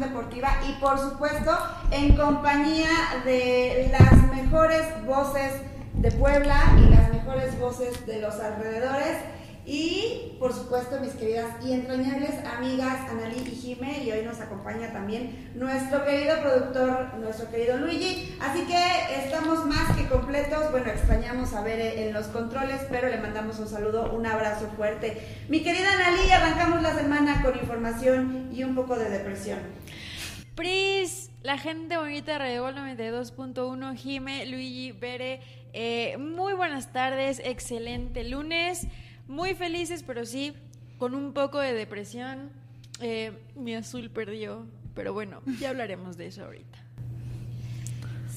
deportiva 0.00 0.48
y 0.68 0.72
por 0.80 0.98
supuesto 0.98 1.56
en 1.90 2.16
compañía 2.16 2.90
de 3.24 3.90
las 3.92 4.30
mejores 4.30 4.86
voces 5.06 5.52
de 5.94 6.12
Puebla 6.12 6.56
y 6.78 6.90
las 6.90 7.10
mejores 7.10 7.58
voces 7.58 8.06
de 8.06 8.20
los 8.20 8.38
alrededores. 8.40 9.16
Y 9.70 10.32
por 10.38 10.54
supuesto, 10.54 10.98
mis 10.98 11.12
queridas 11.12 11.62
y 11.62 11.74
entrañables 11.74 12.42
amigas 12.46 13.10
Analí 13.10 13.36
y 13.46 13.54
Jime, 13.54 14.02
y 14.02 14.10
hoy 14.10 14.24
nos 14.24 14.40
acompaña 14.40 14.90
también 14.94 15.50
nuestro 15.54 16.06
querido 16.06 16.40
productor, 16.40 17.12
nuestro 17.18 17.50
querido 17.50 17.76
Luigi. 17.76 18.34
Así 18.40 18.62
que 18.62 19.22
estamos 19.22 19.66
más 19.66 19.94
que 19.94 20.08
completos. 20.08 20.70
Bueno, 20.70 20.88
extrañamos 20.88 21.52
a 21.52 21.60
ver 21.60 21.80
en 21.98 22.14
los 22.14 22.28
controles, 22.28 22.80
pero 22.88 23.10
le 23.10 23.18
mandamos 23.18 23.58
un 23.58 23.68
saludo, 23.68 24.10
un 24.14 24.24
abrazo 24.24 24.70
fuerte. 24.74 25.20
Mi 25.50 25.62
querida 25.62 25.92
Analí, 25.92 26.30
arrancamos 26.30 26.80
la 26.80 26.94
semana 26.94 27.42
con 27.42 27.54
información 27.58 28.48
y 28.50 28.64
un 28.64 28.74
poco 28.74 28.96
de 28.96 29.10
depresión. 29.10 29.58
Pris, 30.54 31.30
la 31.42 31.58
gente 31.58 31.98
bonita 31.98 32.32
de 32.32 32.38
Radio 32.38 32.70
92.1, 32.70 33.94
Jime, 33.96 34.46
Luigi, 34.46 34.92
Bere, 34.92 35.40
eh, 35.74 36.16
muy 36.16 36.54
buenas 36.54 36.90
tardes, 36.90 37.42
excelente 37.44 38.24
lunes. 38.24 38.88
Muy 39.28 39.54
felices, 39.54 40.02
pero 40.02 40.24
sí, 40.24 40.54
con 40.98 41.14
un 41.14 41.34
poco 41.34 41.60
de 41.60 41.74
depresión. 41.74 42.50
Eh, 43.00 43.32
mi 43.54 43.74
azul 43.74 44.10
perdió, 44.10 44.66
pero 44.94 45.12
bueno, 45.12 45.42
ya 45.60 45.68
hablaremos 45.70 46.16
de 46.16 46.26
eso 46.26 46.44
ahorita. 46.44 46.78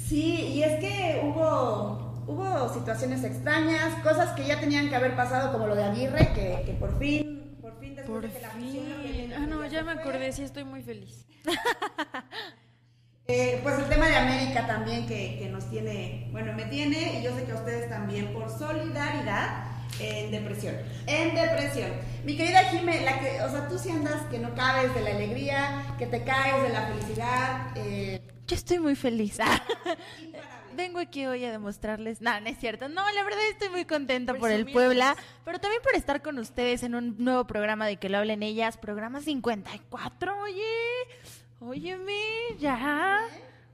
Sí, 0.07 0.53
y 0.53 0.63
es 0.63 0.79
que 0.81 1.21
hubo, 1.23 2.23
hubo 2.27 2.73
situaciones 2.73 3.23
extrañas, 3.23 4.03
cosas 4.03 4.35
que 4.35 4.45
ya 4.45 4.59
tenían 4.59 4.89
que 4.89 4.95
haber 4.95 5.15
pasado, 5.15 5.53
como 5.53 5.67
lo 5.67 5.75
de 5.75 5.83
Aguirre, 5.85 6.33
que, 6.35 6.63
que 6.65 6.73
por 6.73 6.99
fin, 6.99 7.57
por 7.61 7.79
fin, 7.79 7.95
después 7.95 8.23
de 8.23 8.29
que 8.29 8.41
la 8.41 8.49
fin. 8.49 9.33
Ah, 9.33 9.45
no, 9.47 9.65
ya 9.65 9.83
me 9.83 9.93
acordé, 9.93 10.33
sí 10.33 10.43
estoy 10.43 10.65
muy 10.65 10.83
feliz. 10.83 11.25
Eh, 13.27 13.61
pues 13.63 13.79
el 13.79 13.87
tema 13.87 14.07
de 14.09 14.15
América 14.17 14.67
también 14.67 15.07
que, 15.07 15.37
que, 15.39 15.47
nos 15.47 15.69
tiene, 15.69 16.27
bueno, 16.31 16.51
me 16.51 16.65
tiene, 16.65 17.19
y 17.19 17.23
yo 17.23 17.33
sé 17.33 17.45
que 17.45 17.53
a 17.53 17.55
ustedes 17.55 17.87
también, 17.87 18.33
por 18.33 18.49
solidaridad, 18.49 19.70
en 19.99 20.31
depresión. 20.31 20.75
En 21.07 21.35
depresión. 21.35 21.91
Mi 22.23 22.37
querida 22.37 22.63
Jime, 22.65 23.01
la 23.01 23.19
que, 23.19 23.41
o 23.41 23.49
sea, 23.49 23.67
tú 23.67 23.77
sí 23.77 23.89
andas 23.89 24.21
que 24.29 24.39
no 24.39 24.53
cabes 24.55 24.93
de 24.93 25.01
la 25.01 25.11
alegría, 25.11 25.95
que 25.97 26.05
te 26.05 26.23
caes 26.23 26.63
de 26.63 26.69
la 26.69 26.87
felicidad. 26.87 27.67
Eh. 27.75 28.21
Yo 28.47 28.55
estoy 28.55 28.79
muy 28.79 28.95
feliz. 28.95 29.37
Vengo 30.75 30.99
aquí 30.99 31.25
hoy 31.25 31.43
a 31.45 31.51
demostrarles. 31.51 32.21
No, 32.21 32.39
no 32.39 32.47
es 32.47 32.57
cierto. 32.57 32.87
No, 32.87 33.03
la 33.11 33.23
verdad 33.23 33.39
estoy 33.49 33.69
muy 33.69 33.85
contenta 33.85 34.33
por 34.33 34.51
el 34.51 34.71
Puebla, 34.71 35.15
pero 35.43 35.59
también 35.59 35.81
por 35.81 35.95
estar 35.95 36.21
con 36.21 36.39
ustedes 36.39 36.83
en 36.83 36.95
un 36.95 37.15
nuevo 37.17 37.45
programa 37.45 37.87
de 37.87 37.97
que 37.97 38.09
lo 38.09 38.17
hablen 38.17 38.43
ellas, 38.43 38.77
programa 38.77 39.21
54. 39.21 40.41
Oye, 40.41 40.63
óyeme, 41.59 42.21
ya. 42.59 43.19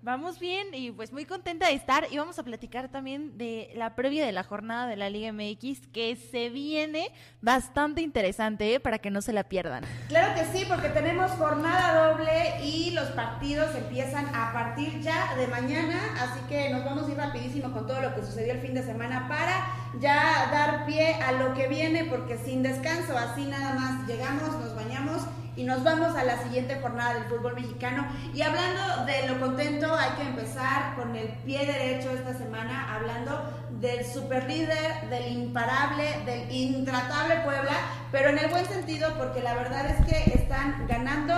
Vamos 0.08 0.40
bien 0.40 0.68
y 0.72 0.90
pues 0.92 1.12
muy 1.12 1.26
contenta 1.26 1.68
de 1.68 1.74
estar 1.74 2.08
y 2.10 2.18
vamos 2.18 2.40
a 2.40 2.44
platicar 2.44 2.88
también 2.88 3.38
de 3.38 3.74
la 3.76 3.94
previa 3.94 4.26
de 4.26 4.32
la 4.32 4.44
jornada 4.44 4.88
de 4.88 4.96
la 4.96 5.10
Liga 5.10 5.34
MX 5.34 5.86
que 5.92 6.16
se 6.16 6.48
viene 6.48 7.12
bastante 7.42 8.00
interesante 8.00 8.74
¿eh? 8.74 8.80
para 8.80 9.00
que 9.00 9.12
no 9.12 9.22
se 9.22 9.34
la 9.34 9.44
pierdan. 9.44 9.84
Claro 10.08 10.34
que 10.34 10.58
sí, 10.58 10.64
porque 10.66 10.88
tenemos 10.88 11.30
jornada 11.32 12.14
doble 12.14 12.64
y 12.64 12.92
los 12.92 13.10
partidos 13.10 13.76
empiezan 13.76 14.34
a 14.34 14.54
partir 14.54 15.02
ya 15.02 15.36
de 15.36 15.46
mañana, 15.48 16.00
así 16.22 16.40
que 16.48 16.70
nos 16.70 16.86
vamos 16.86 17.10
a 17.10 17.12
ir 17.12 17.18
rapidísimo 17.18 17.74
con 17.74 17.86
todo 17.86 18.00
lo 18.00 18.16
que 18.16 18.22
sucedió 18.22 18.54
el 18.54 18.62
fin 18.62 18.76
de 18.76 18.84
semana 18.84 19.28
para 19.28 20.00
ya 20.00 20.50
dar 20.54 20.86
pie 20.86 21.16
a 21.16 21.34
lo 21.34 21.54
que 21.54 21.68
viene 21.68 22.06
porque 22.06 22.38
sin 22.38 22.64
descanso, 22.64 23.18
así 23.18 23.44
nada 23.44 23.74
más 23.74 24.08
llegamos, 24.08 24.58
nos 24.58 24.74
bañamos 24.74 25.24
y 25.58 25.64
nos 25.64 25.84
vamos 25.84 26.16
a 26.16 26.24
la 26.24 26.42
siguiente 26.44 26.80
jornada 26.80 27.16
del 27.16 27.24
fútbol 27.24 27.56
mexicano. 27.56 28.08
Y 28.34 28.44
hablando 28.44 29.06
de 29.06 29.28
lo 29.28 29.40
contento, 29.40 29.94
hay 29.94 30.12
que 30.12 30.22
empezar 30.22 30.96
con 30.96 31.16
el 31.16 31.30
pie 31.46 31.66
derecho 31.66 32.12
esta 32.12 32.36
semana, 32.36 32.96
hablando 32.96 33.42
del 33.72 34.06
super 34.06 34.48
líder, 34.48 35.10
del 35.10 35.34
imparable, 35.34 36.22
del 36.26 36.52
intratable 36.52 37.38
Puebla, 37.44 37.74
pero 38.12 38.30
en 38.30 38.38
el 38.38 38.50
buen 38.50 38.66
sentido, 38.66 39.10
porque 39.18 39.42
la 39.42 39.56
verdad 39.56 39.88
es 39.88 40.06
que 40.06 40.32
están 40.36 40.86
ganando, 40.88 41.34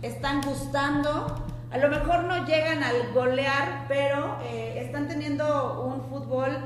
están 0.00 0.40
gustando. 0.40 1.46
A 1.70 1.78
lo 1.78 1.88
mejor 1.88 2.24
no 2.24 2.46
llegan 2.46 2.82
al 2.82 3.12
golear, 3.12 3.84
pero 3.88 4.38
eh, 4.42 4.82
están 4.84 5.06
teniendo 5.06 5.82
un 5.84 6.08
fútbol 6.08 6.58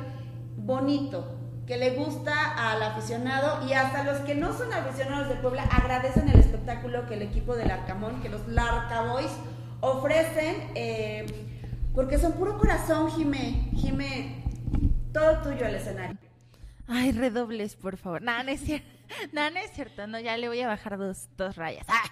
bonito, 0.57 1.34
que 1.67 1.77
le 1.77 1.91
gusta 1.91 2.73
al 2.73 2.83
aficionado 2.83 3.67
y 3.67 3.73
hasta 3.73 4.05
los 4.05 4.19
que 4.21 4.35
no 4.35 4.57
son 4.57 4.73
aficionados 4.73 5.29
de 5.29 5.37
Puebla 5.37 5.63
agradecen 5.65 6.29
el 6.29 6.41
espectáculo 6.41 7.07
que 7.07 7.15
el 7.15 7.23
equipo 7.23 7.57
del 7.57 7.71
Arcamón, 7.71 8.21
que 8.23 8.29
los 8.29 8.47
Larca 8.49 9.03
Boys 9.03 9.33
ofrecen, 9.81 10.71
eh, 10.75 11.27
porque 11.95 12.19
son 12.19 12.33
puro 12.33 12.59
corazón, 12.59 13.11
Jime, 13.11 13.71
Jime, 13.75 14.45
todo 15.13 15.43
tuyo 15.43 15.67
el 15.67 15.77
escenario. 15.77 16.19
Ay, 16.87 17.13
redobles, 17.13 17.77
por 17.77 17.97
favor. 17.97 18.21
No, 18.21 18.43
no 18.43 18.51
es 18.51 18.61
cierto. 18.61 18.89
No, 19.33 19.51
no 19.51 19.59
es 19.59 19.71
cierto. 19.73 20.07
No, 20.07 20.19
ya 20.19 20.37
le 20.37 20.49
voy 20.49 20.61
a 20.63 20.67
bajar 20.67 20.97
dos, 20.99 21.29
dos 21.37 21.57
rayas. 21.57 21.87
Ah, 21.89 22.03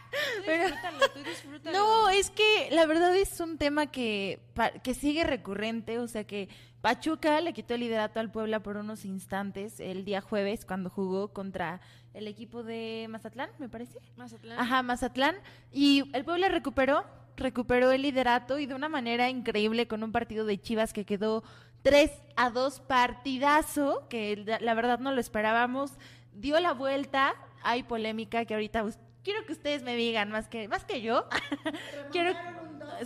No, 1.72 2.10
es 2.10 2.30
que 2.30 2.68
la 2.70 2.84
verdad 2.86 3.16
es 3.16 3.40
un 3.40 3.56
tema 3.56 3.86
que, 3.86 4.40
que 4.82 4.94
sigue 4.94 5.24
recurrente. 5.24 5.98
O 5.98 6.06
sea 6.06 6.24
que 6.24 6.48
Pachuca 6.82 7.40
le 7.40 7.52
quitó 7.52 7.74
el 7.74 7.80
liderato 7.80 8.18
al 8.18 8.32
Puebla 8.32 8.60
por 8.60 8.76
unos 8.76 9.04
instantes 9.04 9.78
el 9.78 10.04
día 10.04 10.20
jueves 10.20 10.64
cuando 10.64 10.90
jugó 10.90 11.28
contra 11.28 11.80
el 12.12 12.26
equipo 12.26 12.64
de 12.64 13.06
Mazatlán, 13.08 13.50
me 13.58 13.68
parece. 13.68 14.00
Mazatlán. 14.16 14.58
Ajá, 14.58 14.82
Mazatlán. 14.82 15.36
Y 15.70 16.10
el 16.12 16.24
Puebla 16.24 16.48
recuperó, 16.48 17.04
recuperó 17.36 17.92
el 17.92 18.02
liderato 18.02 18.58
y 18.58 18.66
de 18.66 18.74
una 18.74 18.88
manera 18.88 19.30
increíble 19.30 19.86
con 19.86 20.02
un 20.02 20.10
partido 20.10 20.44
de 20.44 20.60
Chivas 20.60 20.92
que 20.92 21.04
quedó 21.04 21.44
3 21.82 22.10
a 22.34 22.50
2 22.50 22.80
partidazo, 22.80 24.08
que 24.08 24.44
la 24.60 24.74
verdad 24.74 24.98
no 24.98 25.12
lo 25.12 25.20
esperábamos. 25.20 25.92
Dio 26.32 26.58
la 26.58 26.72
vuelta, 26.72 27.34
hay 27.62 27.84
polémica 27.84 28.44
que 28.44 28.54
ahorita 28.54 28.84
quiero 29.22 29.46
que 29.46 29.52
ustedes 29.52 29.84
me 29.84 29.94
digan 29.94 30.30
más 30.30 30.48
que 30.48 30.66
más 30.66 30.84
que 30.84 31.00
yo. 31.00 31.28
quiero 32.10 32.34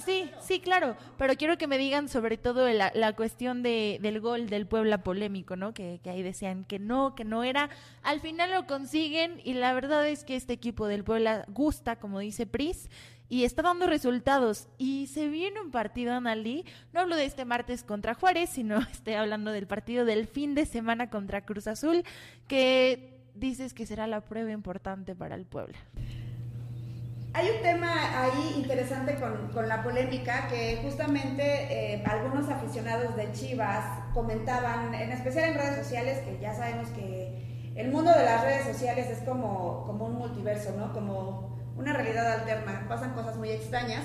Sí, 0.05 0.31
sí, 0.41 0.61
claro, 0.61 0.97
pero 1.19 1.35
quiero 1.37 1.59
que 1.59 1.67
me 1.67 1.79
digan 1.79 2.09
sobre 2.09 2.37
todo 2.37 2.69
la, 2.69 2.93
la 2.95 3.15
cuestión 3.15 3.63
de, 3.63 3.99
del 4.03 4.21
gol 4.21 4.49
del 4.49 4.67
Puebla 4.67 4.99
polémico, 5.03 5.57
¿no? 5.57 5.73
Que, 5.75 6.01
que, 6.03 6.11
ahí 6.11 6.23
decían 6.23 6.65
que 6.65 6.79
no, 6.79 7.15
que 7.15 7.25
no 7.25 7.45
era. 7.45 7.71
Al 8.03 8.21
final 8.21 8.51
lo 8.51 8.67
consiguen 8.67 9.41
y 9.45 9.55
la 9.55 9.73
verdad 9.73 10.07
es 10.09 10.25
que 10.25 10.37
este 10.37 10.53
equipo 10.53 10.87
del 10.87 11.05
Puebla 11.05 11.45
gusta, 11.49 11.97
como 11.97 12.19
dice 12.19 12.47
Pris, 12.47 12.89
y 13.29 13.45
está 13.45 13.63
dando 13.63 13.87
resultados. 13.87 14.69
Y 14.79 15.07
se 15.09 15.29
viene 15.29 15.61
un 15.61 15.71
partido, 15.71 16.15
Analí, 16.15 16.65
no 16.93 17.01
hablo 17.01 17.17
de 17.17 17.25
este 17.25 17.45
martes 17.45 17.83
contra 17.83 18.15
Juárez, 18.15 18.51
sino 18.51 18.79
estoy 18.93 19.15
hablando 19.15 19.53
del 19.53 19.67
partido 19.67 20.05
del 20.05 20.27
fin 20.27 20.55
de 20.55 20.67
semana 20.67 21.11
contra 21.11 21.45
Cruz 21.45 21.67
Azul, 21.67 22.05
que 22.49 23.17
dices 23.35 23.75
que 23.75 23.87
será 23.87 24.07
la 24.07 24.23
prueba 24.23 24.53
importante 24.53 25.15
para 25.15 25.35
el 25.35 25.45
Puebla. 25.45 25.79
Hay 27.37 27.51
un 27.51 27.61
tema 27.61 28.23
ahí 28.23 28.55
interesante 28.57 29.17
con, 29.53 29.69
la 29.69 29.83
polémica 29.83 30.49
que 30.49 30.81
justamente 30.83 31.43
eh, 31.71 32.03
algunos 32.07 32.49
aficionados 32.49 33.15
de 33.15 33.31
Chivas 33.33 33.85
comentaban, 34.15 34.95
en 34.95 35.13
especial 35.13 35.51
en 35.51 35.59
redes 35.59 35.77
sociales, 35.77 36.21
que 36.21 36.39
ya 36.41 36.55
sabemos 36.55 36.89
que 36.89 37.73
el 37.75 37.91
mundo 37.91 38.11
de 38.11 38.25
las 38.25 38.41
redes 38.41 38.65
sociales 38.65 39.09
es 39.11 39.19
como, 39.19 39.85
como 39.85 40.07
un 40.07 40.15
multiverso, 40.15 40.75
¿no? 40.79 40.95
Como 40.95 41.59
una 41.77 41.93
realidad 41.93 42.41
alterna, 42.41 42.87
pasan 42.89 43.13
cosas 43.13 43.37
muy 43.37 43.51
extrañas. 43.51 44.05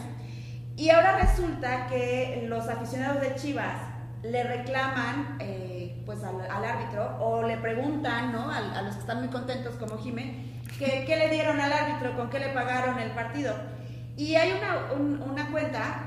Y 0.76 0.90
ahora 0.90 1.18
resulta 1.18 1.88
que 1.88 2.44
los 2.50 2.68
aficionados 2.68 3.22
de 3.22 3.36
Chivas 3.36 3.78
le 4.24 4.44
reclaman 4.44 5.38
eh, 5.40 6.04
pues 6.06 6.22
al, 6.26 6.42
árbitro 6.66 7.18
o 7.22 7.44
le 7.44 7.56
preguntan, 7.56 8.34
¿no? 8.34 8.52
A, 8.52 8.58
a 8.58 8.82
los 8.82 8.96
que 8.96 9.00
están 9.00 9.20
muy 9.20 9.30
contentos 9.30 9.76
como 9.76 9.98
Jimé, 10.00 10.51
¿Qué, 10.80 11.06
le 11.08 11.30
dieron 11.30 11.60
al 11.60 11.72
árbitro? 11.72 12.16
¿Con 12.16 12.30
qué 12.30 12.40
le 12.40 12.50
pagaron 12.50 13.00
el 13.00 13.12
partido? 13.12 13.54
Y 14.18 14.36
hay 14.36 14.54
una, 14.54 14.94
una 14.94 15.52
cuenta, 15.52 16.04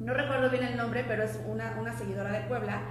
no 0.00 0.14
recuerdo 0.14 0.50
bien 0.50 0.64
el 0.64 0.76
nombre, 0.76 1.04
pero 1.06 1.22
es 1.24 1.40
una, 1.46 1.76
una 1.78 1.96
seguidora 1.96 2.32
de 2.32 2.40
Puebla, 2.42 2.82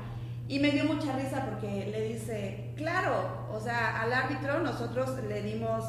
y 0.48 0.60
me 0.60 0.70
dio 0.72 0.86
mucha 0.86 1.16
risa 1.16 1.44
porque 1.46 1.88
le 1.92 2.02
dice, 2.02 2.74
claro, 2.78 3.48
o 3.52 3.60
sea, 3.60 4.02
al 4.02 4.14
árbitro 4.14 4.60
nosotros 4.60 5.18
le 5.28 5.42
dimos, 5.42 5.84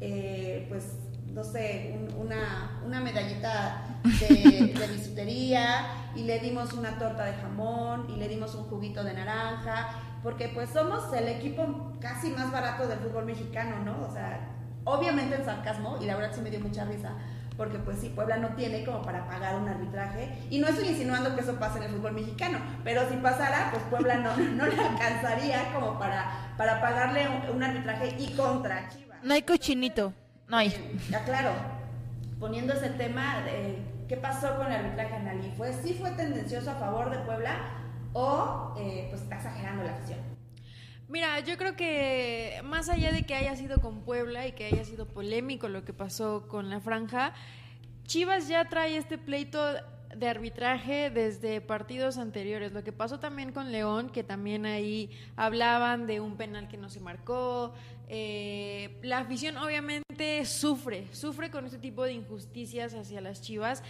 eh, 0.00 0.66
pues, 0.68 0.96
no 1.28 1.42
sé, 1.44 1.98
una, 2.18 2.82
una, 2.84 3.00
medallita 3.00 4.00
de, 4.04 4.74
de, 4.78 4.86
bisutería 4.88 5.86
y 6.14 6.24
le 6.24 6.40
dimos 6.40 6.74
una 6.74 6.98
torta 6.98 7.24
de 7.24 7.32
jamón 7.32 8.10
y 8.10 8.16
le 8.16 8.28
dimos 8.28 8.54
un 8.54 8.64
juguito 8.64 9.02
de 9.02 9.14
naranja, 9.14 10.18
porque 10.22 10.48
pues 10.48 10.68
somos 10.68 11.10
el 11.14 11.28
equipo 11.28 11.94
casi 11.98 12.30
más 12.30 12.52
barato 12.52 12.86
del 12.86 12.98
fútbol 12.98 13.24
mexicano, 13.24 13.82
¿no? 13.82 14.06
O 14.06 14.12
sea, 14.12 14.50
obviamente 14.84 15.36
en 15.36 15.44
sarcasmo, 15.44 15.98
y 16.00 16.06
la 16.06 16.16
verdad 16.16 16.32
sí 16.34 16.40
me 16.40 16.50
dio 16.50 16.60
mucha 16.60 16.84
risa, 16.84 17.12
porque 17.56 17.78
pues 17.78 17.98
sí, 17.98 18.08
Puebla 18.08 18.38
no 18.38 18.48
tiene 18.50 18.84
como 18.84 19.02
para 19.02 19.26
pagar 19.26 19.56
un 19.56 19.68
arbitraje. 19.68 20.36
Y 20.50 20.58
no 20.58 20.68
estoy 20.68 20.88
insinuando 20.88 21.34
que 21.34 21.42
eso 21.42 21.58
pase 21.58 21.78
en 21.78 21.84
el 21.84 21.90
fútbol 21.90 22.12
mexicano, 22.12 22.58
pero 22.84 23.08
si 23.08 23.16
pasara, 23.16 23.68
pues 23.70 23.82
Puebla 23.84 24.16
no, 24.16 24.36
no 24.56 24.66
le 24.66 24.80
alcanzaría 24.80 25.72
como 25.72 25.98
para, 25.98 26.54
para 26.56 26.80
pagarle 26.80 27.28
un, 27.52 27.62
arbitraje 27.62 28.16
y 28.18 28.32
contra 28.34 28.88
Chivas. 28.88 29.18
No 29.22 29.34
hay 29.34 29.42
cochinito, 29.42 30.12
no 30.48 30.56
hay. 30.56 30.98
Ya 31.10 31.24
claro, 31.24 31.50
poniendo 32.40 32.72
ese 32.72 32.90
tema, 32.90 33.42
de, 33.42 33.78
¿qué 34.08 34.16
pasó 34.16 34.56
con 34.56 34.66
el 34.66 34.84
arbitraje 34.84 35.16
en 35.16 35.52
¿Fue, 35.56 35.72
¿Sí 35.72 35.94
fue 35.94 36.10
tendencioso 36.12 36.70
a 36.70 36.74
favor 36.74 37.10
de 37.10 37.18
Puebla 37.18 37.56
o 38.12 38.74
eh, 38.78 39.06
pues 39.10 39.22
está 39.22 39.36
exagerando 39.36 39.84
la 39.84 39.92
acción? 39.92 40.31
Mira, 41.12 41.40
yo 41.40 41.58
creo 41.58 41.76
que 41.76 42.62
más 42.64 42.88
allá 42.88 43.12
de 43.12 43.24
que 43.24 43.34
haya 43.34 43.54
sido 43.54 43.82
con 43.82 44.00
Puebla 44.00 44.46
y 44.46 44.52
que 44.52 44.64
haya 44.64 44.82
sido 44.82 45.06
polémico 45.06 45.68
lo 45.68 45.84
que 45.84 45.92
pasó 45.92 46.48
con 46.48 46.70
la 46.70 46.80
franja, 46.80 47.34
Chivas 48.04 48.48
ya 48.48 48.66
trae 48.70 48.96
este 48.96 49.18
pleito 49.18 49.60
de 50.16 50.26
arbitraje 50.26 51.10
desde 51.10 51.60
partidos 51.60 52.16
anteriores. 52.16 52.72
Lo 52.72 52.82
que 52.82 52.92
pasó 52.92 53.20
también 53.20 53.52
con 53.52 53.72
León, 53.72 54.08
que 54.08 54.24
también 54.24 54.64
ahí 54.64 55.10
hablaban 55.36 56.06
de 56.06 56.20
un 56.20 56.38
penal 56.38 56.68
que 56.68 56.78
no 56.78 56.88
se 56.88 57.00
marcó. 57.00 57.74
Eh, 58.08 58.98
la 59.02 59.18
afición 59.18 59.58
obviamente 59.58 60.46
sufre, 60.46 61.08
sufre 61.12 61.50
con 61.50 61.66
este 61.66 61.78
tipo 61.78 62.04
de 62.04 62.14
injusticias 62.14 62.94
hacia 62.94 63.20
las 63.20 63.42
Chivas. 63.42 63.82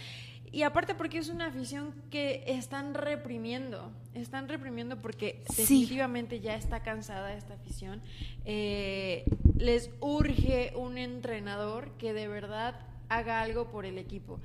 Y 0.53 0.61
aparte 0.61 0.93
porque 0.93 1.17
es 1.17 1.29
una 1.29 1.47
afición 1.47 1.95
que 2.11 2.43
están 2.45 2.93
reprimiendo, 2.93 3.91
están 4.13 4.47
reprimiendo 4.47 5.01
porque 5.01 5.43
definitivamente 5.57 6.41
ya 6.41 6.53
está 6.55 6.83
cansada 6.83 7.33
esta 7.33 7.55
afición. 7.55 8.03
Eh, 8.45 9.25
les 9.57 9.89
urge 9.99 10.71
un 10.75 10.99
entrenador 10.99 11.97
que 11.97 12.13
de 12.13 12.27
verdad 12.27 12.79
haga 13.09 13.41
algo 13.41 13.71
por 13.71 13.87
el 13.87 13.97
equipo. 13.97 14.39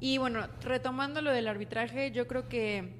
Y 0.00 0.18
bueno, 0.18 0.48
retomando 0.62 1.22
lo 1.22 1.30
del 1.30 1.46
arbitraje, 1.46 2.10
yo 2.10 2.26
creo 2.26 2.48
que 2.48 2.96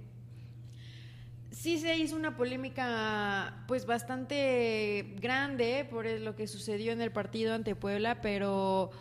sí 1.50 1.81
se 1.81 1.97
hizo 1.97 2.15
una 2.15 2.37
polémica 2.37 3.65
pues 3.67 3.87
bastante 3.87 5.17
grande 5.20 5.85
por 5.91 6.06
lo 6.06 6.37
que 6.37 6.47
sucedió 6.47 6.93
en 6.93 7.00
el 7.00 7.11
partido 7.11 7.55
ante 7.55 7.75
Puebla, 7.75 8.20
pero 8.20 8.93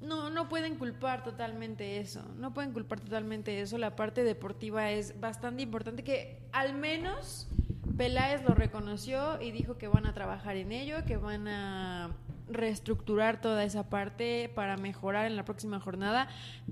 no, 0.00 0.30
no 0.30 0.48
pueden 0.48 0.76
culpar 0.76 1.22
totalmente 1.22 1.98
eso, 1.98 2.22
no 2.38 2.54
pueden 2.54 2.72
culpar 2.72 3.00
totalmente 3.00 3.60
eso, 3.60 3.78
la 3.78 3.96
parte 3.96 4.24
deportiva 4.24 4.90
es 4.90 5.20
bastante 5.20 5.62
importante 5.62 6.02
que 6.02 6.38
al 6.52 6.74
menos 6.74 7.48
Peláez 7.96 8.42
lo 8.44 8.54
reconoció 8.54 9.40
y 9.42 9.50
dijo 9.50 9.76
que 9.76 9.88
van 9.88 10.06
a 10.06 10.14
trabajar 10.14 10.56
en 10.56 10.72
ello, 10.72 11.04
que 11.04 11.18
van 11.18 11.48
a 11.48 12.10
reestructurar 12.48 13.40
toda 13.40 13.62
esa 13.62 13.90
parte 13.90 14.50
para 14.54 14.76
mejorar 14.76 15.26
en 15.26 15.36
la 15.36 15.44
próxima 15.44 15.80
jornada, 15.80 16.28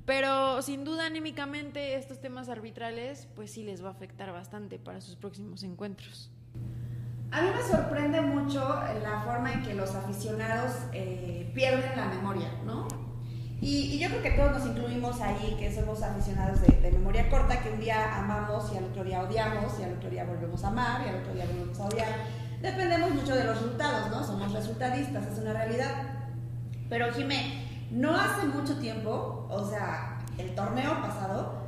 pero 0.06 0.60
sin 0.62 0.84
duda 0.84 1.06
anímicamente 1.06 1.96
estos 1.96 2.20
temas 2.20 2.48
arbitrales 2.48 3.28
pues 3.36 3.52
sí 3.52 3.62
les 3.62 3.84
va 3.84 3.88
a 3.88 3.92
afectar 3.92 4.32
bastante 4.32 4.78
para 4.78 5.00
sus 5.00 5.16
próximos 5.16 5.62
encuentros. 5.62 6.30
A 7.30 7.42
mí 7.42 7.48
me 7.54 7.62
sorprende 7.62 8.22
mucho 8.22 8.60
la 9.02 9.22
forma 9.22 9.52
en 9.52 9.62
que 9.62 9.74
los 9.74 9.94
aficionados 9.94 10.72
eh, 10.94 11.52
pierden 11.54 11.94
la 11.94 12.06
memoria, 12.06 12.50
¿no? 12.64 13.07
Y, 13.60 13.98
yo 13.98 14.08
creo 14.08 14.22
que 14.22 14.30
todos 14.30 14.52
nos 14.52 14.66
incluimos 14.66 15.20
ahí, 15.20 15.56
que 15.58 15.74
somos 15.74 16.02
aficionados 16.02 16.60
de, 16.62 16.90
memoria 16.92 17.28
corta, 17.28 17.60
que 17.60 17.70
un 17.70 17.80
día 17.80 18.16
amamos 18.16 18.72
y 18.72 18.76
al 18.76 18.84
otro 18.84 19.02
día 19.02 19.22
odiamos, 19.22 19.78
y 19.80 19.82
al 19.82 19.94
otro 19.94 20.10
día 20.10 20.24
volvemos 20.24 20.62
a 20.64 20.68
amar, 20.68 21.02
y 21.04 21.08
al 21.08 21.16
otro 21.16 21.34
día 21.34 21.44
volvemos 21.46 21.80
a 21.80 21.86
odiar. 21.86 22.08
Dependemos 22.62 23.10
mucho 23.10 23.34
de 23.34 23.44
los 23.44 23.56
resultados, 23.56 24.10
¿no? 24.10 24.24
Somos 24.24 24.52
resultadistas, 24.52 25.26
es 25.26 25.38
una 25.38 25.52
realidad. 25.52 25.90
Pero 26.88 27.12
Jimé, 27.12 27.86
no 27.90 28.14
hace 28.14 28.46
mucho 28.46 28.78
tiempo, 28.78 29.46
o 29.50 29.68
sea, 29.68 30.18
el 30.38 30.54
torneo 30.54 31.00
pasado, 31.02 31.66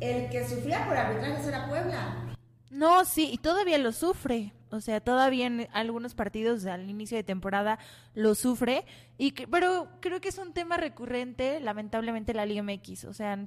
el 0.00 0.30
que 0.30 0.48
sufría 0.48 0.86
por 0.86 0.96
arbitrajes 0.96 1.46
era 1.46 1.68
Puebla. 1.68 2.31
No, 2.72 3.04
sí, 3.04 3.28
y 3.30 3.36
todavía 3.36 3.76
lo 3.76 3.92
sufre. 3.92 4.54
O 4.70 4.80
sea, 4.80 5.00
todavía 5.00 5.46
en 5.46 5.68
algunos 5.74 6.14
partidos 6.14 6.64
al 6.64 6.88
inicio 6.88 7.18
de 7.18 7.22
temporada 7.22 7.78
lo 8.14 8.34
sufre. 8.34 8.86
Y 9.18 9.32
pero 9.32 9.88
creo 10.00 10.22
que 10.22 10.30
es 10.30 10.38
un 10.38 10.54
tema 10.54 10.78
recurrente, 10.78 11.60
lamentablemente, 11.60 12.32
la 12.32 12.46
Liga 12.46 12.62
MX. 12.62 13.04
O 13.04 13.12
sea, 13.12 13.38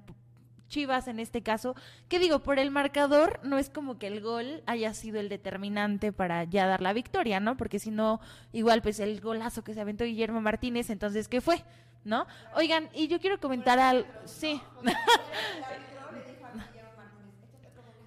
Chivas 0.68 1.08
en 1.08 1.20
este 1.20 1.42
caso, 1.42 1.76
que 2.08 2.20
digo, 2.20 2.44
por 2.44 2.60
el 2.60 2.70
marcador 2.70 3.40
no 3.44 3.58
es 3.58 3.72
como 3.72 3.98
que 3.98 4.06
el 4.08 4.22
gol 4.22 4.62
haya 4.68 4.94
sido 4.94 5.20
el 5.20 5.30
determinante 5.30 6.12
para 6.12 6.44
ya 6.44 6.68
dar 6.68 6.82
la 6.82 6.94
victoria, 6.94 7.40
¿no? 7.40 7.58
Porque 7.58 7.80
si 7.80 7.90
no, 7.90 8.20
igual 8.52 8.84
pues 8.84 9.00
el 9.00 9.22
golazo 9.22 9.64
que 9.64 9.74
se 9.74 9.82
aventó 9.82 10.04
Guillermo 10.04 10.42
Martínez, 10.42 10.92
entonces, 10.92 11.28
¿qué 11.28 11.42
fue? 11.42 11.64
¿No? 12.04 12.28
Oigan, 12.56 12.90
y 12.94 13.08
yo 13.08 13.20
quiero 13.20 13.40
comentar 13.40 13.80
algo, 13.80 14.08
sí. 14.26 14.62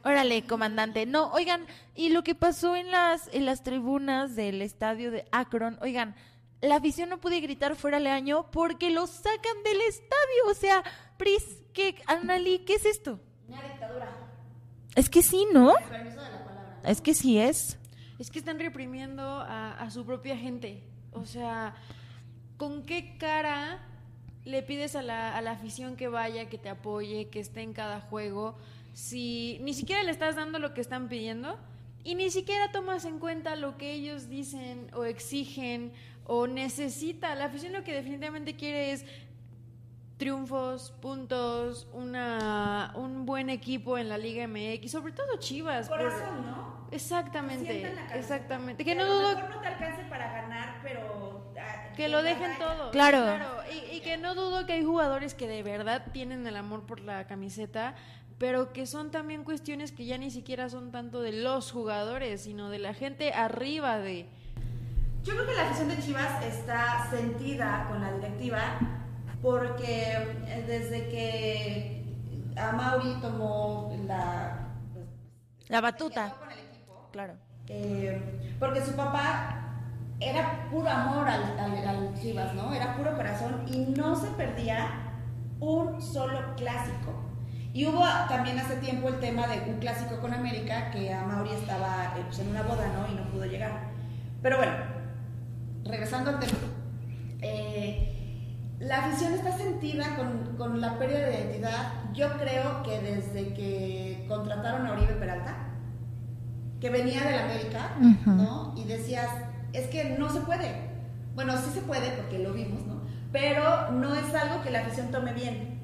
Órale, 0.04 0.46
comandante. 0.46 1.06
No, 1.06 1.32
oigan, 1.32 1.66
y 1.94 2.10
lo 2.10 2.22
que 2.22 2.34
pasó 2.34 2.76
en 2.76 2.90
las, 2.90 3.28
en 3.32 3.46
las 3.46 3.62
tribunas 3.62 4.36
del 4.36 4.62
estadio 4.62 5.10
de 5.10 5.26
Akron, 5.32 5.78
oigan, 5.80 6.14
la 6.60 6.76
afición 6.76 7.08
no 7.08 7.20
puede 7.20 7.40
gritar 7.40 7.76
fuera 7.76 7.98
año 8.12 8.50
porque 8.50 8.90
lo 8.90 9.06
sacan 9.06 9.62
del 9.64 9.80
estadio. 9.82 10.44
O 10.50 10.54
sea, 10.54 10.82
Pris, 11.16 11.62
¿qué, 11.72 11.96
Annali, 12.06 12.60
qué 12.60 12.74
es 12.74 12.84
esto? 12.84 13.20
Una 13.48 13.62
dictadura. 13.62 14.08
Es 14.94 15.08
que 15.08 15.22
sí, 15.22 15.46
¿no? 15.52 15.74
Es 16.84 17.00
que 17.00 17.14
sí 17.14 17.38
es. 17.38 17.78
Es 18.18 18.30
que 18.30 18.38
están 18.40 18.58
reprimiendo 18.58 19.22
a, 19.22 19.74
a 19.80 19.90
su 19.90 20.04
propia 20.04 20.36
gente. 20.36 20.82
O 21.12 21.24
sea, 21.24 21.74
¿con 22.56 22.84
qué 22.84 23.16
cara 23.18 23.80
le 24.44 24.62
pides 24.62 24.96
a 24.96 25.02
la, 25.02 25.36
a 25.36 25.40
la 25.42 25.52
afición 25.52 25.96
que 25.96 26.08
vaya, 26.08 26.48
que 26.48 26.58
te 26.58 26.68
apoye, 26.68 27.28
que 27.28 27.38
esté 27.40 27.62
en 27.62 27.72
cada 27.72 28.00
juego? 28.00 28.56
Si 28.92 29.58
ni 29.62 29.74
siquiera 29.74 30.02
le 30.02 30.10
estás 30.10 30.36
dando 30.36 30.58
lo 30.58 30.74
que 30.74 30.80
están 30.80 31.08
pidiendo 31.08 31.58
y 32.04 32.14
ni 32.14 32.30
siquiera 32.30 32.70
tomas 32.70 33.04
en 33.04 33.18
cuenta 33.18 33.56
lo 33.56 33.76
que 33.76 33.92
ellos 33.92 34.28
dicen 34.28 34.90
o 34.94 35.04
exigen 35.04 35.92
o 36.24 36.46
necesita. 36.46 37.34
La 37.34 37.46
afición 37.46 37.72
lo 37.72 37.84
que 37.84 37.92
definitivamente 37.92 38.56
quiere 38.56 38.92
es 38.92 39.04
triunfos, 40.18 40.92
puntos, 41.00 41.88
una, 41.92 42.92
un 42.96 43.24
buen 43.24 43.48
equipo 43.50 43.96
en 43.98 44.08
la 44.08 44.18
Liga 44.18 44.46
MX, 44.46 44.90
sobre 44.90 45.12
todo 45.12 45.38
Chivas. 45.38 45.88
Corazón, 45.88 46.44
¿no? 46.44 46.88
Exactamente, 46.90 47.94
exactamente. 48.14 48.84
Que, 48.84 48.94
no 48.94 49.06
dudo... 49.06 49.48
no 49.48 49.60
te 49.60 49.68
alcance 49.68 50.04
para 50.04 50.32
ganar, 50.32 50.80
pero... 50.82 51.52
Ah, 51.58 51.92
que 51.94 52.08
lo 52.08 52.22
dejen 52.22 52.58
todo. 52.58 52.90
Claro. 52.90 53.62
Y, 53.72 53.96
y 53.96 54.00
que 54.00 54.16
no 54.16 54.34
dudo 54.34 54.66
que 54.66 54.74
hay 54.74 54.84
jugadores 54.84 55.34
que 55.34 55.46
de 55.46 55.62
verdad 55.62 56.06
tienen 56.12 56.46
el 56.46 56.56
amor 56.56 56.84
por 56.84 57.00
la 57.00 57.26
camiseta, 57.26 57.94
pero 58.38 58.72
que 58.72 58.86
son 58.86 59.10
también 59.10 59.42
cuestiones 59.44 59.92
que 59.92 60.06
ya 60.06 60.16
ni 60.16 60.30
siquiera 60.30 60.68
son 60.68 60.92
tanto 60.92 61.20
de 61.20 61.32
los 61.32 61.72
jugadores, 61.72 62.42
sino 62.42 62.70
de 62.70 62.78
la 62.78 62.94
gente 62.94 63.32
arriba 63.32 63.98
de... 63.98 64.28
Yo 65.24 65.34
creo 65.34 65.46
que 65.46 65.54
la 65.54 65.66
afición 65.66 65.88
de 65.88 65.98
Chivas 65.98 66.44
está 66.44 67.08
sentida 67.10 67.86
con 67.90 68.00
la 68.00 68.12
directiva 68.12 68.78
porque 69.42 70.12
eh, 70.46 70.64
desde 70.66 71.08
que 71.08 72.04
Amauri 72.56 73.20
tomó 73.20 73.94
la... 74.06 74.68
Pues, 74.92 75.06
la 75.68 75.80
batuta. 75.80 76.30
Con 76.38 76.50
el 76.52 76.58
equipo, 76.58 77.08
claro. 77.10 77.34
Eh, 77.66 78.56
porque 78.60 78.80
su 78.84 78.94
papá 78.94 79.58
era 80.20 80.68
puro 80.70 80.88
amor 80.88 81.28
al, 81.28 81.58
al 81.58 82.14
Chivas, 82.20 82.54
¿no? 82.54 82.72
Era 82.72 82.96
puro 82.96 83.16
corazón 83.16 83.64
y 83.66 83.78
no 83.78 84.14
se 84.14 84.28
perdía 84.30 84.90
un 85.58 86.00
solo 86.00 86.54
clásico. 86.56 87.27
Y 87.78 87.86
hubo 87.86 88.04
también 88.28 88.58
hace 88.58 88.74
tiempo 88.78 89.08
el 89.08 89.20
tema 89.20 89.46
de 89.46 89.70
un 89.70 89.78
clásico 89.78 90.18
con 90.18 90.34
América, 90.34 90.90
que 90.90 91.14
a 91.14 91.22
Mauri 91.22 91.52
estaba 91.52 92.12
eh, 92.16 92.24
pues, 92.26 92.40
en 92.40 92.48
una 92.48 92.62
boda, 92.62 92.88
¿no? 92.88 93.06
Y 93.08 93.14
no 93.14 93.30
pudo 93.30 93.44
llegar. 93.44 93.70
Pero 94.42 94.56
bueno, 94.56 94.72
regresando 95.84 96.30
al 96.30 96.40
tema. 96.40 96.58
Eh, 97.40 98.66
la 98.80 99.04
afición 99.04 99.32
está 99.32 99.56
sentida 99.56 100.16
con, 100.16 100.56
con, 100.56 100.80
la 100.80 100.98
pérdida 100.98 101.20
de 101.20 101.34
identidad. 101.34 101.92
Yo 102.12 102.36
creo 102.38 102.82
que 102.82 103.00
desde 103.00 103.54
que 103.54 104.26
contrataron 104.26 104.84
a 104.84 104.94
Oribe 104.94 105.14
Peralta, 105.14 105.54
que 106.80 106.90
venía 106.90 107.22
del 107.22 107.38
América, 107.38 107.92
¿no? 108.26 108.74
Y 108.76 108.86
decías, 108.86 109.28
es 109.72 109.86
que 109.86 110.16
no 110.18 110.28
se 110.30 110.40
puede. 110.40 110.90
Bueno, 111.36 111.56
sí 111.56 111.70
se 111.72 111.82
puede 111.82 112.10
porque 112.10 112.40
lo 112.40 112.54
vimos, 112.54 112.84
¿no? 112.88 113.02
Pero 113.30 113.92
no 113.92 114.16
es 114.16 114.34
algo 114.34 114.64
que 114.64 114.72
la 114.72 114.80
afición 114.80 115.12
tome 115.12 115.32
bien 115.32 115.78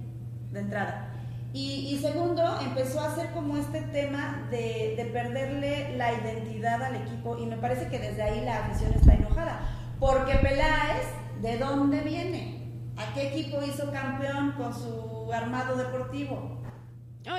de 0.51 0.59
entrada. 0.59 1.13
Y, 1.57 1.97
segundo, 2.03 2.43
empezó 2.61 2.99
a 2.99 3.13
hacer 3.13 3.31
como 3.31 3.57
este 3.57 3.81
tema 3.83 4.49
de, 4.51 4.95
de, 4.97 5.05
perderle 5.13 5.97
la 5.97 6.13
identidad 6.13 6.83
al 6.83 6.97
equipo 6.97 7.39
y 7.39 7.47
me 7.47 7.57
parece 7.57 7.89
que 7.89 8.01
desde 8.01 8.23
ahí 8.23 8.45
la 8.45 8.65
afición 8.65 8.93
está 8.93 9.15
enojada. 9.15 9.61
Porque 10.01 10.35
Peláez, 10.35 11.07
¿de 11.43 11.57
dónde 11.59 12.01
viene? 12.01 12.73
¿A 12.97 13.15
qué 13.15 13.29
equipo 13.29 13.63
hizo 13.63 13.93
campeón 13.93 14.55
con 14.57 14.75
su 14.75 15.33
armado 15.33 15.77
deportivo? 15.77 16.61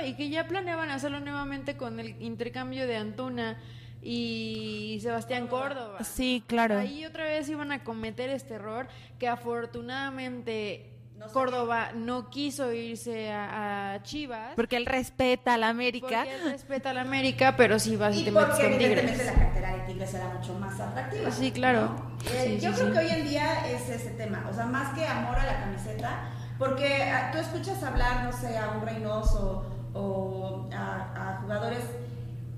y 0.06 0.14
que 0.14 0.30
ya 0.30 0.48
planeaban 0.48 0.90
hacerlo 0.90 1.20
nuevamente 1.20 1.78
con 1.78 2.00
el 2.00 2.22
intercambio 2.22 2.88
de 2.88 2.96
Antuna 2.96 3.60
y 4.02 5.00
Sebastián 5.02 5.48
Córdoba. 5.48 6.04
Sí, 6.04 6.44
claro. 6.48 6.80
Ahí 6.80 7.06
otra 7.06 7.26
vez 7.26 7.50
iban 7.50 7.72
a 7.72 7.84
cometer 7.84 8.30
este 8.30 8.56
error 8.56 8.88
que 9.20 9.28
afortunadamente 9.28 10.95
Córdoba 11.34 11.92
no 11.94 12.30
quiso 12.30 12.72
irse 12.72 13.32
a, 13.32 14.00
Chivas. 14.04 14.54
Porque 14.56 14.78
él 14.78 14.86
respeta 14.86 15.54
a 15.56 15.58
la 15.58 15.70
América. 15.70 16.24
Porque 16.24 16.36
él 16.36 16.52
respeta 16.52 16.90
a 16.92 16.94
la 16.94 17.02
América, 17.02 17.56
pero 17.58 17.80
sí 17.80 17.96
vas 17.96 18.16
y, 18.16 18.26
te 18.26 18.32
metes 18.32 18.60
con 18.60 18.78
Tigres. 18.78 19.26
la 19.26 19.34
cartera 19.34 19.78
de 19.78 19.80
Tigres 19.84 20.14
era 20.14 20.28
mucho 20.30 20.54
más 20.56 20.80
atractiva. 20.80 21.32
Sí, 21.32 21.52
claro. 21.52 21.96
Eh, 22.32 22.60
yo 22.62 22.72
creo 22.74 22.92
que 22.92 23.00
hoy 23.00 23.10
en 23.10 23.28
día 23.28 23.68
es 23.68 23.90
ese 23.90 24.12
tema. 24.12 24.48
O 24.50 24.54
sea, 24.54 24.66
más 24.66 24.94
que 24.94 25.06
amor 25.06 25.38
a 25.38 25.46
la 25.46 25.60
camiseta, 25.60 26.30
porque 26.58 27.04
ah, 27.04 27.32
tú 27.32 27.40
escuchas 27.40 27.82
hablar, 27.84 28.24
no 28.24 28.34
sé, 28.34 28.58
a 28.58 28.72
un 28.72 28.86
Reynoso 28.86 29.66
o 29.94 30.70
a, 30.74 31.40
jugadores, 31.42 31.84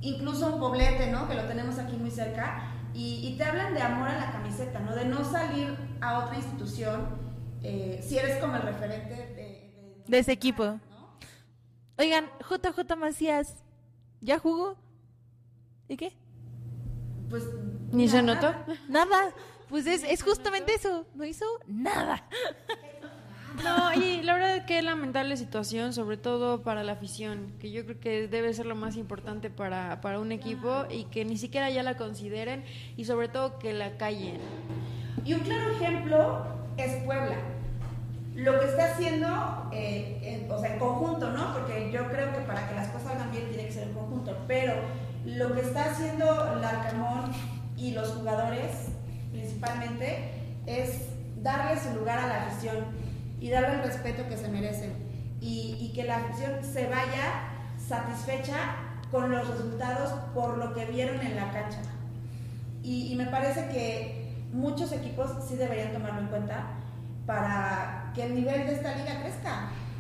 incluso 0.02 0.54
un 0.54 0.60
Poblete, 0.60 1.12
¿no? 1.12 1.28
Que 1.28 1.36
lo 1.36 1.44
tenemos 1.44 1.78
aquí 1.78 1.96
muy 1.98 2.12
cerca. 2.12 2.74
Y, 2.94 3.28
y 3.28 3.38
te 3.38 3.44
hablan 3.44 3.76
de 3.76 3.82
amor 3.82 4.08
a 4.08 4.18
la 4.18 4.32
camiseta, 4.32 4.80
¿no? 4.80 4.96
De 4.96 5.06
no 5.06 5.24
salir 5.24 5.76
a 6.02 6.20
otra 6.20 6.36
institución 6.36 7.27
eh, 7.70 8.00
si 8.02 8.18
eres 8.18 8.38
como 8.38 8.56
el 8.56 8.62
referente 8.62 9.14
de, 10.08 10.18
ese 10.18 10.32
equipo. 10.32 10.80
Oigan, 11.98 12.30
JJ 12.50 12.96
Macías, 12.96 13.56
¿ya 14.22 14.40
jugó? 14.40 14.78
¿Y 15.90 15.98
qué? 15.98 16.14
Pues. 17.30 17.44
¿Ni 17.92 18.08
se 18.08 18.24
notó? 18.24 18.56
Nada. 18.88 19.34
Pues 19.68 19.86
es, 19.86 20.04
es 20.04 20.24
justamente 20.24 20.74
eso. 20.76 21.06
No 21.14 21.26
hizo 21.26 21.46
nada. 21.68 22.24
No, 23.64 23.92
y 23.92 24.22
la 24.22 24.34
verdad 24.36 24.58
es 24.58 24.64
que 24.66 24.80
lamentable 24.84 25.36
situación, 25.36 25.92
sobre 25.92 26.18
todo 26.18 26.62
para 26.62 26.84
la 26.84 26.92
afición, 26.92 27.56
que 27.60 27.72
yo 27.72 27.86
creo 27.86 28.00
que 28.00 28.28
debe 28.28 28.54
ser 28.54 28.68
lo 28.68 28.76
más 28.76 28.98
importante 28.98 29.50
para, 29.50 30.00
para 30.00 30.20
un 30.20 30.32
equipo 30.32 30.86
y 30.92 31.06
que 31.06 31.26
ni 31.26 31.38
siquiera 31.38 31.72
ya 31.72 31.82
la 31.82 31.98
consideren 31.98 32.64
y 32.98 33.06
sobre 33.06 33.30
todo 33.30 33.58
que 33.58 33.74
la 33.74 33.98
callen. 33.98 34.40
Y 35.26 35.34
un 35.34 35.40
claro 35.40 35.72
ejemplo 35.72 36.46
es 36.78 37.04
Puebla 37.04 37.57
lo 38.38 38.60
que 38.60 38.68
está 38.68 38.92
haciendo, 38.92 39.68
eh, 39.72 40.48
o 40.48 40.60
sea, 40.60 40.74
en 40.74 40.80
conjunto, 40.80 41.32
¿no? 41.32 41.54
Porque 41.54 41.92
yo 41.92 42.08
creo 42.08 42.32
que 42.34 42.42
para 42.42 42.70
que 42.70 42.76
las 42.76 42.90
cosas 42.90 43.10
salgan 43.10 43.32
bien 43.32 43.50
tiene 43.50 43.66
que 43.66 43.72
ser 43.72 43.88
en 43.88 43.94
conjunto, 43.96 44.38
pero 44.48 44.76
lo 45.26 45.56
que 45.56 45.62
está 45.62 45.86
haciendo 45.86 46.56
Larcamón 46.62 47.32
y 47.76 47.94
los 47.94 48.10
jugadores, 48.10 48.90
principalmente, 49.32 50.30
es 50.68 51.08
darle 51.42 51.82
su 51.82 51.96
lugar 51.98 52.20
a 52.20 52.28
la 52.28 52.46
afición 52.46 52.86
y 53.40 53.50
darle 53.50 53.78
el 53.78 53.84
respeto 53.84 54.28
que 54.30 54.38
se 54.38 54.50
merecen 54.50 54.94
y, 55.42 55.92
que 55.96 56.04
la 56.04 56.18
afición 56.18 56.64
se 56.64 56.88
vaya 56.88 57.50
satisfecha 57.80 58.58
con 59.10 59.32
los 59.32 59.48
resultados 59.48 60.12
por 60.36 60.60
lo 60.60 60.76
que 60.76 60.86
vieron 60.86 61.20
en 61.22 61.36
la 61.38 61.52
cancha. 61.52 61.82
Y 62.84 63.16
me 63.16 63.26
parece 63.26 63.68
que 63.70 64.46
muchos 64.54 64.92
equipos 64.92 65.32
sí 65.48 65.56
deberían 65.56 65.92
tomarlo 65.92 66.20
en 66.20 66.28
cuenta 66.28 66.68
para 67.26 67.97
que 68.18 68.24
el 68.24 68.34
nivel 68.34 68.66
de 68.66 68.74
esta 68.74 68.96
liga 68.96 69.14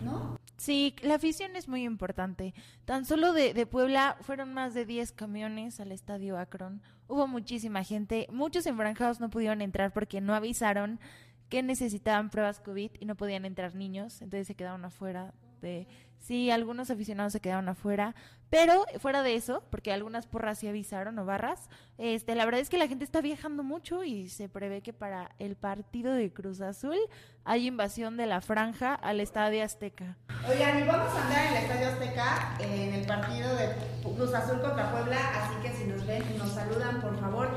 ¿no? 0.04 0.38
Sí, 0.58 0.96
la 1.04 1.16
afición 1.16 1.56
es 1.56 1.68
muy 1.68 1.84
importante. 1.84 2.56
Tan 2.84 3.06
solo 3.06 3.32
de, 3.32 3.54
de, 3.54 3.68
Puebla 3.68 4.18
fueron 4.22 4.56
más 4.56 4.74
de 4.74 4.86
10 4.86 5.12
camiones 5.12 5.80
al 5.80 5.92
estadio 5.92 6.40
Akron. 6.40 6.82
Hubo 7.08 7.28
muchísima 7.28 7.84
gente. 7.84 8.28
Muchos 8.32 8.66
enfranjados 8.66 9.20
no 9.20 9.30
pudieron 9.30 9.62
entrar 9.62 9.94
porque 9.94 10.20
no 10.20 10.34
avisaron 10.34 11.00
que 11.48 11.62
necesitaban 11.62 12.32
pruebas 12.32 12.60
COVID 12.60 12.92
y 13.00 13.06
no 13.06 13.16
podían 13.16 13.46
entrar 13.46 13.76
niños. 13.76 14.20
Entonces 14.24 14.48
se 14.48 14.56
quedaron 14.56 14.84
afuera 14.84 15.34
de... 15.62 15.88
Sí, 16.20 16.52
algunos 16.52 16.90
aficionados 16.90 17.34
se 17.34 17.40
quedaron 17.40 17.70
afuera, 17.70 18.14
pero 18.50 18.86
fuera 19.00 19.24
de 19.24 19.36
eso, 19.36 19.64
porque 19.70 19.92
algunas 19.92 20.26
porras 20.26 20.60
sí 20.60 20.68
avisaron 20.68 21.20
o 21.20 21.26
barras, 21.26 21.70
este, 21.98 22.34
la 22.36 22.46
verdad 22.46 22.62
es 22.62 22.70
que 22.70 22.78
la 22.78 22.88
gente 22.88 23.04
está 23.04 23.22
viajando 23.22 23.64
mucho 23.64 24.04
y 24.04 24.30
se 24.30 24.48
prevé 24.48 24.82
que 24.82 24.94
para 24.94 25.32
el 25.38 25.56
partido 25.56 26.14
de 26.14 26.32
Cruz 26.32 26.62
Azul 26.62 26.98
hay 27.44 27.68
invasión 27.68 28.16
de 28.18 28.26
la 28.26 28.42
franja 28.42 28.94
al 28.96 29.20
Estadio 29.20 29.64
Azteca. 29.64 30.18
Oigan, 30.50 30.80
y 30.80 30.84
vamos 30.84 31.14
a 31.14 31.24
andar 31.26 31.46
en 31.46 31.54
el 31.56 31.64
Estadio 31.64 31.88
Azteca 31.88 32.58
en 32.60 32.94
el 32.94 33.06
partido 33.06 33.56
de 33.56 33.70
Cruz 34.02 34.34
Azul 34.34 34.62
contra 34.62 34.92
Puebla, 34.92 35.18
así 35.36 35.56
que 35.62 35.74
si 35.74 35.86
nos 35.86 36.06
ven, 36.06 36.24
nos 36.38 36.52
saludan, 36.52 37.02
por 37.02 37.20
favor. 37.20 37.50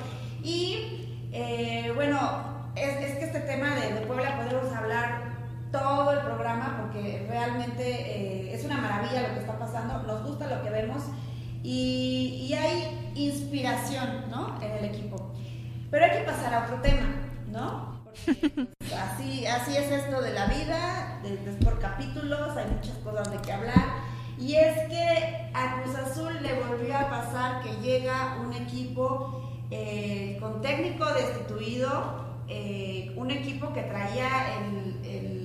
Y 0.42 1.28
eh, 1.32 1.92
bueno, 1.94 2.72
es, 2.74 3.16
que 3.16 3.24
este 3.24 3.40
tema 3.40 3.76
de 3.76 4.06
Puebla 4.06 4.36
podemos 4.36 4.72
hablar 4.74 5.29
todo 5.70 6.12
el 6.12 6.20
programa 6.20 6.78
porque 6.80 7.26
realmente 7.28 7.82
eh, 7.82 8.54
es 8.54 8.64
una 8.64 8.78
maravilla 8.78 9.28
lo 9.28 9.34
que 9.34 9.40
está 9.40 9.58
pasando, 9.58 10.02
nos 10.02 10.24
gusta 10.26 10.46
lo 10.46 10.62
que 10.62 10.70
vemos 10.70 11.02
y, 11.62 12.52
hay 12.54 13.12
inspiración 13.14 14.30
¿no? 14.30 14.60
en 14.62 14.72
el 14.72 14.84
equipo. 14.86 15.30
Pero 15.90 16.04
hay 16.04 16.10
que 16.18 16.24
pasar 16.24 16.54
a 16.54 16.64
otro 16.64 16.80
tema, 16.80 17.08
¿no? 17.48 18.00
Porque 18.24 18.68
pues, 18.78 18.92
así, 18.92 19.46
así 19.46 19.76
es 19.76 19.90
esto 19.90 20.20
de 20.20 20.32
la 20.32 20.46
vida, 20.46 21.20
de, 21.22 21.36
por 21.64 21.78
capítulos, 21.78 22.56
hay 22.56 22.66
muchas 22.70 22.96
cosas 22.98 23.30
de 23.30 23.38
qué 23.38 23.52
hablar. 23.52 23.84
Y 24.38 24.54
es 24.54 24.88
que 24.88 25.50
a 25.52 25.82
Cruz 25.82 25.94
Azul 25.96 26.42
le 26.42 26.60
volvió 26.62 26.96
a 26.96 27.10
pasar 27.10 27.62
que 27.62 27.74
llega 27.82 28.38
un 28.40 28.52
equipo 28.54 29.50
eh, 29.70 30.38
con 30.40 30.62
técnico 30.62 31.04
destituido, 31.12 32.24
eh, 32.48 33.12
un 33.16 33.30
equipo 33.30 33.72
que 33.72 33.82
traía 33.82 34.28
el 34.58 35.39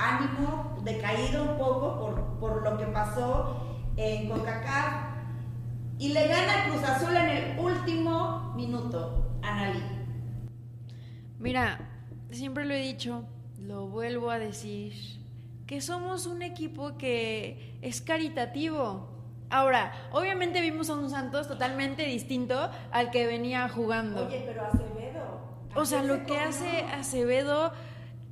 ánimo 0.00 0.80
decaído 0.82 1.42
un 1.42 1.58
poco 1.58 2.38
por, 2.40 2.62
lo 2.62 2.78
que 2.78 2.86
pasó 2.86 3.56
en 3.96 4.28
CONCACAF 4.28 5.10
y 5.98 6.12
le 6.12 6.28
gana 6.28 6.64
Cruz 6.66 6.82
Azul 6.82 7.14
en 7.16 7.28
el 7.28 7.58
último 7.58 8.52
minuto, 8.56 9.38
Analí. 9.42 9.82
Mira, 11.38 11.78
siempre 12.30 12.64
lo 12.64 12.74
he 12.74 12.80
dicho, 12.80 13.24
lo 13.58 13.88
vuelvo 13.88 14.30
a 14.30 14.38
decir, 14.38 14.94
que 15.66 15.80
somos 15.80 16.26
un 16.26 16.42
equipo 16.42 16.96
que 16.96 17.78
es 17.82 18.00
caritativo. 18.00 19.08
Ahora, 19.50 19.92
obviamente 20.12 20.60
vimos 20.60 20.90
a 20.90 20.94
un 20.94 21.10
Santos 21.10 21.48
totalmente 21.48 22.04
distinto 22.04 22.70
al 22.92 23.10
que 23.10 23.26
venía 23.26 23.68
jugando. 23.68 24.26
Oye, 24.26 24.44
pero 24.46 24.66
Acevedo. 24.66 25.40
O 25.74 25.84
sea, 25.84 26.02
lo 26.02 26.24
que 26.24 26.38
hace 26.38 26.82
Acevedo, 26.92 27.72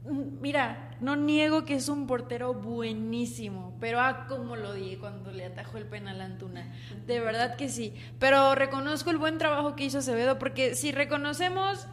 mm, 0.05 0.41
mira, 0.41 0.88
no 1.01 1.17
niego 1.17 1.65
que 1.65 1.75
es 1.75 1.89
un 1.89 2.07
portero 2.07 2.55
buenísimo, 2.55 3.77
pero 3.81 4.01
ah, 4.01 4.27
como 4.29 4.57
lo 4.57 4.73
di 4.73 4.97
cuando 4.97 5.31
le 5.31 5.45
atajó 5.45 5.79
el 5.79 5.87
penal 5.87 6.21
a 6.21 6.25
Antuna. 6.25 6.73
De 7.07 7.21
verdad 7.21 7.57
que 7.57 7.69
sí. 7.69 7.95
Pero 8.19 8.55
reconozco 8.55 9.11
el 9.11 9.19
buen 9.19 9.39
trabajo 9.39 9.77
que 9.77 9.85
hizo 9.85 9.99
Acevedo, 9.99 10.39
porque 10.39 10.75
si 10.75 10.93
reconocemos 10.93 11.87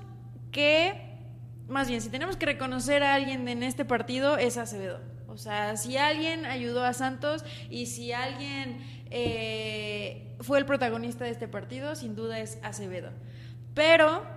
que, 0.51 1.19
más 1.67 1.87
bien, 1.87 2.01
si 2.01 2.09
tenemos 2.09 2.37
que 2.37 2.45
reconocer 2.45 3.03
a 3.03 3.13
alguien 3.13 3.47
en 3.47 3.63
este 3.63 3.85
partido, 3.85 4.37
es 4.37 4.57
Acevedo. 4.57 4.99
O 5.27 5.37
sea, 5.37 5.75
si 5.75 5.97
alguien 5.97 6.45
ayudó 6.45 6.83
a 6.85 6.93
Santos 6.93 7.43
y 7.69 7.87
si 7.87 8.13
alguien 8.13 8.79
eh, 9.11 10.35
fue 10.39 10.59
el 10.59 10.65
protagonista 10.65 11.25
de 11.25 11.31
este 11.31 11.47
partido, 11.47 11.95
sin 11.95 12.15
duda 12.15 12.39
es 12.39 12.57
Acevedo. 12.63 13.11
Pero 13.73 14.34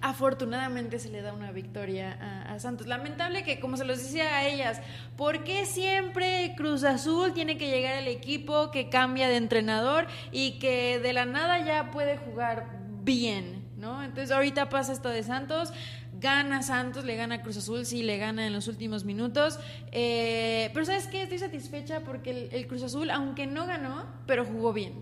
afortunadamente 0.00 0.98
se 0.98 1.10
le 1.10 1.22
da 1.22 1.32
una 1.32 1.52
victoria 1.52 2.44
a, 2.46 2.58
Santos. 2.58 2.86
Lamentable 2.86 3.44
que, 3.44 3.60
como 3.60 3.76
se 3.76 3.84
los 3.84 3.98
decía 3.98 4.36
a 4.36 4.48
ellas, 4.48 4.80
¿por 5.16 5.44
qué 5.44 5.64
siempre 5.64 6.54
Cruz 6.56 6.82
Azul 6.84 7.32
tiene 7.32 7.56
que 7.56 7.70
llegar 7.70 7.98
al 7.98 8.08
equipo 8.08 8.70
que 8.70 8.88
cambia 8.88 9.28
de 9.28 9.36
entrenador 9.36 10.06
y 10.32 10.58
que 10.58 10.98
de 10.98 11.12
la 11.12 11.24
nada 11.24 11.64
ya 11.64 11.90
puede 11.90 12.16
jugar 12.16 12.66
bien? 13.02 13.58
¿no? 13.76 14.02
Entonces 14.02 14.30
ahorita 14.32 14.68
pasa 14.68 14.92
esto 14.92 15.08
de 15.08 15.22
Santos. 15.22 15.72
Gana 16.20 16.62
Santos, 16.64 17.04
le 17.04 17.14
gana 17.14 17.42
Cruz 17.42 17.58
Azul, 17.58 17.86
sí, 17.86 18.02
le 18.02 18.18
gana 18.18 18.44
en 18.46 18.52
los 18.52 18.66
últimos 18.66 19.04
minutos. 19.04 19.60
Eh, 19.92 20.70
pero 20.74 20.84
¿sabes 20.84 21.06
qué? 21.06 21.22
Estoy 21.22 21.38
satisfecha 21.38 22.00
porque 22.00 22.48
el 22.50 22.66
Cruz 22.66 22.82
Azul, 22.82 23.10
aunque 23.10 23.46
no 23.46 23.66
ganó, 23.66 24.04
pero 24.26 24.44
jugó 24.44 24.72
bien. 24.72 24.94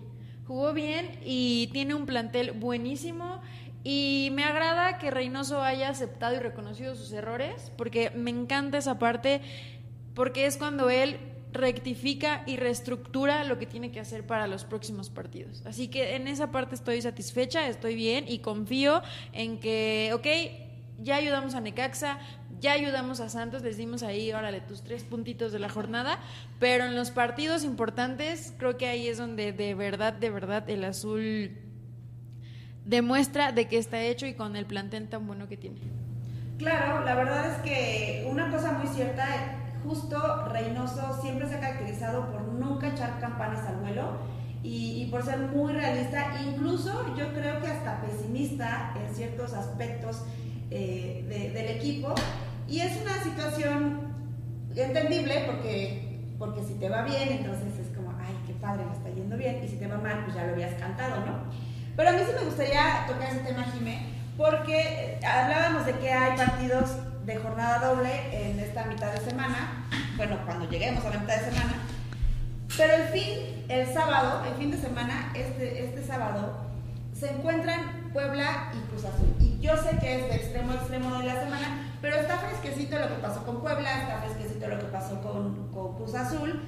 Jugó 0.45 0.73
bien 0.73 1.19
y 1.25 1.69
tiene 1.73 1.93
un 1.95 2.05
plantel 2.05 2.51
buenísimo. 2.51 3.41
Y 3.83 4.29
me 4.33 4.43
agrada 4.43 4.97
que 4.97 5.11
Reynoso 5.11 5.61
haya 5.61 5.89
aceptado 5.89 6.35
y 6.35 6.39
reconocido 6.39 6.95
sus 6.95 7.11
errores, 7.13 7.71
porque 7.77 8.11
me 8.11 8.31
encanta 8.31 8.77
esa 8.77 8.99
parte, 8.99 9.41
porque 10.13 10.45
es 10.45 10.57
cuando 10.57 10.89
él 10.89 11.19
rectifica 11.53 12.43
y 12.45 12.57
reestructura 12.57 13.43
lo 13.43 13.57
que 13.57 13.65
tiene 13.65 13.91
que 13.91 13.99
hacer 13.99 14.25
para 14.25 14.47
los 14.47 14.65
próximos 14.65 15.09
partidos. 15.09 15.63
Así 15.65 15.87
que 15.87 16.15
en 16.15 16.27
esa 16.27 16.51
parte 16.51 16.75
estoy 16.75 17.01
satisfecha, 17.01 17.67
estoy 17.67 17.95
bien 17.95 18.25
y 18.27 18.39
confío 18.39 19.01
en 19.33 19.59
que, 19.59 20.11
ok, 20.13 20.27
ya 20.99 21.15
ayudamos 21.15 21.55
a 21.55 21.61
Necaxa, 21.61 22.19
ya 22.59 22.73
ayudamos 22.73 23.19
a 23.19 23.29
Santos, 23.29 23.61
les 23.61 23.77
dimos 23.77 24.03
ahí, 24.03 24.31
órale, 24.33 24.61
tus 24.61 24.83
tres 24.83 25.03
puntitos 25.03 25.51
de 25.51 25.59
la 25.59 25.69
jornada, 25.69 26.19
pero 26.59 26.85
en 26.85 26.95
los 26.95 27.11
partidos 27.11 27.63
importantes 27.63 28.53
creo 28.57 28.77
que 28.77 28.87
ahí 28.87 29.07
es 29.07 29.17
donde 29.17 29.53
de 29.53 29.75
verdad, 29.75 30.13
de 30.13 30.29
verdad 30.29 30.67
el 30.69 30.83
azul 30.83 31.51
demuestra 32.87 33.51
de 33.51 33.67
que 33.67 33.77
está 33.77 34.01
hecho 34.01 34.25
y 34.25 34.33
con 34.33 34.55
el 34.55 34.65
plantel 34.65 35.07
tan 35.09 35.27
bueno 35.27 35.47
que 35.47 35.57
tiene. 35.57 35.77
Claro, 36.57 37.03
la 37.03 37.13
verdad 37.15 37.51
es 37.51 37.57
que 37.61 38.27
una 38.31 38.49
cosa 38.49 38.71
muy 38.71 38.87
cierta, 38.87 39.25
justo 39.83 40.45
Reynoso 40.47 41.21
siempre 41.21 41.47
se 41.47 41.55
ha 41.55 41.59
caracterizado 41.59 42.31
por 42.31 42.41
nunca 42.41 42.87
echar 42.87 43.19
campanas 43.19 43.67
al 43.67 43.77
vuelo 43.77 44.17
y, 44.63 45.07
por 45.11 45.23
ser 45.23 45.37
muy 45.37 45.73
realista, 45.73 46.41
incluso 46.41 47.15
yo 47.15 47.31
creo 47.33 47.61
que 47.61 47.67
hasta 47.67 48.01
pesimista 48.01 48.93
en 48.97 49.13
ciertos 49.13 49.53
aspectos 49.53 50.23
eh, 50.71 51.23
del 51.53 51.77
equipo. 51.77 52.15
Y 52.67 52.79
es 52.79 52.99
una 53.01 53.23
situación 53.23 53.99
entendible 54.75 55.43
porque, 55.45 56.19
porque 56.37 56.63
si 56.63 56.73
te 56.73 56.89
va 56.89 57.03
bien, 57.03 57.29
entonces 57.29 57.79
es 57.79 57.95
como, 57.95 58.11
ay, 58.19 58.35
qué 58.45 58.53
padre, 58.53 58.85
me 58.85 58.93
está 58.93 59.09
yendo 59.09 59.37
bien. 59.37 59.63
Y 59.63 59.67
si 59.67 59.77
te 59.77 59.87
va 59.87 59.99
mal, 59.99 60.23
pues 60.25 60.35
ya 60.35 60.45
lo 60.45 60.53
habías 60.53 60.73
cantado, 60.73 61.25
¿no? 61.25 61.66
Pero 61.97 62.09
a 62.11 62.13
mí 62.13 62.19
sí 62.27 62.31
me 62.37 62.45
gustaría 62.45 63.05
tocar 63.07 63.27
ese 63.27 63.39
tema, 63.39 63.65
Jimé, 63.73 64.05
porque 64.37 65.19
hablábamos 65.25 65.87
de 65.87 65.93
que 65.93 66.11
hay 66.11 66.37
partidos 66.37 66.91
de 67.25 67.37
jornada 67.37 67.79
doble 67.87 68.11
en 68.31 68.59
esta 68.59 68.85
mitad 68.85 69.11
de 69.11 69.19
semana, 69.19 69.87
bueno, 70.15 70.37
cuando 70.45 70.69
lleguemos 70.69 71.03
a 71.03 71.09
la 71.09 71.19
mitad 71.19 71.37
de 71.37 71.51
semana, 71.51 71.73
pero 72.77 72.93
el 72.93 73.07
fin, 73.07 73.65
el 73.67 73.91
sábado, 73.91 74.45
el 74.45 74.53
fin 74.59 74.69
de 74.69 74.77
semana, 74.77 75.31
este, 75.33 75.85
este 75.85 76.03
sábado, 76.05 76.67
se 77.13 77.31
encuentran 77.31 78.11
Puebla 78.13 78.71
y 78.75 78.89
Cruz 78.89 79.05
Azul. 79.05 79.35
Y 79.39 79.59
yo 79.59 79.75
sé 79.75 79.97
que 79.97 80.19
es 80.19 80.29
de 80.29 80.35
extremo 80.35 80.73
a 80.73 80.75
extremo 80.75 81.17
de 81.17 81.25
la 81.25 81.39
semana, 81.39 81.97
pero 81.99 82.17
está 82.17 82.37
fresquecito 82.37 82.99
lo 82.99 83.07
que 83.07 83.15
pasó 83.15 83.43
con 83.43 83.61
Puebla, 83.61 84.03
está 84.03 84.21
fresquecito 84.21 84.67
lo 84.67 84.77
que 84.77 84.85
pasó 84.85 85.19
con, 85.23 85.71
con 85.73 85.95
Cruz 85.95 86.13
Azul. 86.13 86.61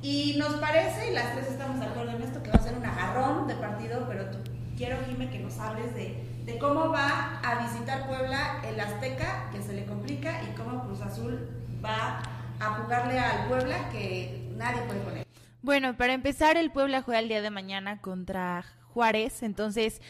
Y 0.00 0.36
nos 0.38 0.54
parece, 0.54 1.10
y 1.10 1.14
las 1.14 1.32
tres 1.34 1.48
estamos 1.48 1.80
de 1.80 1.86
acuerdo 1.86 2.12
en 2.12 2.22
esto, 2.22 2.42
que 2.42 2.50
va 2.50 2.56
a 2.56 2.62
ser 2.62 2.76
un 2.76 2.84
agarrón 2.84 3.48
de 3.48 3.54
partido, 3.56 4.06
pero 4.08 4.30
tú, 4.30 4.38
quiero, 4.76 4.96
Jime, 5.06 5.28
que 5.28 5.40
nos 5.40 5.58
hables 5.58 5.92
de, 5.94 6.24
de 6.44 6.58
cómo 6.58 6.90
va 6.90 7.40
a 7.40 7.66
visitar 7.66 8.06
Puebla 8.06 8.62
el 8.64 8.78
Azteca, 8.78 9.50
que 9.50 9.60
se 9.60 9.72
le 9.72 9.84
complica, 9.86 10.40
y 10.44 10.54
cómo 10.54 10.84
Cruz 10.84 11.00
Azul 11.00 11.48
va 11.84 12.22
a 12.60 12.74
jugarle 12.74 13.18
al 13.18 13.48
Puebla, 13.48 13.88
que 13.90 14.48
nadie 14.56 14.82
puede 14.82 15.00
poner. 15.00 15.26
Bueno, 15.62 15.96
para 15.96 16.12
empezar, 16.12 16.56
el 16.56 16.70
Puebla 16.70 17.02
juega 17.02 17.18
el 17.18 17.28
día 17.28 17.42
de 17.42 17.50
mañana 17.50 18.00
contra 18.00 18.64
Juárez, 18.94 19.42
entonces 19.42 20.00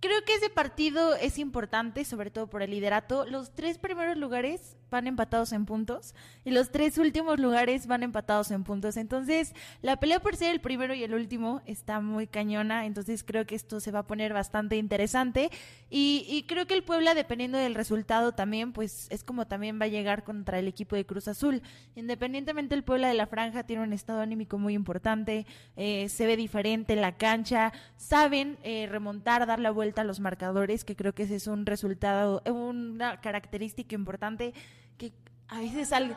creo 0.00 0.22
que 0.24 0.34
ese 0.34 0.50
partido 0.50 1.14
es 1.14 1.38
importante, 1.38 2.04
sobre 2.04 2.30
todo 2.30 2.46
por 2.46 2.62
el 2.62 2.70
liderato. 2.70 3.26
Los 3.26 3.54
tres 3.54 3.78
primeros 3.78 4.16
lugares 4.16 4.76
van 4.94 5.06
empatados 5.06 5.52
en 5.52 5.66
puntos 5.66 6.14
y 6.44 6.52
los 6.52 6.70
tres 6.70 6.96
últimos 6.98 7.38
lugares 7.38 7.86
van 7.86 8.02
empatados 8.02 8.50
en 8.50 8.64
puntos. 8.64 8.96
Entonces, 8.96 9.52
la 9.82 9.98
pelea 9.98 10.20
por 10.20 10.36
ser 10.36 10.52
el 10.52 10.60
primero 10.60 10.94
y 10.94 11.02
el 11.02 11.14
último 11.14 11.60
está 11.66 12.00
muy 12.00 12.26
cañona, 12.26 12.86
entonces 12.86 13.24
creo 13.24 13.44
que 13.44 13.54
esto 13.56 13.80
se 13.80 13.90
va 13.90 14.00
a 14.00 14.06
poner 14.06 14.32
bastante 14.32 14.76
interesante 14.76 15.50
y, 15.90 16.24
y 16.28 16.44
creo 16.44 16.66
que 16.66 16.74
el 16.74 16.84
Puebla, 16.84 17.14
dependiendo 17.14 17.58
del 17.58 17.74
resultado 17.74 18.32
también, 18.32 18.72
pues 18.72 19.08
es 19.10 19.24
como 19.24 19.46
también 19.46 19.80
va 19.80 19.84
a 19.84 19.88
llegar 19.88 20.24
contra 20.24 20.58
el 20.58 20.68
equipo 20.68 20.96
de 20.96 21.04
Cruz 21.04 21.28
Azul. 21.28 21.62
Independientemente 21.96 22.74
el 22.74 22.84
Puebla 22.84 23.08
de 23.08 23.14
la 23.14 23.26
Franja 23.26 23.64
tiene 23.64 23.82
un 23.82 23.92
estado 23.92 24.20
anímico 24.20 24.58
muy 24.58 24.74
importante, 24.74 25.46
eh, 25.76 26.08
se 26.08 26.26
ve 26.26 26.36
diferente 26.36 26.92
en 26.92 27.00
la 27.00 27.16
cancha, 27.16 27.72
saben 27.96 28.58
eh, 28.62 28.86
remontar, 28.90 29.46
dar 29.46 29.58
la 29.58 29.70
vuelta 29.70 30.02
a 30.02 30.04
los 30.04 30.20
marcadores, 30.20 30.84
que 30.84 30.96
creo 30.96 31.14
que 31.14 31.24
ese 31.24 31.36
es 31.36 31.46
un 31.46 31.66
resultado, 31.66 32.42
una 32.46 33.20
característica 33.20 33.94
importante 33.94 34.54
que 34.96 35.12
a 35.48 35.60
veces 35.60 35.92
al, 35.92 36.16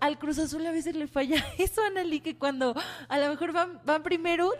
al 0.00 0.18
Cruz 0.18 0.38
Azul 0.38 0.66
a 0.66 0.72
veces 0.72 0.94
le 0.94 1.06
falla 1.06 1.44
eso, 1.58 1.82
Analí, 1.82 2.20
que 2.20 2.36
cuando 2.36 2.74
a 3.08 3.18
lo 3.18 3.28
mejor 3.28 3.52
van, 3.52 3.80
van 3.84 4.02
primero... 4.02 4.52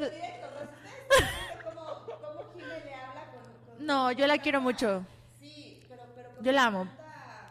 No, 3.79 4.13
yo 4.13 4.27
la 4.27 4.39
quiero 4.39 4.61
mucho. 4.61 5.05
Sí, 5.41 5.81
pero, 5.89 6.03
pero 6.15 6.29
Yo 6.43 6.53
la 6.53 6.65
amo. 6.67 6.89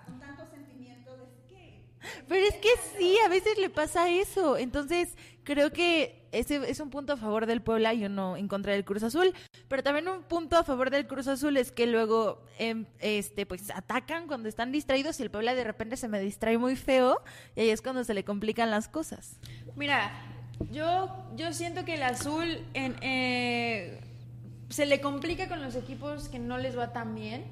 con 0.05 0.19
tanto 0.19 0.45
sentimiento 0.45 1.15
de 1.17 1.25
que 1.47 1.83
Pero 2.27 2.45
es 2.45 2.55
que 2.55 2.69
sí, 2.97 3.17
a 3.25 3.29
veces 3.29 3.57
le 3.57 3.69
pasa 3.69 4.09
eso. 4.09 4.57
Entonces, 4.57 5.15
creo 5.47 5.71
que 5.71 6.27
ese 6.33 6.69
es 6.69 6.81
un 6.81 6.89
punto 6.89 7.13
a 7.13 7.17
favor 7.17 7.45
del 7.45 7.61
Puebla 7.61 7.93
y 7.93 8.03
uno 8.03 8.35
en 8.35 8.49
contra 8.49 8.73
del 8.73 8.83
Cruz 8.83 9.01
Azul. 9.03 9.33
Pero 9.69 9.81
también 9.81 10.09
un 10.09 10.23
punto 10.23 10.57
a 10.57 10.63
favor 10.65 10.89
del 10.89 11.07
Cruz 11.07 11.29
Azul 11.29 11.55
es 11.55 11.71
que 11.71 11.87
luego 11.87 12.43
em, 12.59 12.85
este 12.99 13.45
pues 13.45 13.71
atacan 13.71 14.27
cuando 14.27 14.49
están 14.49 14.73
distraídos 14.73 15.21
y 15.21 15.23
el 15.23 15.31
Puebla 15.31 15.55
de 15.55 15.63
repente 15.63 15.95
se 15.95 16.09
me 16.09 16.19
distrae 16.19 16.57
muy 16.57 16.75
feo 16.75 17.21
y 17.55 17.61
ahí 17.61 17.69
es 17.69 17.81
cuando 17.81 18.03
se 18.03 18.13
le 18.13 18.25
complican 18.25 18.69
las 18.69 18.89
cosas. 18.89 19.39
Mira, 19.77 20.11
yo, 20.69 21.15
yo 21.37 21.53
siento 21.53 21.85
que 21.85 21.93
el 21.93 22.03
azul 22.03 22.65
en, 22.73 22.97
eh, 23.01 24.01
se 24.67 24.85
le 24.85 24.99
complica 24.99 25.47
con 25.47 25.61
los 25.61 25.75
equipos 25.75 26.27
que 26.27 26.39
no 26.39 26.57
les 26.57 26.77
va 26.77 26.91
tan 26.91 27.15
bien. 27.15 27.45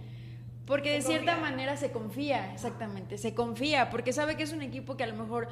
Porque 0.66 0.92
de 0.92 1.04
cierta 1.04 1.38
manera 1.38 1.78
se 1.78 1.92
confía, 1.92 2.52
exactamente, 2.52 3.20
se 3.20 3.36
confía, 3.36 3.92
porque 3.92 4.12
sabe 4.12 4.36
que 4.36 4.42
es 4.42 4.52
un 4.52 4.64
equipo 4.64 4.98
que 4.98 5.04
a 5.04 5.08
lo 5.08 5.16
mejor 5.16 5.48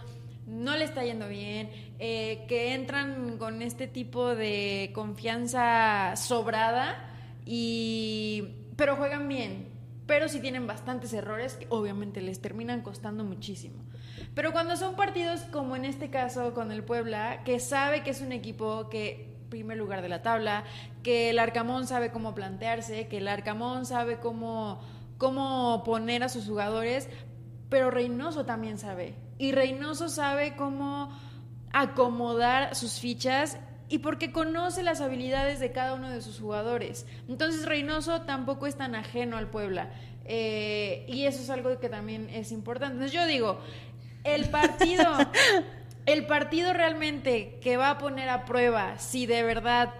no 0.45 0.75
le 0.75 0.85
está 0.85 1.03
yendo 1.03 1.27
bien, 1.27 1.69
eh, 1.99 2.45
que 2.47 2.73
entran 2.73 3.37
con 3.37 3.61
este 3.61 3.87
tipo 3.87 4.35
de 4.35 4.91
confianza 4.93 6.15
sobrada, 6.15 7.09
y, 7.45 8.55
pero 8.75 8.95
juegan 8.95 9.27
bien, 9.27 9.67
pero 10.05 10.27
sí 10.27 10.39
tienen 10.39 10.67
bastantes 10.67 11.13
errores 11.13 11.55
que 11.55 11.67
obviamente 11.69 12.21
les 12.21 12.41
terminan 12.41 12.81
costando 12.81 13.23
muchísimo. 13.23 13.83
Pero 14.35 14.51
cuando 14.51 14.75
son 14.75 14.95
partidos 14.95 15.41
como 15.51 15.75
en 15.75 15.85
este 15.85 16.09
caso 16.09 16.53
con 16.53 16.71
el 16.71 16.83
Puebla, 16.83 17.43
que 17.43 17.59
sabe 17.59 18.03
que 18.03 18.09
es 18.11 18.21
un 18.21 18.31
equipo 18.31 18.89
que 18.89 19.33
primer 19.49 19.77
lugar 19.77 20.01
de 20.01 20.09
la 20.09 20.23
tabla, 20.23 20.63
que 21.03 21.29
el 21.29 21.37
Arcamón 21.37 21.85
sabe 21.85 22.09
cómo 22.09 22.33
plantearse, 22.33 23.07
que 23.07 23.17
el 23.17 23.27
Arcamón 23.27 23.85
sabe 23.85 24.19
cómo, 24.19 24.81
cómo 25.19 25.83
poner 25.85 26.23
a 26.23 26.29
sus 26.29 26.47
jugadores, 26.47 27.07
pero 27.69 27.91
Reynoso 27.91 28.45
también 28.45 28.79
sabe. 28.79 29.13
Y 29.43 29.51
Reynoso 29.51 30.07
sabe 30.07 30.55
cómo 30.55 31.11
acomodar 31.73 32.75
sus 32.75 33.01
fichas 33.01 33.57
y 33.89 33.97
porque 33.97 34.31
conoce 34.31 34.83
las 34.83 35.01
habilidades 35.01 35.59
de 35.59 35.73
cada 35.73 35.95
uno 35.95 36.09
de 36.09 36.21
sus 36.21 36.39
jugadores. 36.39 37.05
Entonces 37.27 37.65
Reynoso 37.65 38.21
tampoco 38.21 38.67
es 38.67 38.77
tan 38.77 38.95
ajeno 38.95 39.35
al 39.35 39.49
Puebla. 39.49 39.91
Eh, 40.23 41.05
y 41.09 41.25
eso 41.25 41.41
es 41.41 41.49
algo 41.49 41.77
que 41.77 41.89
también 41.89 42.29
es 42.29 42.53
importante. 42.53 42.93
Entonces 42.93 43.11
yo 43.11 43.27
digo, 43.27 43.59
el 44.23 44.47
partido, 44.47 45.11
el 46.05 46.25
partido 46.25 46.71
realmente 46.71 47.59
que 47.59 47.75
va 47.75 47.89
a 47.89 47.97
poner 47.97 48.29
a 48.29 48.45
prueba 48.45 48.97
si 48.97 49.25
de 49.25 49.43
verdad 49.43 49.93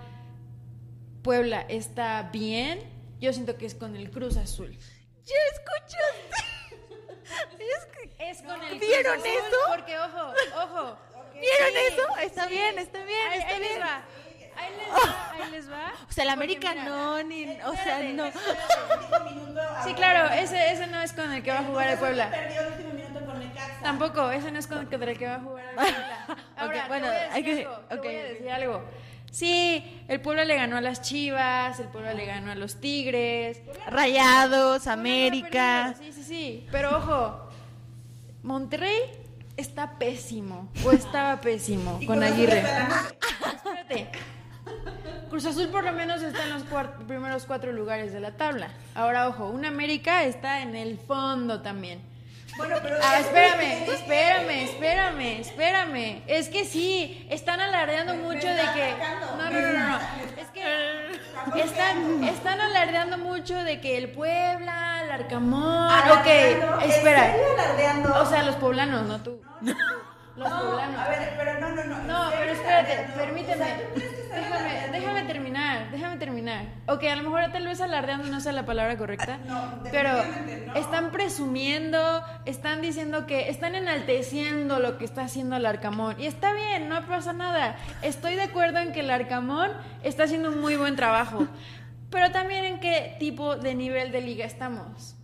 Puebla 1.22 1.66
está 1.68 2.30
bien, 2.32 2.80
yo 3.20 3.34
siento 3.34 3.58
que 3.58 3.66
es 3.66 3.76
con 3.76 3.98
el 3.98 4.10
Cruz 4.10 4.38
Azul. 4.38 4.72
¿Ya 5.26 5.36
escuchaste? 5.52 6.63
Es 7.60 7.86
que- 7.86 8.30
Es 8.30 8.42
con 8.42 8.62
el 8.64 8.80
¿Vieron 8.80 9.14
Cruz 9.22 9.26
Azul, 9.26 9.48
eso? 9.48 9.58
Porque 9.70 10.00
ojo, 10.00 10.34
ojo. 10.64 10.98
¿Vieron 11.34 11.70
Sí, 11.70 11.94
eso? 11.94 12.18
Está 12.22 12.44
sí. 12.44 12.50
bien, 12.50 12.80
está 12.80 13.04
bien, 13.04 13.28
Ahí, 13.32 13.40
está 13.40 13.54
ahí 13.56 13.60
les 13.60 13.82
va. 13.82 14.02
Ahí 14.56 14.72
les 14.78 14.88
va, 14.88 15.32
ahí 15.44 15.52
les 15.52 15.72
va. 15.72 15.94
O 16.08 16.12
sea, 16.12 16.24
el 16.26 16.30
América 16.30 16.70
mira, 16.72 16.84
no, 16.86 17.24
ni, 17.24 17.44
o 17.62 17.74
sea, 17.74 18.00
espérate, 18.02 18.14
no. 18.14 18.32
Sí, 19.84 19.94
claro, 19.96 20.34
ese, 20.34 20.72
ese 20.72 20.88
no 20.88 21.02
es 21.02 21.12
con 21.14 21.32
el 21.32 21.42
que 21.44 21.52
va 21.52 21.60
a 21.60 21.64
jugar 21.64 21.90
el 21.90 21.98
Puebla. 21.98 22.30
Perdió 22.30 22.62
el 22.62 22.68
último 22.74 22.94
minuto 22.94 23.26
con 23.26 23.40
Necaxa. 23.40 23.80
Tampoco, 23.82 24.32
ese 24.32 24.52
no 24.52 24.60
es 24.60 24.68
con 24.68 24.80
el 24.80 24.88
que 25.18 25.28
va 25.28 25.36
a 25.36 25.40
jugar 25.40 25.66
el 25.70 25.76
Puebla. 25.76 26.28
Ahora, 26.56 26.88
bueno, 26.88 27.08
te 27.08 27.12
voy 27.14 27.20
a 27.20 27.24
decir 27.24 27.34
hay 27.36 27.44
que- 27.44 27.66
algo, 27.66 27.76
te 27.80 27.96
ok, 27.96 28.04
voy 28.04 28.16
a 28.16 28.20
ok. 28.20 28.24
decir 28.28 28.52
algo. 28.52 28.84
Sí, 29.34 29.84
el 30.10 30.22
Puebla 30.22 30.46
le 30.46 30.56
ganó 30.56 30.78
a 30.78 30.82
las 30.82 31.02
Chivas, 31.02 31.80
el 31.80 31.88
Puebla 31.88 32.14
le 32.14 32.28
ganó 32.28 32.52
a 32.52 32.56
los 32.56 32.80
Tigres. 32.80 33.64
Rayados, 33.88 34.86
América. 34.86 35.96
Sí, 35.98 36.12
sí, 36.14 36.24
sí. 36.24 36.68
Pero 36.72 36.98
ojo, 36.98 37.50
Monterrey 38.44 38.96
está 39.58 39.98
pésimo. 39.98 40.70
O 40.86 40.92
estaba 40.92 41.42
pésimo 41.42 42.00
con 42.06 42.22
Aguirre. 42.22 42.60
Espérate. 43.56 44.12
Cruz 45.32 45.48
Azul 45.48 45.70
por 45.70 45.84
lo 45.84 45.94
menos 45.94 46.22
está 46.22 46.44
en 46.44 46.52
los 46.52 46.64
primeros 47.08 47.46
cuatro 47.46 47.72
lugares 47.72 48.14
de 48.14 48.20
la 48.20 48.34
tabla. 48.38 48.70
Ahora, 48.94 49.28
ojo, 49.28 49.48
un 49.50 49.66
América 49.66 50.26
está 50.26 50.62
en 50.62 50.76
el 50.76 51.00
fondo 51.00 51.64
también. 51.64 52.13
Bueno, 52.58 52.76
pero 52.82 52.98
Ah, 53.02 53.20
espérame, 53.20 53.84
espérame, 53.90 54.64
espérame, 54.64 55.40
espérame. 55.42 56.22
Es 56.28 56.50
que 56.50 56.66
sí, 56.66 57.26
están 57.30 57.60
alardeando 57.60 58.16
mucho 58.16 58.48
de 58.48 58.62
que. 58.74 58.96
No, 59.38 59.50
no, 59.50 59.62
no, 59.62 59.90
no. 59.90 60.00
Es 60.38 60.48
que 60.54 61.62
están, 61.62 62.24
están 62.24 62.62
alardeando 62.62 63.18
mucho 63.18 63.56
de 63.64 63.82
que 63.82 63.98
el 63.98 64.12
Puebla, 64.12 65.02
el 65.04 65.12
Arcamón. 65.12 65.92
Alardeando, 65.92 66.76
Ok, 66.78 66.84
¿en 66.84 66.90
espera. 66.92 67.36
O 68.22 68.26
sea, 68.26 68.44
los 68.44 68.56
poblanos, 68.56 69.08
no 69.08 69.22
tú. 69.22 69.42
Los 70.36 70.50
no, 70.50 70.60
poblanos. 70.60 71.00
a 71.00 71.10
ver, 71.10 71.34
pero 71.38 71.60
no, 71.60 71.70
no, 71.70 71.84
no. 71.84 72.04
No, 72.04 72.32
¿en 72.32 72.40
pero 72.40 72.52
espérate, 72.54 73.08
permíteme. 73.16 73.54
O 73.54 73.66
sea, 73.66 73.78
¿tú 73.78 73.94
crees 73.94 74.12
que 74.14 74.22
están 74.22 74.42
Déjame, 74.42 74.90
déjame 74.92 75.24
terminar, 75.26 75.92
déjame 75.92 76.18
terminar. 76.18 76.66
Ok, 76.88 77.04
a 77.04 77.16
lo 77.16 77.24
mejor 77.30 77.52
tal 77.52 77.66
vez 77.68 77.82
alardeando 77.82 78.28
no 78.30 78.40
sea 78.40 78.52
la 78.52 78.66
palabra 78.66 78.98
correcta. 78.98 79.38
No, 79.48 79.84
pero 79.92 80.10
no. 80.14 80.74
están 80.74 81.12
presumiendo, 81.12 82.24
están 82.46 82.82
diciendo 82.82 83.28
que 83.28 83.50
están 83.50 83.76
enalteciendo 83.76 84.80
lo 84.80 84.98
que 84.98 85.06
está 85.06 85.22
haciendo 85.24 85.56
el 85.58 85.66
Arcamón. 85.68 86.20
Y 86.20 86.26
está 86.26 86.52
bien, 86.54 86.90
no 86.90 87.06
pasa 87.06 87.34
nada. 87.34 87.76
Estoy 88.02 88.36
de 88.36 88.44
acuerdo 88.44 88.80
en 88.80 88.92
que 88.92 89.02
el 89.02 89.12
Arcamón 89.12 89.72
está 90.02 90.24
haciendo 90.24 90.50
un 90.50 90.62
muy 90.62 90.76
buen 90.78 90.96
trabajo. 90.96 91.48
Pero 92.10 92.32
también 92.32 92.66
en 92.66 92.80
qué 92.80 93.16
tipo 93.20 93.56
de 93.56 93.76
nivel 93.76 94.12
de 94.12 94.22
liga 94.22 94.46
estamos. 94.46 95.16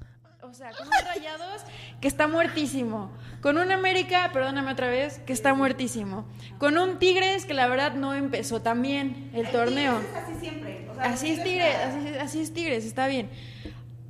O 0.49 0.53
sea, 0.53 0.71
con 0.71 0.88
un 0.88 0.93
Rayados 1.05 1.62
que 2.01 2.07
está 2.07 2.27
muertísimo. 2.27 3.12
Con 3.41 3.57
un 3.59 3.71
América, 3.71 4.31
perdóname 4.33 4.71
otra 4.71 4.88
vez, 4.88 5.19
que 5.19 5.31
está 5.33 5.53
muertísimo. 5.53 6.25
Con 6.57 6.77
un 6.77 6.97
Tigres 6.97 7.45
que 7.45 7.53
la 7.53 7.67
verdad 7.67 7.93
no 7.93 8.15
empezó 8.15 8.62
tan 8.62 8.81
bien 8.81 9.29
el 9.35 9.47
torneo. 9.51 9.99
Es 9.99 10.15
así 10.23 10.33
siempre. 10.39 10.88
o 10.89 10.95
sea, 10.95 11.03
Así 11.03 11.31
es 11.31 11.43
Tigres 11.43 11.75
así, 11.75 12.07
así 12.17 12.41
es 12.41 12.53
Tigres, 12.53 12.85
está 12.85 13.07
bien. 13.07 13.29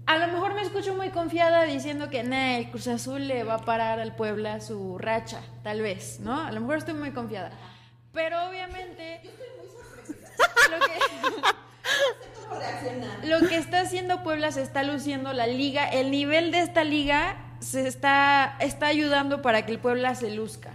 a 0.06 0.17
lo 0.17 0.28
mejor 0.28 0.54
me 0.54 0.62
escucho 0.62 0.95
muy 0.95 1.10
confiada 1.10 1.63
diciendo 1.65 2.10
que 2.10 2.23
nah, 2.23 2.58
el 2.58 2.69
Cruz 2.71 2.88
Azul 2.88 3.28
le 3.28 3.43
va 3.43 3.56
a 3.56 3.65
parar 3.65 3.99
al 3.99 4.15
Puebla 4.15 4.62
su 4.62 4.97
racha, 4.97 5.41
tal 5.62 5.82
vez, 5.82 6.19
¿no? 6.21 6.39
A 6.41 6.52
lo 6.52 6.62
mejor 6.62 6.78
estoy 6.78 6.93
muy 6.93 7.12
confiada. 7.12 7.52
Pero 8.13 8.47
obviamente. 8.49 9.21
Lo 10.71 10.80
que, 10.86 10.93
lo 13.23 13.47
que 13.47 13.57
está 13.57 13.81
haciendo 13.81 14.23
Puebla 14.23 14.51
se 14.51 14.62
está 14.62 14.83
luciendo 14.83 15.33
la 15.33 15.47
liga. 15.47 15.88
El 15.88 16.12
nivel 16.12 16.51
de 16.51 16.59
esta 16.59 16.83
liga 16.83 17.38
se 17.59 17.88
está, 17.88 18.55
está 18.59 18.88
ayudando 18.88 19.41
para 19.41 19.65
que 19.65 19.71
el 19.71 19.79
Puebla 19.79 20.15
se 20.15 20.31
luzca. 20.31 20.71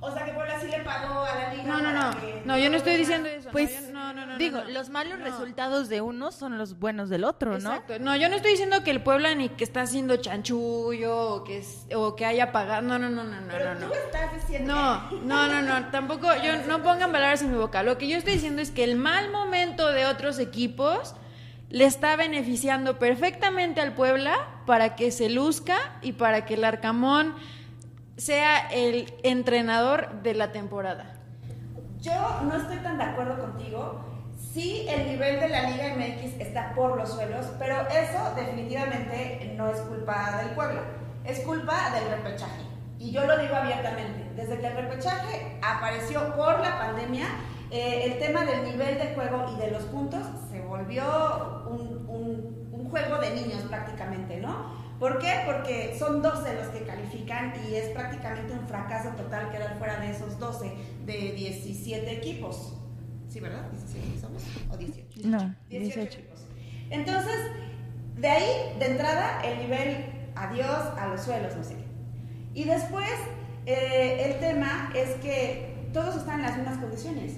O 0.00 0.12
sea 0.12 0.24
que 0.24 0.30
Puebla 0.32 0.60
sí 0.60 0.68
le 0.68 0.78
pagó 0.80 1.24
a 1.24 1.34
la 1.34 1.52
liga. 1.54 1.64
No, 1.64 1.80
no, 1.80 1.92
no. 1.92 2.20
que 2.20 2.42
No, 2.44 2.56
yo 2.56 2.70
no 2.70 2.76
estoy 2.76 2.96
diciendo 2.96 3.28
eso. 3.28 3.48
Pues, 3.50 3.70
no, 3.82 3.86
yo- 3.88 3.92
no, 3.92 4.12
no, 4.14 4.26
no, 4.26 4.38
Digo, 4.38 4.58
no. 4.62 4.70
los 4.70 4.90
malos 4.90 5.18
No. 5.18 5.24
resultados 5.24 5.88
de 5.88 6.00
uno 6.00 6.30
son 6.30 6.56
los 6.56 6.78
buenos 6.78 7.08
del 7.08 7.24
otro, 7.24 7.50
¿no? 7.52 7.56
Exacto. 7.74 7.94
No, 7.98 8.14
yo 8.14 8.28
no 8.28 8.36
estoy 8.36 8.52
diciendo 8.52 8.84
que 8.84 8.92
el 8.92 9.02
Puebla 9.02 9.34
ni 9.34 9.48
que 9.48 9.64
está 9.64 9.80
haciendo 9.82 10.16
chanchullo 10.16 11.16
o 11.34 11.44
que, 11.44 11.58
es- 11.58 11.86
o 11.94 12.14
que 12.14 12.24
haya 12.26 12.52
pagado. 12.52 12.82
No, 12.82 12.98
no, 12.98 13.10
no, 13.10 13.24
no, 13.24 13.40
no, 13.40 13.48
Pero 13.48 13.74
no. 13.74 13.80
tú 13.80 13.86
no. 13.88 13.94
estás 13.94 14.34
diciendo. 14.34 14.72
No, 14.72 15.10
no, 15.22 15.48
no, 15.48 15.62
no, 15.62 15.86
tampoco, 15.90 16.28
yo 16.44 16.56
no 16.68 16.82
pongan 16.82 17.10
palabras 17.10 17.42
en 17.42 17.50
mi 17.52 17.58
boca. 17.58 17.82
Lo 17.82 17.98
que 17.98 18.06
yo 18.08 18.16
estoy 18.18 18.34
diciendo 18.34 18.62
es 18.62 18.70
que 18.70 18.84
el 18.84 18.94
mal 18.96 19.30
momento 19.30 19.90
de 19.90 20.06
otros 20.06 20.38
equipos 20.38 21.14
le 21.70 21.84
está 21.84 22.14
beneficiando 22.16 22.98
perfectamente 23.00 23.80
al 23.80 23.94
Puebla 23.94 24.34
para 24.64 24.94
que 24.96 25.10
se 25.10 25.28
luzca 25.28 25.76
y 26.02 26.12
para 26.12 26.44
que 26.46 26.54
el 26.54 26.64
Arcamón 26.64 27.34
sea 28.18 28.68
el 28.68 29.12
entrenador 29.22 30.22
de 30.22 30.34
la 30.34 30.52
temporada. 30.52 31.14
Yo 32.00 32.12
no 32.42 32.56
estoy 32.56 32.76
tan 32.78 32.98
de 32.98 33.04
acuerdo 33.04 33.38
contigo. 33.38 34.04
Sí, 34.52 34.86
el 34.88 35.06
nivel 35.08 35.40
de 35.40 35.48
la 35.48 35.70
Liga 35.70 35.94
MX 35.96 36.40
está 36.40 36.72
por 36.74 36.96
los 36.96 37.10
suelos, 37.12 37.46
pero 37.58 37.76
eso 37.88 38.34
definitivamente 38.36 39.54
no 39.56 39.68
es 39.70 39.78
culpa 39.80 40.38
del 40.42 40.50
pueblo, 40.54 40.80
es 41.24 41.40
culpa 41.40 41.90
del 41.94 42.08
repechaje. 42.10 42.62
Y 42.98 43.12
yo 43.12 43.24
lo 43.24 43.38
digo 43.38 43.54
abiertamente, 43.54 44.30
desde 44.34 44.58
que 44.58 44.66
el 44.66 44.74
repechaje 44.76 45.58
apareció 45.62 46.34
por 46.36 46.58
la 46.60 46.78
pandemia, 46.78 47.26
eh, 47.70 48.02
el 48.06 48.18
tema 48.18 48.44
del 48.44 48.64
nivel 48.64 48.98
de 48.98 49.14
juego 49.14 49.52
y 49.56 49.60
de 49.60 49.70
los 49.70 49.82
puntos 49.84 50.22
se 50.50 50.60
volvió 50.60 51.04
un, 51.68 52.06
un- 52.08 52.68
un 52.72 52.90
juego 52.90 53.18
de 53.18 53.30
niños 53.32 53.62
prácticamente, 53.68 54.38
¿no? 54.38 54.87
¿Por 54.98 55.18
qué? 55.18 55.42
Porque 55.46 55.96
son 55.96 56.22
12 56.22 56.54
los 56.54 56.66
que 56.68 56.84
califican 56.84 57.52
y 57.68 57.74
es 57.76 57.90
prácticamente 57.90 58.52
un 58.52 58.66
fracaso 58.66 59.10
total 59.10 59.50
quedar 59.50 59.78
fuera 59.78 60.00
de 60.00 60.10
esos 60.10 60.38
12 60.38 60.72
de 61.06 61.32
17 61.32 62.10
equipos. 62.10 62.74
¿Sí, 63.28 63.40
verdad? 63.40 63.66
¿17 63.72 64.20
somos? 64.20 64.42
¿O 64.72 64.76
18? 64.76 65.20
No, 65.28 65.38
18 65.68 66.00
18. 66.00 66.18
equipos. 66.18 66.40
Entonces, 66.90 67.36
de 68.16 68.28
ahí, 68.28 68.78
de 68.78 68.86
entrada, 68.86 69.40
el 69.42 69.58
nivel 69.58 70.06
adiós 70.34 70.98
a 70.98 71.06
los 71.08 71.22
suelos, 71.22 71.54
no 71.54 71.62
sé 71.62 71.74
qué. 71.74 71.84
Y 72.54 72.64
después, 72.64 73.10
eh, 73.66 74.32
el 74.32 74.40
tema 74.40 74.90
es 74.94 75.10
que 75.16 75.88
todos 75.92 76.16
están 76.16 76.40
en 76.40 76.46
las 76.46 76.56
mismas 76.56 76.78
condiciones. 76.78 77.36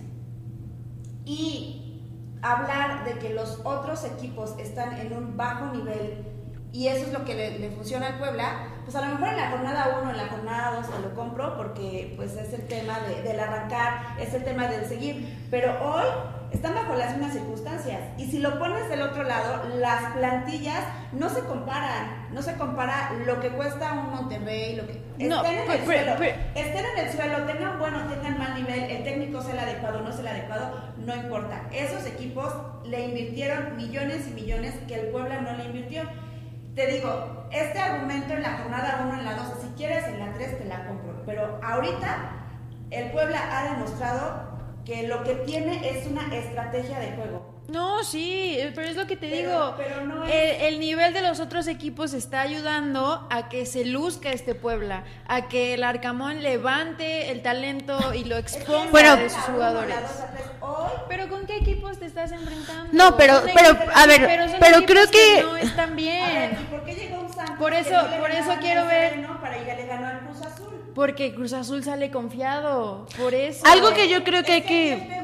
Y 1.27 2.01
hablar 2.41 3.05
de 3.05 3.19
que 3.19 3.35
los 3.35 3.61
otros 3.65 4.05
equipos 4.05 4.55
están 4.59 4.99
en 4.99 5.13
un 5.13 5.37
bajo 5.37 5.75
nivel 5.75 6.30
y 6.73 6.87
eso 6.89 7.07
es 7.07 7.13
lo 7.13 7.25
que 7.25 7.35
le, 7.35 7.59
le 7.59 7.71
funciona 7.71 8.07
al 8.09 8.19
Puebla, 8.19 8.69
pues 8.85 8.95
a 8.97 9.01
lo 9.01 9.15
mejor 9.15 9.29
en 9.29 9.37
la 9.37 9.51
jornada 9.51 9.99
1, 10.03 10.11
en 10.11 10.17
la 10.17 10.27
jornada 10.29 10.73
2 10.81 10.91
te 10.91 11.01
lo 11.09 11.15
compro 11.15 11.57
porque 11.57 12.13
pues 12.17 12.33
es 12.37 12.53
el 12.53 12.67
tema 12.69 12.99
de- 13.01 13.23
del 13.23 13.41
arrancar, 13.41 14.17
es 14.21 14.33
el 14.35 14.45
tema 14.45 14.67
del 14.69 14.85
seguir, 14.87 15.47
pero 15.51 15.73
hoy 15.83 16.05
están 16.53 16.75
bajo 16.75 16.95
las 16.95 17.13
mismas 17.17 17.33
circunstancias. 17.33 18.01
Y 18.19 18.27
si 18.29 18.39
lo 18.41 18.59
pones 18.59 18.89
del 18.89 19.03
otro 19.03 19.23
lado, 19.23 19.63
las 19.77 20.13
plantillas 20.15 20.85
no 21.13 21.29
se 21.29 21.41
comparan, 21.41 22.29
no 22.33 22.43
se 22.43 22.55
compara 22.55 23.13
lo 23.25 23.41
que 23.41 23.51
cuesta 23.51 23.93
un 23.93 24.11
Monterrey, 24.11 24.75
lo 24.77 24.87
que 24.87 25.01
No, 25.29 25.43
estén 25.45 25.59
en 25.61 25.67
pero- 25.67 25.73
el 25.79 25.85
suelo, 25.85 26.13
pero- 26.19 26.37
estén 26.55 26.85
en 26.87 27.07
el 27.07 27.13
suelo, 27.13 27.37
tengan 27.47 27.79
bueno, 27.79 27.99
tengan 28.09 28.39
mal 28.39 28.55
nivel, 28.55 28.91
el 28.91 29.05
técnico 29.05 29.41
sea 29.43 29.53
el 29.53 29.59
adecuado, 29.61 30.01
no 30.03 30.11
sea 30.13 30.21
el 30.23 30.29
adecuado, 30.39 30.73
no 30.99 31.15
importa. 31.15 31.63
Esos 31.73 32.05
equipos 32.07 32.53
le 32.85 33.07
invirtieron 33.07 33.77
millones 33.77 34.27
y 34.29 34.33
millones 34.33 34.75
que 34.89 34.95
el 34.97 35.07
Puebla 35.09 35.41
no 35.41 35.53
le 35.57 35.65
invirtió. 35.67 36.03
Te 36.75 36.87
digo, 36.87 37.49
este 37.51 37.79
argumento 37.81 38.33
en 38.33 38.43
la 38.43 38.59
jornada 38.59 39.05
1, 39.09 39.19
en 39.19 39.25
la 39.25 39.35
2, 39.35 39.47
si 39.61 39.69
quieres 39.77 40.07
en 40.07 40.21
la 40.21 40.33
3 40.33 40.59
te 40.59 40.65
la 40.67 40.87
compro, 40.87 41.23
pero 41.27 41.59
ahorita 41.63 42.31
el 42.91 43.11
Puebla 43.11 43.41
ha 43.51 43.75
demostrado 43.75 44.51
que 44.85 45.09
lo 45.09 45.25
que 45.25 45.35
tiene 45.35 45.89
es 45.89 46.07
una 46.07 46.33
estrategia 46.35 47.01
de 47.01 47.13
juego. 47.13 47.60
No, 47.71 48.03
sí, 48.03 48.57
eh, 48.59 48.73
pero 48.75 48.89
es 48.89 48.97
lo 48.97 49.07
que 49.07 49.17
te 49.17 49.29
Pero- 49.29 49.39
digo. 49.51 49.75
pero 49.77 50.05
no 50.05 50.25
es- 50.27 50.33
el, 50.35 50.75
el 50.75 50.81
nivel 50.81 51.13
de 51.15 51.23
los 51.23 51.39
otros 51.41 51.67
equipos 51.69 52.15
está 52.15 52.41
ayudando 52.41 53.27
a 53.31 53.49
que 53.49 53.65
se 53.67 53.85
luzca 53.85 54.31
este 54.33 54.55
Puebla, 54.55 55.05
a 55.29 55.49
que 55.49 55.75
el 55.75 55.85
Arcamón 55.85 56.43
levante 56.43 57.31
el 57.31 57.43
talento 57.43 58.13
y 58.15 58.25
lo 58.25 58.37
exponga 58.39 58.91
Bueno, 58.91 59.17
de 59.17 59.31
sus 59.31 59.43
jugadores. 59.45 59.95
hoy 60.61 60.91
Pero 61.09 61.29
¿con 61.29 61.47
qué 61.47 61.59
equipos 61.59 61.99
te 61.99 62.07
estás 62.07 62.33
enfrentando? 62.33 62.89
No, 62.93 63.17
pero- 63.17 63.43
pero, 63.55 63.79
a 63.95 64.07
ver, 64.07 64.51
son 64.51 64.59
pero 64.61 64.85
creo 64.85 65.09
que- 65.11 65.43
no 65.43 65.57
están 65.57 65.81
A 65.93 65.95
ver, 65.95 65.97
bien. 65.97 66.59
¿y 66.61 66.65
por 66.71 66.85
qué 66.85 66.95
llegó 66.95 67.21
un 67.21 67.33
Santos 67.33 67.57
Por 67.59 67.71
que 67.73 67.81
eso- 67.81 68.03
no 68.03 68.17
por 68.19 68.31
eso 68.31 68.51
quiero 68.61 68.87
ver- 68.87 69.27
Para 69.41 69.59
ir 69.59 69.67
le 69.67 69.87
ganó 69.87 70.07
al 70.09 70.21
Cruz 70.21 70.43
Azul. 70.43 70.67
Porque 70.95 71.33
Cruz 71.35 71.53
Azul 71.53 71.85
sale 71.85 72.11
confiado, 72.11 73.07
por 73.17 73.33
eso. 73.33 73.65
Algo 73.65 73.95
que 73.95 74.09
yo 74.09 74.25
creo 74.25 74.43
que 74.43 74.53
hay 74.53 74.59
Es 74.61 74.67
que 74.67 75.23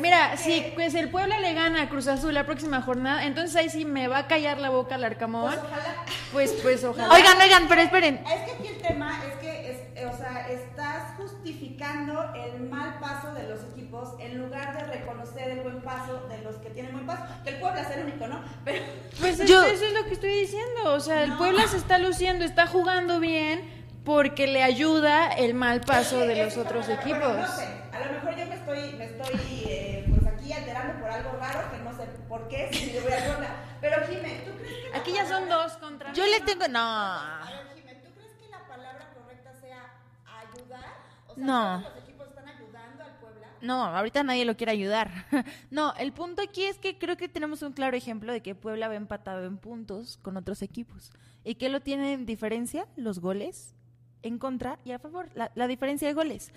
Mira, 0.00 0.30
que- 0.32 0.36
si 0.38 0.72
pues 0.74 0.94
el 0.94 1.10
Puebla 1.10 1.38
le 1.40 1.52
gana 1.54 1.82
a 1.82 1.88
Cruz 1.88 2.06
Azul 2.08 2.32
la 2.34 2.44
próxima 2.46 2.82
jornada, 2.82 3.24
entonces 3.24 3.54
ahí 3.56 3.68
sí 3.70 3.84
me 3.84 4.08
va 4.08 4.18
a 4.18 4.26
callar 4.26 4.58
la 4.58 4.70
boca 4.70 4.94
el 4.96 5.04
Arcamón. 5.04 5.50
pues 5.52 5.60
ojalá. 5.64 5.94
Pues, 6.32 6.52
pues 6.62 6.84
ojalá. 6.84 7.08
Oigan, 7.14 7.40
oigan, 7.40 7.68
pero 7.68 7.80
esperen. 7.82 8.20
Es 8.26 8.42
que 8.44 8.52
aquí 8.52 8.66
el 8.68 8.82
tema 8.82 9.20
es 9.26 9.34
que, 9.38 9.70
es, 9.70 10.06
o 10.06 10.16
sea, 10.16 10.48
estás 10.48 11.14
justificando 11.16 12.32
el 12.34 12.60
mal 12.68 12.98
paso 13.00 13.32
de 13.34 13.48
los 13.48 13.60
equipos 13.72 14.14
en 14.20 14.38
lugar 14.38 14.76
de 14.76 14.84
reconocer 14.98 15.50
el 15.50 15.60
buen 15.60 15.80
paso 15.82 16.26
de 16.28 16.38
los 16.42 16.56
que 16.56 16.70
tienen 16.70 16.92
buen 16.92 17.06
paso. 17.06 17.24
Que 17.44 17.50
el 17.50 17.56
Puebla 17.60 17.82
es 17.82 17.90
el 17.96 18.04
único, 18.04 18.26
¿no? 18.26 18.42
Pero 18.64 18.84
Pues 19.18 19.38
Yo- 19.46 19.64
eso 19.64 19.84
es 19.84 19.92
lo 19.92 20.04
que 20.04 20.14
estoy 20.14 20.30
diciendo. 20.40 20.94
O 20.94 21.00
sea, 21.00 21.22
el 21.24 21.30
No. 21.30 21.38
Puebla 21.38 21.66
se 21.66 21.76
está 21.76 21.98
luciendo, 21.98 22.44
está 22.44 22.66
jugando 22.66 23.20
bien 23.20 23.78
porque 24.04 24.46
le 24.46 24.62
ayuda 24.62 25.28
el 25.28 25.52
mal 25.54 25.80
paso 25.82 26.20
de 26.20 26.44
los 26.44 26.56
otros 26.56 26.88
equipos. 26.88 27.36
No 27.36 27.46
sé, 27.46 27.66
a 27.92 27.98
lo 28.06 28.12
mejor 28.12 28.34
yo 28.36 28.46
me 28.46 28.54
estoy, 28.54 28.92
me 28.96 29.04
estoy 29.04 29.40
eh, 29.68 30.06
pues 30.08 30.26
aquí 30.32 30.52
alterando 30.52 31.00
por 31.00 31.10
algo 31.10 31.32
raro 31.38 31.70
que 31.70 31.78
no 31.78 31.92
sé 31.94 32.04
por 32.28 32.39
qué, 32.50 32.68
si 32.72 32.92
yo 32.92 33.02
voy 33.02 33.12
a. 33.12 33.76
Pero 33.80 34.06
Jimé, 34.06 34.42
¿tú 34.44 34.52
crees 34.58 34.90
que 34.90 34.96
Aquí 34.98 35.12
ya 35.12 35.26
son 35.26 35.48
dos 35.48 35.72
contra 35.78 36.12
Yo 36.12 36.24
mí. 36.24 36.30
les 36.30 36.44
tengo... 36.44 36.68
No. 36.68 36.78
A 36.80 37.48
ver, 37.50 37.76
Jimé, 37.78 37.94
¿tú 38.04 38.10
crees 38.14 38.32
que 38.34 38.48
la 38.50 38.66
palabra 38.68 39.10
correcta 39.14 39.54
sea 39.54 39.90
ayudar? 40.26 40.84
O 41.28 41.34
sea, 41.34 41.44
No. 41.44 41.80
¿todos 41.80 41.94
los 41.94 42.04
equipos 42.04 42.28
están 42.28 42.48
ayudando 42.48 43.04
al 43.04 43.12
Puebla? 43.18 43.46
No, 43.62 43.84
ahorita 43.84 44.22
nadie 44.24 44.44
lo 44.44 44.56
quiere 44.56 44.72
ayudar. 44.72 45.10
No, 45.70 45.94
el 45.94 46.12
punto 46.12 46.42
aquí 46.42 46.64
es 46.64 46.78
que 46.78 46.98
creo 46.98 47.16
que 47.16 47.28
tenemos 47.28 47.62
un 47.62 47.72
claro 47.72 47.96
ejemplo 47.96 48.32
de 48.32 48.42
que 48.42 48.54
Puebla 48.54 48.88
va 48.88 48.96
empatado 48.96 49.44
en 49.46 49.56
puntos 49.56 50.18
con 50.20 50.36
otros 50.36 50.60
equipos. 50.62 51.12
¿Y 51.44 51.54
qué 51.54 51.68
lo 51.70 51.80
tiene 51.80 52.12
en 52.12 52.26
diferencia? 52.26 52.86
Los 52.96 53.20
goles 53.20 53.74
en 54.22 54.38
contra 54.38 54.78
y 54.84 54.92
a 54.92 54.98
favor, 54.98 55.30
la, 55.34 55.50
la 55.54 55.66
diferencia 55.68 56.06
de 56.06 56.12
goles. 56.12 56.52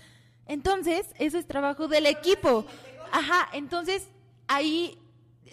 Entonces, 0.46 1.06
eso 1.18 1.38
es 1.38 1.46
trabajo 1.46 1.88
del 1.88 2.04
equipo. 2.04 2.66
Ajá, 3.10 3.48
entonces 3.54 4.08
ahí 4.48 4.98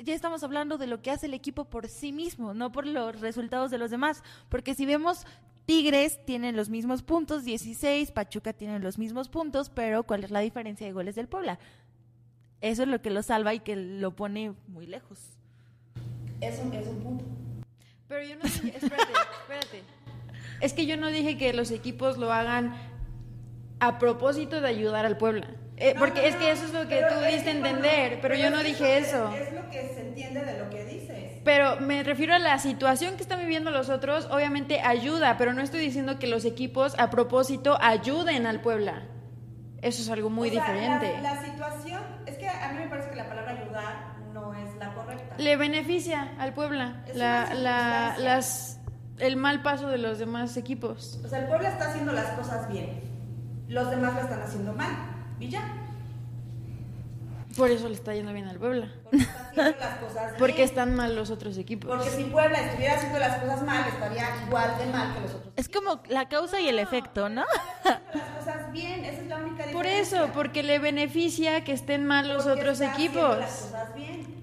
ya 0.03 0.13
estamos 0.13 0.43
hablando 0.43 0.77
de 0.77 0.87
lo 0.87 1.01
que 1.01 1.11
hace 1.11 1.25
el 1.25 1.33
equipo 1.33 1.65
por 1.65 1.87
sí 1.87 2.11
mismo, 2.11 2.53
no 2.53 2.71
por 2.71 2.87
los 2.87 3.19
resultados 3.19 3.71
de 3.71 3.77
los 3.77 3.91
demás. 3.91 4.23
Porque 4.49 4.75
si 4.75 4.85
vemos, 4.85 5.25
Tigres 5.65 6.23
tienen 6.25 6.55
los 6.55 6.69
mismos 6.69 7.03
puntos, 7.03 7.43
16, 7.43 8.11
Pachuca 8.11 8.53
tiene 8.53 8.79
los 8.79 8.97
mismos 8.97 9.29
puntos, 9.29 9.69
pero 9.69 10.03
¿cuál 10.03 10.23
es 10.23 10.31
la 10.31 10.39
diferencia 10.39 10.87
de 10.87 10.93
goles 10.93 11.15
del 11.15 11.27
Puebla? 11.27 11.59
Eso 12.61 12.83
es 12.83 12.89
lo 12.89 13.01
que 13.01 13.09
lo 13.09 13.23
salva 13.23 13.53
y 13.53 13.59
que 13.59 13.75
lo 13.75 14.15
pone 14.15 14.53
muy 14.67 14.85
lejos. 14.85 15.19
Es 16.39 16.59
un, 16.59 16.73
es 16.73 16.87
un 16.87 16.99
punto. 17.01 17.25
Pero 18.07 18.23
yo 18.27 18.35
no 18.35 18.43
dije, 18.43 18.75
espérate, 18.75 19.13
espérate. 19.41 19.83
Es 20.59 20.73
que 20.73 20.85
yo 20.85 20.97
no 20.97 21.07
dije 21.07 21.37
que 21.37 21.53
los 21.53 21.71
equipos 21.71 22.17
lo 22.17 22.31
hagan 22.31 22.75
a 23.79 23.97
propósito 23.97 24.61
de 24.61 24.67
ayudar 24.67 25.05
al 25.05 25.17
Puebla. 25.17 25.47
Eh, 25.81 25.95
porque 25.97 26.27
es 26.27 26.35
que 26.35 26.51
eso 26.51 26.65
es 26.65 26.73
lo 26.73 26.81
que 26.81 26.97
pero 26.97 27.07
tú 27.15 27.25
diste 27.25 27.49
a 27.49 27.53
entender, 27.53 28.19
pero 28.21 28.35
yo 28.35 28.51
no 28.51 28.61
dije 28.61 28.99
es 28.99 29.07
eso. 29.07 29.33
Es 29.33 29.51
lo 29.51 29.67
que 29.71 29.81
se 29.95 30.01
entiende 30.01 30.45
de 30.45 30.59
lo 30.59 30.69
que 30.69 30.85
dices. 30.85 31.39
Pero 31.43 31.77
me 31.79 32.03
refiero 32.03 32.35
a 32.35 32.39
la 32.39 32.59
situación 32.59 33.15
que 33.15 33.23
están 33.23 33.39
viviendo 33.39 33.71
los 33.71 33.89
otros, 33.89 34.27
obviamente 34.29 34.79
ayuda, 34.81 35.37
pero 35.37 35.53
no 35.53 35.61
estoy 35.61 35.79
diciendo 35.79 36.19
que 36.19 36.27
los 36.27 36.45
equipos 36.45 36.93
a 36.99 37.09
propósito 37.09 37.79
ayuden 37.81 38.45
al 38.45 38.61
Puebla. 38.61 39.07
Eso 39.81 40.03
es 40.03 40.09
algo 40.11 40.29
muy 40.29 40.49
O 40.49 40.51
sea, 40.53 40.61
diferente. 40.61 41.19
La, 41.19 41.33
la 41.33 41.41
situación, 41.43 42.03
es 42.27 42.37
que 42.37 42.47
a 42.47 42.71
mí 42.73 42.79
me 42.83 42.87
parece 42.87 43.09
que 43.09 43.15
la 43.15 43.27
palabra 43.27 43.51
ayudar 43.53 44.17
no 44.31 44.53
es 44.53 44.75
la 44.75 44.93
correcta. 44.93 45.35
Le 45.39 45.57
beneficia 45.57 46.35
al 46.37 46.53
Puebla 46.53 47.03
la, 47.15 48.15
las, 48.19 48.79
el 49.17 49.35
mal 49.35 49.63
paso 49.63 49.87
de 49.87 49.97
los 49.97 50.19
demás 50.19 50.57
equipos. 50.57 51.19
O 51.25 51.27
sea, 51.27 51.39
el 51.39 51.45
pueblo 51.47 51.67
está 51.67 51.89
haciendo 51.89 52.11
las 52.11 52.27
cosas 52.33 52.69
bien. 52.71 53.01
Los 53.67 53.89
demás 53.89 54.13
lo 54.13 54.21
están 54.21 54.43
haciendo 54.43 54.73
mal. 54.73 55.10
Y 55.41 55.49
ya. 55.49 55.63
Por 57.57 57.69
eso 57.69 57.89
le 57.89 57.95
está 57.95 58.13
yendo 58.13 58.31
bien 58.31 58.47
al 58.47 58.57
Puebla. 58.57 58.87
Porque 59.03 59.17
está 59.17 59.63
las 59.63 59.97
cosas 59.97 60.25
bien. 60.27 60.35
Porque 60.39 60.63
están 60.63 60.95
mal 60.95 61.15
los 61.15 61.29
otros 61.31 61.57
equipos. 61.57 61.89
Porque 61.89 62.09
si 62.09 62.23
Puebla 62.23 62.57
estuviera 62.61 62.95
haciendo 62.95 63.19
las 63.19 63.39
cosas 63.39 63.63
mal, 63.63 63.85
estaría 63.89 64.25
igual 64.47 64.77
de 64.77 64.85
mal 64.85 65.13
que 65.13 65.19
los 65.21 65.31
otros. 65.33 65.53
Es 65.57 65.67
como 65.67 66.01
la 66.07 66.29
causa 66.29 66.61
y 66.61 66.69
el 66.69 66.79
efecto, 66.79 67.27
¿no? 67.27 67.43
Haciendo 67.83 67.99
las 68.13 68.37
cosas 68.37 68.71
bien, 68.71 69.03
esa 69.03 69.21
es 69.21 69.27
la 69.27 69.35
única 69.35 69.65
diferencia. 69.65 69.73
Por 69.73 69.85
eso, 69.85 70.29
porque 70.33 70.63
le 70.63 70.79
beneficia 70.79 71.63
que 71.65 71.73
estén 71.73 72.05
mal 72.05 72.29
los 72.29 72.45
Porque 72.45 72.61
otros 72.61 72.79
está 72.79 72.93
equipos. 72.93 73.37
las 73.39 73.51
cosas 73.51 73.95
bien. 73.95 74.41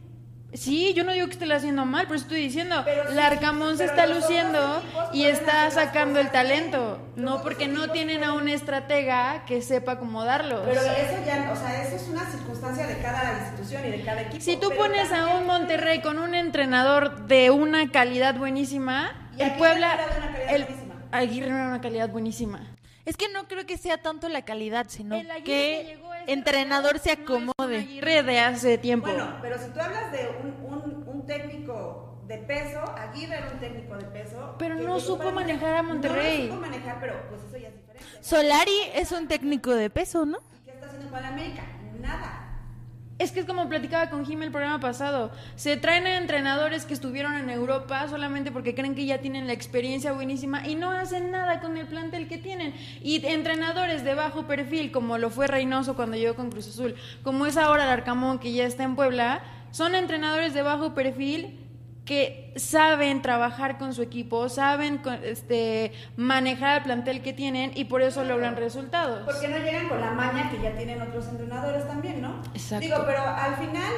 Sí, 0.52 0.92
yo 0.94 1.04
no 1.04 1.12
digo 1.12 1.26
que 1.26 1.32
esté 1.32 1.50
haciendo 1.52 1.86
mal, 1.86 2.06
pero 2.06 2.18
estoy 2.18 2.40
diciendo, 2.42 2.82
Pero 2.84 3.08
sí, 3.08 3.14
Larcamón 3.14 3.78
se 3.78 3.84
está 3.86 4.06
luciendo 4.06 4.78
equipos 4.78 5.14
y 5.14 5.24
está 5.24 5.70
sacando 5.70 6.20
el 6.20 6.30
talento. 6.30 6.98
No, 7.18 7.42
porque 7.42 7.66
no 7.66 7.90
tienen 7.90 8.22
a 8.22 8.32
un 8.32 8.48
estratega 8.48 9.44
que 9.44 9.60
sepa 9.60 9.92
acomodarlos. 9.92 10.60
Pero 10.64 10.80
eso 10.80 11.24
ya, 11.26 11.50
o 11.52 11.56
sea, 11.56 11.82
eso 11.82 11.96
es 11.96 12.08
una 12.08 12.24
circunstancia 12.30 12.86
de 12.86 12.98
cada 12.98 13.40
institución 13.40 13.86
y 13.86 13.90
de 13.90 14.02
cada 14.02 14.22
equipo. 14.22 14.40
Si 14.42 14.56
tú 14.56 14.70
pones 14.76 15.10
a 15.10 15.36
un 15.36 15.44
Monterrey 15.46 16.00
con 16.00 16.20
un 16.20 16.36
entrenador 16.36 17.26
de 17.26 17.50
una 17.50 17.90
calidad 17.90 18.36
buenísima, 18.36 19.30
Y 19.36 19.42
el 19.42 19.50
Aguirre 19.50 19.58
Puebla, 19.58 19.94
era 19.94 20.06
de 20.06 20.16
una 20.16 20.32
calidad 20.32 20.54
el 20.54 20.64
buenísima. 20.64 20.94
Aguirre 21.10 21.46
era 21.48 21.66
una 21.66 21.80
calidad 21.80 22.08
buenísima. 22.08 22.60
Es 23.04 23.16
que 23.16 23.28
no 23.30 23.48
creo 23.48 23.66
que 23.66 23.78
sea 23.78 24.00
tanto 24.00 24.28
la 24.28 24.42
calidad, 24.42 24.86
sino 24.88 25.16
El 25.16 25.42
que 25.42 25.98
entrenador 26.28 27.00
se 27.00 27.16
Real 27.16 27.24
no 27.24 27.24
es 27.24 27.42
un 27.42 27.50
acomode. 27.52 27.78
Aguirre 27.78 28.22
de 28.22 28.38
hace 28.38 28.78
tiempo. 28.78 29.08
Bueno, 29.08 29.38
pero 29.42 29.58
si 29.58 29.70
tú 29.70 29.80
hablas 29.80 30.12
de 30.12 30.28
un, 30.40 30.72
un, 30.72 31.08
un 31.08 31.26
técnico 31.26 32.07
de 32.28 32.36
peso, 32.36 32.80
Aguirre 32.96 33.38
era 33.38 33.50
un 33.50 33.58
técnico 33.58 33.96
de 33.96 34.04
peso. 34.04 34.54
Pero 34.58 34.74
no 34.74 35.00
supo 35.00 35.32
manejar 35.32 35.76
a 35.76 35.82
Monterrey. 35.82 36.48
No 36.48 36.54
supo 36.54 36.60
manejar, 36.60 37.00
pero 37.00 37.14
pues 37.30 37.40
eso 37.42 37.56
ya 37.56 37.68
es 37.68 37.74
diferente. 37.74 38.06
Solari 38.20 38.78
es 38.94 39.12
un 39.12 39.26
técnico 39.26 39.74
de 39.74 39.88
peso, 39.88 40.26
¿no? 40.26 40.36
¿Y 40.36 40.66
qué 40.66 40.72
está 40.72 40.86
haciendo 40.88 41.16
América? 41.16 41.62
Nada. 42.00 42.44
Es 43.18 43.32
que 43.32 43.40
es 43.40 43.46
como 43.46 43.68
platicaba 43.68 44.10
con 44.10 44.26
Jim 44.26 44.42
el 44.42 44.52
programa 44.52 44.78
pasado. 44.78 45.32
Se 45.56 45.76
traen 45.78 46.06
a 46.06 46.18
entrenadores 46.18 46.84
que 46.84 46.94
estuvieron 46.94 47.34
en 47.34 47.50
Europa 47.50 48.06
solamente 48.08 48.52
porque 48.52 48.74
creen 48.74 48.94
que 48.94 49.06
ya 49.06 49.18
tienen 49.18 49.46
la 49.46 49.54
experiencia 49.54 50.12
buenísima 50.12 50.68
y 50.68 50.76
no 50.76 50.90
hacen 50.90 51.32
nada 51.32 51.60
con 51.60 51.76
el 51.78 51.88
plantel 51.88 52.28
que 52.28 52.38
tienen. 52.38 52.74
Y 53.02 53.24
entrenadores 53.26 54.04
de 54.04 54.14
bajo 54.14 54.46
perfil, 54.46 54.92
como 54.92 55.16
lo 55.18 55.30
fue 55.30 55.48
Reynoso 55.48 55.96
cuando 55.96 56.16
llegó 56.16 56.36
con 56.36 56.50
Cruz 56.50 56.68
Azul, 56.68 56.94
como 57.24 57.46
es 57.46 57.56
ahora 57.56 57.84
el 57.84 57.90
Arcamón 57.90 58.38
que 58.38 58.52
ya 58.52 58.66
está 58.66 58.84
en 58.84 58.94
Puebla, 58.94 59.42
son 59.72 59.94
entrenadores 59.94 60.54
de 60.54 60.62
bajo 60.62 60.94
perfil 60.94 61.67
que 62.08 62.54
saben 62.56 63.20
trabajar 63.20 63.76
con 63.76 63.92
su 63.92 64.00
equipo, 64.00 64.48
saben 64.48 65.02
este, 65.24 65.92
manejar 66.16 66.78
el 66.78 66.84
plantel 66.84 67.20
que 67.20 67.34
tienen 67.34 67.70
y 67.74 67.84
por 67.84 68.00
eso 68.00 68.24
logran 68.24 68.56
resultados. 68.56 69.26
Porque 69.26 69.46
no 69.46 69.58
llegan 69.58 69.90
con 69.90 70.00
la 70.00 70.12
maña 70.12 70.50
que 70.50 70.58
ya 70.62 70.74
tienen 70.74 71.02
otros 71.02 71.28
entrenadores 71.28 71.86
también, 71.86 72.22
¿no? 72.22 72.40
Exacto. 72.54 72.86
Digo, 72.86 72.96
pero 73.04 73.20
al 73.20 73.56
final, 73.56 73.92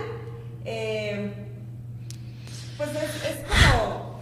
eh, 0.64 1.32
pues 2.76 2.90
es, 2.96 3.24
es 3.24 3.46
como 3.46 4.18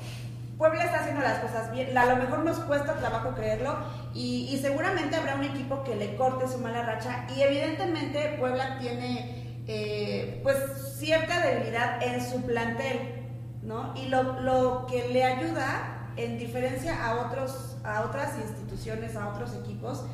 Puebla 0.59 0.85
está 0.85 0.98
haciendo 0.98 1.22
las 1.22 1.38
cosas 1.38 1.72
bien. 1.72 1.96
A 1.96 2.05
lo 2.05 2.16
mejor 2.16 2.40
nos 2.40 2.59
cuesta 2.59 2.94
trabajo 2.98 3.35
creerlo 3.35 3.74
y, 4.12 4.51
y 4.53 4.59
seguramente 4.59 5.16
habrá 5.16 5.37
un 5.37 5.44
equipo 5.44 5.83
que 5.85 5.96
le 5.96 6.14
corte 6.16 6.46
su 6.46 6.59
mala 6.59 6.83
racha 6.83 7.27
y 7.35 7.40
evidentemente 7.40 8.37
Puebla 8.38 8.79
tiene 8.81 9.62
eh, 9.66 10.40
pues 10.42 10.57
cierta 10.98 11.46
debilidad 11.46 12.03
en 12.03 12.22
su 12.22 12.42
plantel, 12.42 13.18
¿no? 13.62 13.94
Y 13.97 14.09
lo, 14.09 14.40
lo 14.40 14.87
que 14.87 15.09
le 15.09 15.25
ayuda 15.25 16.11
en 16.16 16.38
diferencia 16.38 17.07
a 17.07 17.27
otros 17.27 17.77
a 17.85 18.03
otras 18.03 18.37
instituciones, 18.38 19.16
a 19.16 19.29
otros 19.29 19.55
equipos 19.55 20.05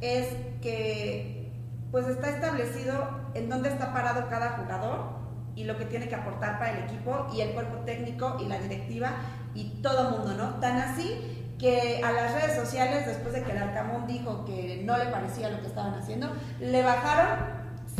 es 0.00 0.28
que 0.60 1.50
pues 1.90 2.06
está 2.08 2.30
establecido 2.30 3.08
en 3.34 3.48
dónde 3.48 3.68
está 3.68 3.92
parado 3.92 4.28
cada 4.28 4.58
jugador 4.58 5.22
y 5.54 5.64
lo 5.64 5.76
que 5.76 5.84
tiene 5.84 6.08
que 6.08 6.14
aportar 6.14 6.58
para 6.58 6.72
el 6.72 6.84
equipo 6.84 7.26
y 7.34 7.42
el 7.42 7.52
cuerpo 7.52 7.84
técnico 7.84 8.38
y 8.40 8.46
la 8.46 8.58
directiva 8.58 9.10
y 9.54 9.82
todo 9.82 10.08
el 10.08 10.14
mundo, 10.16 10.34
¿no? 10.34 10.60
Tan 10.60 10.78
así 10.78 11.54
que 11.58 12.02
a 12.02 12.10
las 12.10 12.32
redes 12.32 12.56
sociales, 12.56 13.06
después 13.06 13.34
de 13.34 13.42
que 13.42 13.52
el 13.52 13.58
Arcamón 13.58 14.06
dijo 14.06 14.44
que 14.44 14.82
no 14.84 14.96
le 14.96 15.06
parecía 15.06 15.50
lo 15.50 15.60
que 15.60 15.66
estaban 15.66 15.94
haciendo, 15.94 16.32
le 16.58 16.82
bajaron 16.82 17.38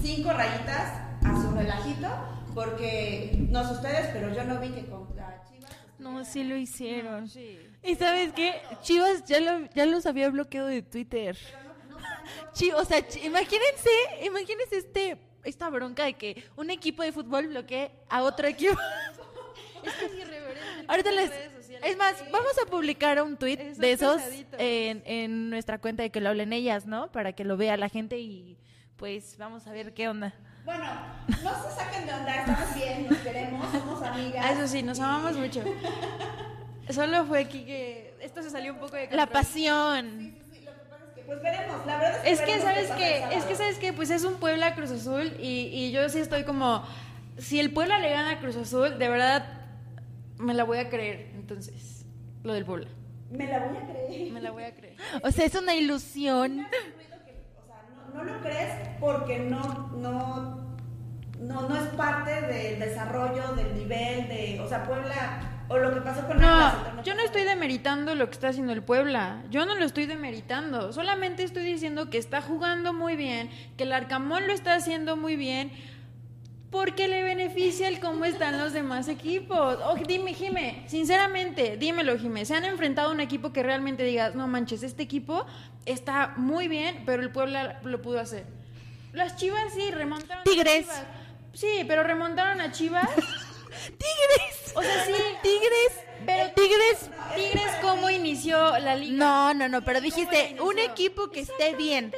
cinco 0.00 0.32
rayitas 0.32 0.94
a 1.24 1.40
su 1.40 1.52
relajito, 1.52 2.08
porque 2.54 3.34
no 3.50 3.66
sé 3.66 3.74
ustedes, 3.74 4.08
pero 4.12 4.34
yo 4.34 4.44
no 4.44 4.60
vi 4.60 4.70
que 4.70 4.86
contra 4.86 5.42
Chivas. 5.48 5.70
No, 5.98 6.24
sí 6.24 6.44
lo 6.44 6.56
hicieron. 6.56 7.28
Sí. 7.28 7.58
Y 7.82 7.94
sabes 7.96 8.32
qué, 8.32 8.60
Chivas 8.82 9.24
ya, 9.26 9.40
lo, 9.40 9.66
ya 9.74 9.86
los 9.86 10.06
había 10.06 10.28
bloqueado 10.30 10.68
de 10.68 10.82
Twitter. 10.82 11.36
Chi- 12.52 12.72
o 12.72 12.84
sea, 12.84 12.98
imagínense, 13.24 13.90
imagínense 14.24 14.76
este, 14.76 15.18
esta 15.44 15.68
bronca 15.70 16.04
de 16.04 16.14
que 16.14 16.44
un 16.56 16.70
equipo 16.70 17.02
de 17.02 17.12
fútbol 17.12 17.48
bloquee 17.48 17.90
a 18.08 18.22
otro 18.22 18.46
equipo. 18.48 18.76
Es 19.84 19.92
que 19.94 20.04
es 20.06 20.12
irreverente. 20.14 20.84
Ahorita 20.86 21.10
les... 21.10 21.30
Es 21.82 21.96
más, 21.96 22.14
vamos 22.30 22.52
a 22.64 22.70
publicar 22.70 23.20
un 23.20 23.36
tweet 23.36 23.56
de 23.74 23.90
esos 23.90 24.22
en, 24.56 25.02
en 25.04 25.50
nuestra 25.50 25.78
cuenta 25.80 26.04
de 26.04 26.10
que 26.10 26.20
lo 26.20 26.28
hablen 26.28 26.52
ellas, 26.52 26.86
¿no? 26.86 27.10
Para 27.10 27.32
que 27.32 27.42
lo 27.44 27.56
vea 27.56 27.76
la 27.76 27.88
gente 27.88 28.20
y 28.20 28.56
pues 28.96 29.36
vamos 29.38 29.66
a 29.66 29.72
ver 29.72 29.92
qué 29.92 30.08
onda. 30.08 30.32
Bueno, 30.64 30.84
no 31.28 31.36
se 31.36 31.76
saquen 31.76 32.06
de 32.06 32.12
onda, 32.14 32.34
estamos 32.36 32.74
bien, 32.74 33.06
nos 33.08 33.18
queremos, 33.18 33.66
somos 33.72 34.02
amigas. 34.02 34.44
Ah, 34.46 34.52
Eso 34.52 34.68
sí, 34.68 34.82
nos 34.82 35.00
amamos 35.00 35.36
mucho. 35.36 35.62
Solo 36.90 37.24
fue 37.26 37.40
aquí 37.40 37.64
que 37.64 38.14
esto 38.20 38.42
se 38.42 38.50
salió 38.50 38.72
un 38.74 38.78
poco 38.80 38.96
de 38.96 39.04
La 39.10 39.26
control. 39.26 39.28
pasión. 39.28 40.10
Sí, 40.18 40.38
sí, 40.52 40.58
sí, 40.58 40.64
lo 40.64 40.72
que 40.72 40.78
pasa 40.88 41.04
es 41.08 41.14
que, 41.14 41.22
pues 41.22 41.42
veremos, 41.42 41.86
la 41.86 41.98
verdad 41.98 42.26
es 42.26 42.40
que 42.40 42.52
Es 42.52 42.56
que 42.56 42.60
sabes 42.62 42.90
que, 42.90 43.36
es 43.36 43.44
que 43.44 43.54
sabes 43.56 43.78
que, 43.78 43.92
pues 43.92 44.10
es 44.10 44.24
un 44.24 44.34
Puebla 44.34 44.74
Cruz 44.74 44.90
Azul 44.90 45.32
y, 45.40 45.68
y 45.72 45.90
yo 45.92 46.08
sí 46.08 46.18
estoy 46.18 46.44
como, 46.44 46.84
si 47.38 47.58
el 47.60 47.72
Puebla 47.72 47.98
le 47.98 48.10
gana 48.10 48.32
a 48.32 48.38
Cruz 48.40 48.56
Azul, 48.56 48.98
de 48.98 49.08
verdad 49.08 49.46
me 50.38 50.54
la 50.54 50.64
voy 50.64 50.78
a 50.78 50.88
creer. 50.90 51.30
Entonces, 51.34 52.04
lo 52.44 52.52
del 52.52 52.64
Puebla, 52.64 52.88
Me 53.30 53.46
la 53.46 53.58
voy 53.60 53.76
a 53.76 53.86
creer. 53.86 54.32
me 54.32 54.40
la 54.40 54.50
voy 54.50 54.64
a 54.64 54.74
creer. 54.74 54.96
O 55.22 55.30
sea, 55.30 55.44
es 55.46 55.54
una 55.54 55.74
ilusión. 55.74 56.66
No, 58.14 58.24
no 58.24 58.32
lo 58.32 58.40
crees 58.40 58.88
porque 59.00 59.38
no, 59.38 59.90
no, 59.96 60.62
no, 61.40 61.68
no 61.68 61.76
es 61.76 61.88
parte 61.94 62.42
del 62.42 62.78
desarrollo, 62.78 63.54
del 63.54 63.74
nivel, 63.74 64.28
de, 64.28 64.60
o 64.60 64.68
sea, 64.68 64.84
Puebla, 64.84 65.64
o 65.68 65.78
lo 65.78 65.94
que 65.94 66.00
pasó 66.00 66.26
con 66.26 66.38
No, 66.38 66.72
torneo 66.72 67.02
yo 67.02 67.14
no 67.14 67.22
estoy 67.22 67.42
demeritando 67.42 68.14
lo 68.14 68.26
que 68.26 68.32
está 68.32 68.48
haciendo 68.48 68.72
el 68.72 68.82
Puebla. 68.82 69.42
Yo 69.50 69.66
no 69.66 69.74
lo 69.74 69.84
estoy 69.84 70.06
demeritando. 70.06 70.92
Solamente 70.92 71.42
estoy 71.42 71.64
diciendo 71.64 72.10
que 72.10 72.18
está 72.18 72.40
jugando 72.42 72.92
muy 72.92 73.16
bien, 73.16 73.50
que 73.76 73.84
el 73.84 73.92
Arcamón 73.92 74.46
lo 74.46 74.52
está 74.52 74.74
haciendo 74.74 75.16
muy 75.16 75.36
bien, 75.36 75.72
porque 76.72 77.06
le 77.06 77.22
beneficia 77.22 77.86
el 77.86 78.00
cómo 78.00 78.24
están 78.24 78.58
los 78.58 78.72
demás 78.72 79.06
equipos. 79.06 79.78
Oh, 79.84 79.94
dime, 79.94 80.32
Jime, 80.32 80.82
sinceramente, 80.88 81.76
dímelo, 81.76 82.18
Jime. 82.18 82.46
¿Se 82.46 82.54
han 82.54 82.64
enfrentado 82.64 83.10
a 83.10 83.12
un 83.12 83.20
equipo 83.20 83.52
que 83.52 83.62
realmente 83.62 84.02
digas, 84.04 84.34
no 84.34 84.48
manches, 84.48 84.82
este 84.82 85.02
equipo 85.02 85.44
está 85.84 86.32
muy 86.38 86.68
bien, 86.68 87.02
pero 87.04 87.22
el 87.22 87.30
Puebla 87.30 87.78
lo 87.84 88.00
pudo 88.00 88.18
hacer? 88.18 88.46
Las 89.12 89.36
Chivas 89.36 89.74
sí, 89.74 89.90
remontaron. 89.90 90.40
a 90.40 90.44
Tigres. 90.44 90.86
Chivas. 90.86 91.04
Sí, 91.52 91.84
pero 91.86 92.04
remontaron 92.04 92.62
a 92.62 92.72
Chivas. 92.72 93.08
¡Tigres! 93.84 94.72
O 94.74 94.82
sea, 94.82 95.04
sí. 95.04 95.12
¡Tigres! 95.42 95.92
Pero 96.24 96.54
¡Tigres! 96.54 97.10
Tigres, 97.36 97.72
¿cómo 97.82 98.08
inició 98.08 98.78
la 98.78 98.96
liga? 98.96 99.12
No, 99.12 99.52
no, 99.52 99.68
no, 99.68 99.84
pero 99.84 99.98
¿Cómo 99.98 100.06
dijiste 100.06 100.56
un 100.60 100.78
equipo 100.78 101.30
que 101.30 101.40
esté 101.40 101.74
bien. 101.74 102.14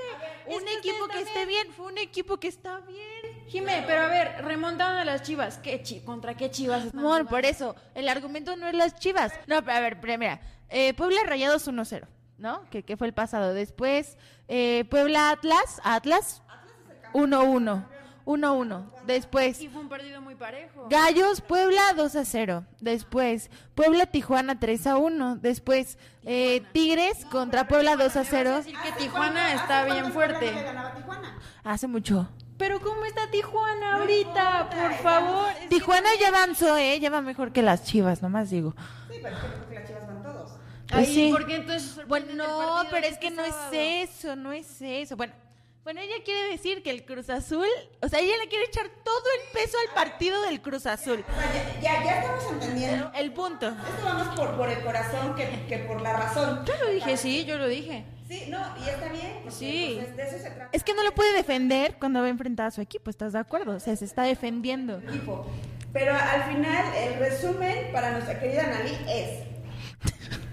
Un 0.46 0.68
equipo 0.78 1.08
que 1.08 1.22
esté 1.22 1.44
bien, 1.46 1.72
fue 1.72 1.86
un 1.86 1.98
equipo 1.98 2.36
que 2.38 2.48
está 2.48 2.78
bien. 2.80 3.13
Jimé, 3.48 3.84
pero 3.86 4.02
a 4.02 4.06
ver, 4.08 4.44
remontaron 4.44 4.96
a 4.98 5.04
las 5.04 5.22
Chivas. 5.22 5.58
¿Qué 5.58 5.82
chi 5.82 6.00
¿Contra 6.00 6.34
qué 6.36 6.50
Chivas 6.50 6.84
están 6.86 7.00
Amor, 7.00 7.10
jugando? 7.12 7.30
por 7.30 7.44
eso, 7.44 7.76
el 7.94 8.08
argumento 8.08 8.56
no 8.56 8.66
es 8.68 8.74
las 8.74 8.94
chivas. 8.96 9.32
No, 9.46 9.62
pero 9.64 9.76
a 9.76 9.80
ver, 9.80 10.00
pero 10.00 10.18
mira, 10.18 10.40
eh, 10.70 10.94
Puebla 10.94 11.20
Rayados 11.26 11.68
1-0, 11.68 12.06
¿no? 12.38 12.68
Que, 12.70 12.82
que 12.82 12.96
fue 12.96 13.06
el 13.06 13.12
pasado. 13.14 13.54
Después, 13.54 14.16
eh, 14.48 14.84
Puebla 14.90 15.30
Atlas, 15.30 15.80
Atlas 15.84 16.42
1-1. 17.12 17.84
1-1. 18.26 18.90
Después, 19.06 19.60
Y 19.60 19.68
fue 19.68 19.82
un 19.82 19.88
partido 19.90 20.22
muy 20.22 20.34
parejo. 20.34 20.86
Gallos 20.88 21.42
Puebla 21.42 21.82
2 21.94 22.16
a 22.16 22.24
0. 22.24 22.64
Después 22.80 23.50
Puebla 23.74 24.06
Tijuana 24.06 24.58
3 24.58 24.86
a 24.86 24.96
1. 24.96 25.36
Después 25.36 25.98
eh, 26.24 26.62
Tigres 26.72 27.26
contra 27.26 27.68
Puebla 27.68 27.96
2 27.96 28.16
a 28.16 28.20
Me 28.20 28.24
vas 28.24 28.28
0. 28.30 28.56
decir 28.56 28.76
que 28.82 28.92
Tijuana 28.92 29.52
está 29.52 29.84
bien 29.84 30.10
fuerte. 30.10 30.52
le 30.52 30.62
ganaba 30.62 30.88
a 30.88 30.94
Tijuana? 30.94 31.38
Hace 31.64 31.86
mucho. 31.86 32.26
Pero 32.56 32.80
¿cómo 32.80 33.04
está 33.04 33.28
Tijuana 33.30 33.96
ahorita? 33.96 34.70
Por 34.70 34.94
favor. 34.94 35.50
Es 35.50 35.58
que 35.60 35.68
Tijuana 35.68 36.08
ya 36.20 36.28
avanzó, 36.28 36.76
eh, 36.76 37.00
ya 37.00 37.10
va 37.10 37.20
mejor 37.20 37.52
que 37.52 37.62
las 37.62 37.84
Chivas, 37.84 38.22
nomás 38.22 38.50
digo. 38.50 38.74
Sí, 39.10 39.18
pero 39.22 39.36
es 39.36 39.42
que 39.68 39.74
las 39.74 39.86
chivas 39.86 40.06
van 40.06 40.22
todos. 40.22 40.52
Pues 40.88 41.08
Ay, 41.08 41.14
sí. 41.14 41.30
¿por 41.32 41.46
qué 41.46 41.56
entonces 41.56 42.06
Bueno, 42.06 42.26
no, 42.34 42.82
pero 42.90 43.06
es 43.06 43.18
que 43.18 43.30
no 43.30 43.42
es 43.42 43.54
eso, 43.72 44.36
no 44.36 44.52
es 44.52 44.80
eso. 44.80 45.16
Bueno, 45.16 45.32
Bueno, 45.84 46.00
ella 46.00 46.14
quiere 46.24 46.48
decir 46.48 46.82
que 46.82 46.88
el 46.88 47.04
Cruz 47.04 47.28
Azul, 47.28 47.66
o 48.00 48.08
sea, 48.08 48.18
ella 48.18 48.38
le 48.42 48.48
quiere 48.48 48.64
echar 48.64 48.86
todo 49.04 49.22
el 49.38 49.52
peso 49.52 49.76
al 49.86 49.94
partido 49.94 50.40
del 50.44 50.62
Cruz 50.62 50.86
Azul. 50.86 51.22
O 51.28 51.34
sea, 51.40 51.80
ya, 51.82 52.02
ya, 52.02 52.20
estamos 52.20 52.52
entendiendo. 52.52 53.12
El 53.14 53.32
punto. 53.34 53.68
Esto 53.68 54.02
vamos 54.02 54.34
por, 54.34 54.56
por 54.56 54.70
el 54.70 54.80
corazón 54.82 55.34
que, 55.34 55.66
que 55.68 55.78
por 55.80 56.00
la 56.00 56.14
razón. 56.14 56.64
Yo 56.64 56.72
lo 56.82 56.90
dije, 56.90 57.18
sí, 57.18 57.44
yo 57.44 57.58
lo 57.58 57.68
dije. 57.68 58.04
Sí, 58.26 58.44
no, 58.48 58.58
y 58.78 58.88
está 58.88 59.08
bien. 59.10 59.40
porque, 59.42 59.50
Sí. 59.50 60.00
pues, 60.02 60.16
de 60.16 60.22
eso 60.22 60.38
se 60.38 60.50
trata. 60.50 60.70
Es 60.72 60.82
que 60.82 60.94
no 60.94 61.02
lo 61.02 61.12
puede 61.12 61.34
defender 61.34 61.96
cuando 61.98 62.20
va 62.20 62.26
a 62.26 62.30
enfrentar 62.30 62.68
a 62.68 62.70
su 62.70 62.80
equipo, 62.80 63.10
¿estás 63.10 63.34
de 63.34 63.40
acuerdo? 63.40 63.76
O 63.76 63.80
sea, 63.80 63.94
se 63.94 64.06
está 64.06 64.22
defendiendo. 64.22 65.02
Pero 65.92 66.14
al 66.14 66.44
final, 66.44 66.94
el 66.96 67.18
resumen 67.18 67.92
para 67.92 68.12
nuestra 68.12 68.40
querida 68.40 68.62
Nali 68.68 68.96
es: 69.06 69.40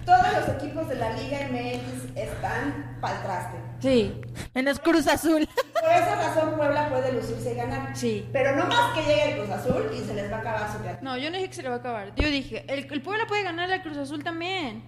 todos 0.06 0.26
los 0.34 0.50
equipos 0.58 0.88
de 0.90 0.96
la 0.96 1.12
Liga 1.14 1.40
MX 1.50 2.16
están 2.18 2.98
pa'l 3.02 3.22
traste. 3.24 3.58
Sí, 3.80 4.22
Menos 4.54 4.80
Cruz 4.80 5.08
Azul. 5.08 5.48
Por 5.82 5.90
esa 5.92 6.16
razón, 6.16 6.56
Puebla 6.58 6.90
puede 6.90 7.12
lucirse 7.14 7.54
y 7.54 7.56
ganar. 7.56 7.96
sí. 7.98 8.30
Pero 8.32 8.56
no 8.56 8.66
más 8.68 8.94
que 8.94 9.02
llegue 9.04 9.32
el 9.32 9.38
Cruz 9.40 9.50
Azul 9.50 9.90
y 9.94 10.06
se 10.06 10.14
les 10.14 10.32
va 10.32 10.38
a 10.38 10.40
acabar 10.40 10.72
su 10.72 10.78
teatro. 10.80 11.00
No, 11.02 11.18
yo 11.18 11.30
no 11.32 11.38
dije 11.38 11.50
que 11.50 11.56
se 11.56 11.64
le 11.64 11.70
va 11.70 11.76
a 11.76 11.80
acabar. 11.80 12.14
Yo 12.16 12.28
dije, 12.28 12.64
el, 12.68 12.92
el 12.92 13.02
Puebla 13.02 13.26
puede 13.28 13.44
ganar 13.44 13.68
la 13.70 13.82
Cruz 13.82 13.98
Azul 13.98 14.24
también. 14.24 14.84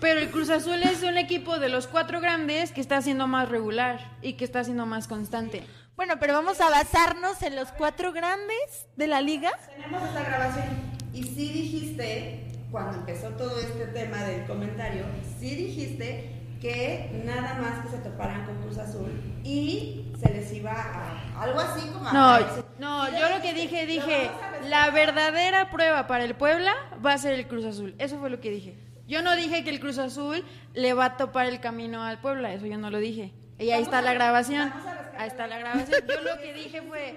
Pero 0.00 0.20
el 0.20 0.30
Cruz 0.30 0.50
Azul 0.50 0.82
es 0.82 1.02
un 1.02 1.16
equipo 1.16 1.58
de 1.58 1.70
los 1.70 1.86
cuatro 1.86 2.20
grandes 2.20 2.70
que 2.72 2.80
está 2.82 3.00
siendo 3.00 3.26
más 3.26 3.48
regular 3.48 3.98
y 4.20 4.34
que 4.34 4.44
está 4.44 4.62
siendo 4.62 4.84
más 4.84 5.08
constante. 5.08 5.64
Bueno, 5.96 6.14
pero 6.20 6.34
vamos 6.34 6.60
a 6.60 6.68
basarnos 6.68 7.40
en 7.42 7.56
los 7.56 7.72
cuatro 7.72 8.12
grandes 8.12 8.86
de 8.96 9.06
la 9.06 9.20
liga. 9.22 9.52
Tenemos 9.74 10.02
esta 10.08 10.22
grabación 10.24 10.66
y 11.14 11.22
sí 11.22 11.50
dijiste, 11.52 12.43
cuando 12.74 12.98
empezó 12.98 13.28
todo 13.36 13.56
este 13.60 13.86
tema 13.86 14.16
del 14.24 14.44
comentario, 14.46 15.04
sí 15.38 15.54
dijiste 15.54 16.32
que 16.60 17.22
nada 17.24 17.54
más 17.60 17.84
que 17.84 17.90
se 17.90 17.98
toparan 17.98 18.44
con 18.46 18.60
Cruz 18.62 18.78
Azul 18.78 19.12
y 19.44 20.10
se 20.20 20.32
les 20.34 20.52
iba 20.52 20.72
a 20.72 21.40
algo 21.40 21.60
así 21.60 21.86
como 21.90 22.08
a 22.08 22.12
No, 22.12 22.28
aparecer. 22.34 22.64
no, 22.80 23.08
yo 23.16 23.28
lo 23.28 23.40
que 23.42 23.54
dije, 23.54 23.86
dije, 23.86 24.28
a 24.28 24.66
la 24.66 24.90
verdadera 24.90 25.70
prueba 25.70 26.08
para 26.08 26.24
el 26.24 26.34
Puebla 26.34 26.74
va 27.04 27.12
a 27.12 27.18
ser 27.18 27.34
el 27.34 27.46
Cruz 27.46 27.64
Azul. 27.64 27.94
Eso 27.98 28.18
fue 28.18 28.28
lo 28.28 28.40
que 28.40 28.50
dije. 28.50 28.76
Yo 29.06 29.22
no 29.22 29.36
dije 29.36 29.62
que 29.62 29.70
el 29.70 29.78
Cruz 29.78 29.98
Azul 29.98 30.44
le 30.72 30.94
va 30.94 31.04
a 31.04 31.16
topar 31.16 31.46
el 31.46 31.60
camino 31.60 32.02
al 32.02 32.20
Puebla, 32.20 32.52
eso 32.54 32.66
yo 32.66 32.76
no 32.76 32.90
lo 32.90 32.98
dije. 32.98 33.32
Y 33.60 33.70
ahí 33.70 33.84
está 33.84 33.98
a- 33.98 34.02
la 34.02 34.14
grabación. 34.14 34.62
a 34.62 35.14
Ahí 35.16 35.28
está 35.28 35.46
la 35.46 35.58
la 35.58 35.58
grabación. 35.60 36.00
Yo 36.08 36.20
lo 36.22 36.38
que 36.42 36.52
dije 36.54 36.82
fue, 36.82 37.16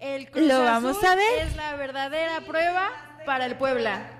el 0.00 0.28
Cruz 0.28 0.44
Lo 0.48 0.54
Azul 0.54 0.64
vamos 0.64 1.04
a 1.04 1.14
ver. 1.14 1.46
es 1.46 1.54
la 1.54 1.76
verdadera 1.76 2.40
prueba 2.44 2.88
para 3.24 3.46
el 3.46 3.54
Puebla. 3.54 4.14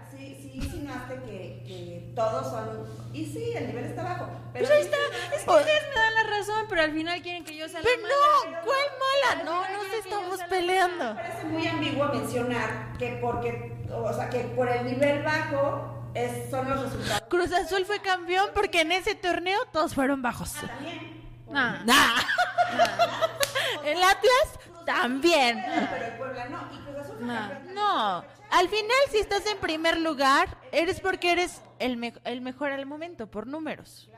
Que, 1.07 1.63
que 1.67 2.13
todos 2.15 2.47
son... 2.51 2.87
Y 3.13 3.25
sí, 3.25 3.53
el 3.57 3.69
nivel 3.69 3.85
está 3.87 4.03
bajo. 4.03 4.29
Pero 4.53 4.67
Pues 4.67 4.71
ahí 4.79 4.85
está, 4.85 4.97
insinuaste 4.97 5.37
es 5.37 5.45
que 5.45 5.51
ustedes 5.51 5.83
me 5.89 6.01
dan 6.01 6.15
la 6.15 6.23
razón, 6.25 6.67
pero 6.69 6.83
al 6.83 6.93
final 6.93 7.23
quieren 7.23 7.45
que 7.45 7.57
yo 7.57 7.69
sea 7.69 7.81
la 7.81 7.89
Pero 7.89 8.03
mala. 8.03 8.15
no, 8.61 8.65
¿cuál 8.67 9.35
mala? 9.35 9.45
No, 9.45 9.61
no 9.73 9.83
se 9.91 9.99
estamos 9.99 10.41
peleando. 10.49 11.15
Me 11.15 11.21
parece 11.21 11.45
muy 11.45 11.67
ambiguo 11.67 12.07
mencionar 12.09 12.93
que 12.99 13.19
porque, 13.23 13.77
o 13.91 14.13
sea, 14.13 14.29
que 14.29 14.41
por 14.41 14.69
el 14.69 14.85
nivel 14.87 15.23
bajo 15.23 16.11
es, 16.15 16.51
son 16.51 16.69
los 16.69 16.83
resultados. 16.83 17.23
Cruz 17.29 17.53
Azul 17.53 17.85
fue 17.87 18.01
campeón 18.01 18.51
porque 18.55 18.81
en 18.83 18.93
ese 18.93 19.15
torneo 19.15 19.59
todos 19.73 19.95
fueron 19.95 20.21
bajos. 20.23 20.53
También. 20.55 21.19
Nah. 21.51 21.83
Nah. 21.85 22.21
El 23.85 24.03
Atlas 24.03 24.59
también. 24.93 25.63
Pero 25.91 26.05
el 26.07 26.13
Puebla 26.15 26.49
no. 26.49 26.59
Y 26.75 26.79
Cruz 26.85 26.97
Azul 26.99 27.17
fue 27.19 27.27
No. 27.27 27.49
No, 27.75 28.25
al 28.51 28.69
final 28.69 28.97
si 29.11 29.19
estás 29.19 29.45
en 29.47 29.59
primer 29.59 29.99
lugar, 29.99 30.49
eres 30.73 31.01
porque 31.01 31.33
eres 31.33 31.61
el, 31.79 31.97
me- 31.97 32.15
el 32.25 32.41
mejor 32.41 32.73
al 32.73 32.87
momento, 32.87 33.27
por 33.31 33.47
números, 33.47 34.11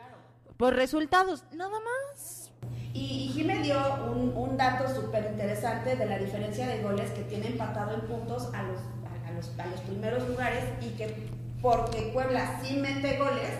por 0.56 0.74
resultados, 0.74 1.44
nada 1.52 1.78
más. 1.80 2.52
Y, 2.92 3.00
y 3.00 3.32
Jimé 3.32 3.58
dio 3.62 3.78
un, 4.12 4.32
un 4.36 4.56
dato 4.56 4.92
súper 4.94 5.30
interesante 5.32 5.96
de 5.96 6.06
la 6.06 6.18
diferencia 6.18 6.66
de 6.66 6.82
goles 6.82 7.10
que 7.12 7.22
tiene 7.22 7.48
empatado 7.48 7.94
en 7.94 8.00
puntos 8.02 8.52
a 8.54 8.62
los, 8.64 8.78
a, 8.80 9.28
a 9.28 9.32
los, 9.32 9.50
a 9.58 9.66
los 9.66 9.80
primeros 9.80 10.26
lugares 10.28 10.64
y 10.80 10.90
que 10.96 11.28
porque 11.62 12.10
Puebla 12.12 12.60
sí 12.62 12.76
mete 12.76 13.16
goles, 13.18 13.50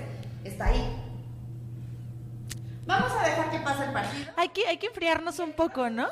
está 0.44 0.66
ahí. 0.66 0.96
Vamos 2.86 3.12
a 3.12 3.22
dejar 3.28 3.50
que 3.50 3.58
pase 3.60 3.84
el 3.84 3.92
partido. 3.92 4.32
Hay 4.36 4.48
que, 4.48 4.66
hay 4.66 4.78
que 4.78 4.86
enfriarnos 4.88 5.38
un 5.38 5.52
poco, 5.52 5.90
¿no? 5.90 6.08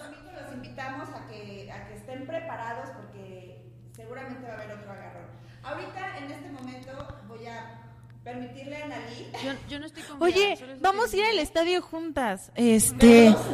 Invitamos 0.58 1.08
a 1.10 1.26
que, 1.28 1.70
a 1.70 1.86
que 1.86 1.94
estén 1.94 2.26
preparados 2.26 2.90
porque 2.90 3.62
seguramente 3.94 4.46
va 4.46 4.54
a 4.54 4.56
haber 4.56 4.72
otro 4.72 4.90
agarrón. 4.90 5.26
Ahorita, 5.62 6.18
en 6.18 6.30
este 6.32 6.50
momento, 6.50 6.90
voy 7.28 7.46
a 7.46 7.78
permitirle 8.24 8.76
a 8.82 8.88
Nalí. 8.88 9.30
Yo, 9.44 9.52
yo 9.68 9.78
no 9.78 9.86
estoy 9.86 10.02
confiada, 10.02 10.24
Oye, 10.24 10.76
vamos 10.80 11.12
a 11.12 11.16
ir 11.16 11.24
al 11.24 11.38
estadio 11.38 11.80
juntas. 11.80 12.50
Este. 12.56 13.34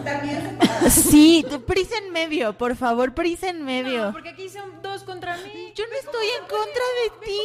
Sí, 0.88 1.46
prisa 1.66 1.96
en 1.98 2.10
medio, 2.12 2.56
por 2.58 2.74
favor, 2.76 3.14
prisa 3.14 3.48
en 3.48 3.64
medio. 3.64 4.06
No, 4.06 4.12
porque 4.12 4.30
aquí 4.30 4.48
son 4.48 4.82
dos 4.82 5.02
contra 5.04 5.36
mí. 5.38 5.72
Yo 5.74 5.84
no 5.86 5.94
estoy 5.94 6.26
en 6.26 6.42
contra 6.42 6.84
de 7.02 7.26
ti, 7.26 7.40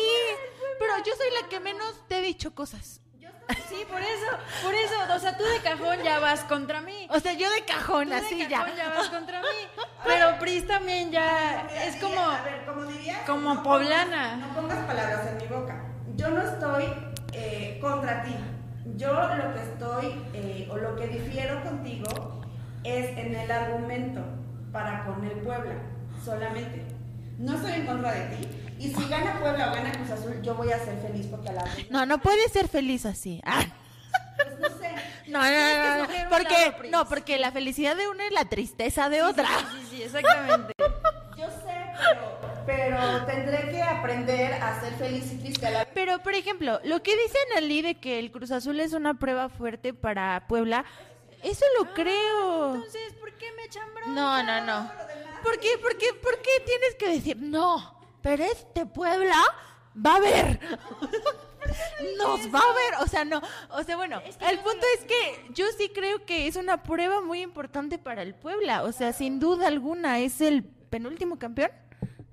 pero 0.79 0.93
yo 1.05 1.13
soy 1.15 1.27
la 1.41 1.47
que 1.47 1.59
menos 1.59 2.07
te 2.07 2.17
he 2.17 2.21
dicho 2.21 2.53
cosas. 2.53 2.98
Sí, 3.67 3.85
por 3.89 3.99
eso, 4.01 4.27
por 4.63 4.73
eso, 4.73 4.93
o 5.15 5.19
sea, 5.19 5.37
tú 5.37 5.43
de 5.43 5.59
cajón 5.61 5.97
ya 6.03 6.19
vas 6.19 6.41
contra 6.41 6.81
mí. 6.81 7.07
O 7.09 7.19
sea, 7.19 7.33
yo 7.33 7.49
de 7.51 7.63
cajón, 7.65 8.05
Tú 8.05 8.09
de 8.11 8.15
así 8.17 8.47
cajón 8.47 8.69
ya. 8.75 8.75
ya 8.75 8.89
vas 8.95 9.09
contra 9.09 9.41
mí. 9.41 9.47
Pero 10.05 10.37
Pris 10.39 10.67
también 10.67 11.11
ya 11.11 11.67
es 11.85 11.95
como 11.97 12.19
A 12.21 12.41
ver, 12.43 12.65
como 12.65 12.83
dirías, 12.85 13.19
como 13.25 13.53
no 13.55 13.63
poblana. 13.63 14.33
pongas- 14.33 14.47
no 14.47 14.55
pongas 14.61 14.85
palabras 14.85 15.27
en 15.27 15.37
mi 15.37 15.47
boca. 15.47 15.83
Yo 16.15 16.29
no 16.29 16.41
estoy 16.41 16.85
eh, 17.33 17.77
contra 17.81 18.23
ti. 18.23 18.35
Yo 18.95 19.13
lo 19.13 19.53
que 19.53 19.61
estoy, 19.61 20.23
eh, 20.33 20.67
o 20.71 20.77
lo 20.77 20.95
que 20.95 21.07
difiero 21.07 21.63
contigo, 21.63 22.41
es 22.83 23.17
en 23.17 23.35
el 23.35 23.51
argumento 23.51 24.21
para 24.71 25.05
con 25.05 25.23
el 25.23 25.31
Puebla, 25.39 25.75
solamente. 26.23 26.85
No 27.37 27.55
estoy 27.55 27.73
en 27.73 27.85
contra 27.87 28.11
de 28.13 28.35
ti. 28.35 28.49
Y 28.79 28.93
si 28.93 29.09
gana 29.09 29.37
Puebla 29.39 29.71
o 29.71 29.75
gana 29.75 29.91
Cruz 29.91 30.09
Azul, 30.09 30.41
yo 30.41 30.55
voy 30.55 30.71
a 30.71 30.79
ser 30.79 30.97
feliz 31.01 31.27
porque 31.27 31.49
a 31.49 31.53
la 31.53 31.63
vez. 31.65 31.91
No, 31.91 32.05
no 32.05 32.19
puedes 32.19 32.49
ser 32.53 32.69
feliz 32.69 33.05
así. 33.05 33.41
Ah. 33.45 33.65
Pues 34.37 34.59
no 34.59 34.67
sé. 34.77 34.89
No, 35.29 35.43
no, 35.43 35.47
no, 35.47 36.07
no, 36.07 36.29
porque 36.29 36.89
no, 36.89 37.07
porque 37.07 37.37
la 37.37 37.51
felicidad 37.51 37.95
de 37.95 38.07
una 38.07 38.25
es 38.25 38.31
la 38.31 38.45
tristeza 38.45 39.09
de 39.09 39.21
otra. 39.21 39.47
Sí, 39.47 39.87
sí, 39.91 40.01
exactamente. 40.01 40.73
Yo 41.37 41.45
sé, 41.45 41.85
pero, 41.99 42.39
pero 42.65 43.25
tendré 43.27 43.69
que 43.69 43.83
aprender 43.83 44.53
a 44.55 44.81
ser 44.81 44.91
feliz 44.95 45.31
y 45.31 45.37
triste 45.37 45.67
a 45.67 45.69
la 45.69 45.79
vez. 45.83 45.89
Pero, 45.93 46.17
por 46.23 46.33
ejemplo, 46.33 46.79
lo 46.83 47.03
que 47.03 47.15
dice 47.15 47.37
Analí 47.51 47.83
de 47.83 47.99
que 47.99 48.17
el 48.17 48.31
Cruz 48.31 48.49
Azul 48.49 48.79
es 48.79 48.93
una 48.93 49.19
prueba 49.19 49.49
fuerte 49.49 49.93
para 49.93 50.47
Puebla, 50.47 50.83
eso 51.43 51.65
lo 51.77 51.93
creo. 51.93 52.73
Entonces, 52.73 53.13
¿por 53.19 53.31
qué 53.33 53.51
me 53.55 53.65
echan 53.65 53.87
bronca? 53.93 54.09
No, 54.09 54.41
no, 54.41 54.65
no. 54.65 54.91
¿Por 55.43 55.59
qué, 55.59 55.77
por 55.79 55.95
qué, 55.95 56.07
por 56.15 56.41
qué 56.41 56.59
tienes 56.65 56.95
que 56.97 57.07
decir 57.09 57.37
no? 57.37 57.98
Pero 58.21 58.43
este 58.43 58.85
Puebla 58.85 59.41
va 59.95 60.15
a 60.15 60.19
ver. 60.19 60.59
Nos 62.17 62.53
va 62.53 62.59
a 62.59 62.73
ver, 62.73 63.03
o 63.03 63.07
sea, 63.07 63.25
no, 63.25 63.41
o 63.71 63.83
sea, 63.83 63.95
bueno, 63.97 64.21
el 64.49 64.59
punto 64.59 64.85
es 64.97 65.05
que 65.05 65.53
yo 65.53 65.65
sí 65.77 65.91
creo 65.93 66.25
que 66.25 66.47
es 66.47 66.55
una 66.55 66.83
prueba 66.83 67.21
muy 67.21 67.41
importante 67.41 67.97
para 67.97 68.23
el 68.23 68.33
Puebla, 68.33 68.83
o 68.83 68.91
sea, 68.91 69.13
sin 69.13 69.39
duda 69.39 69.67
alguna 69.67 70.19
es 70.19 70.41
el 70.41 70.63
penúltimo 70.63 71.37
campeón. 71.37 71.71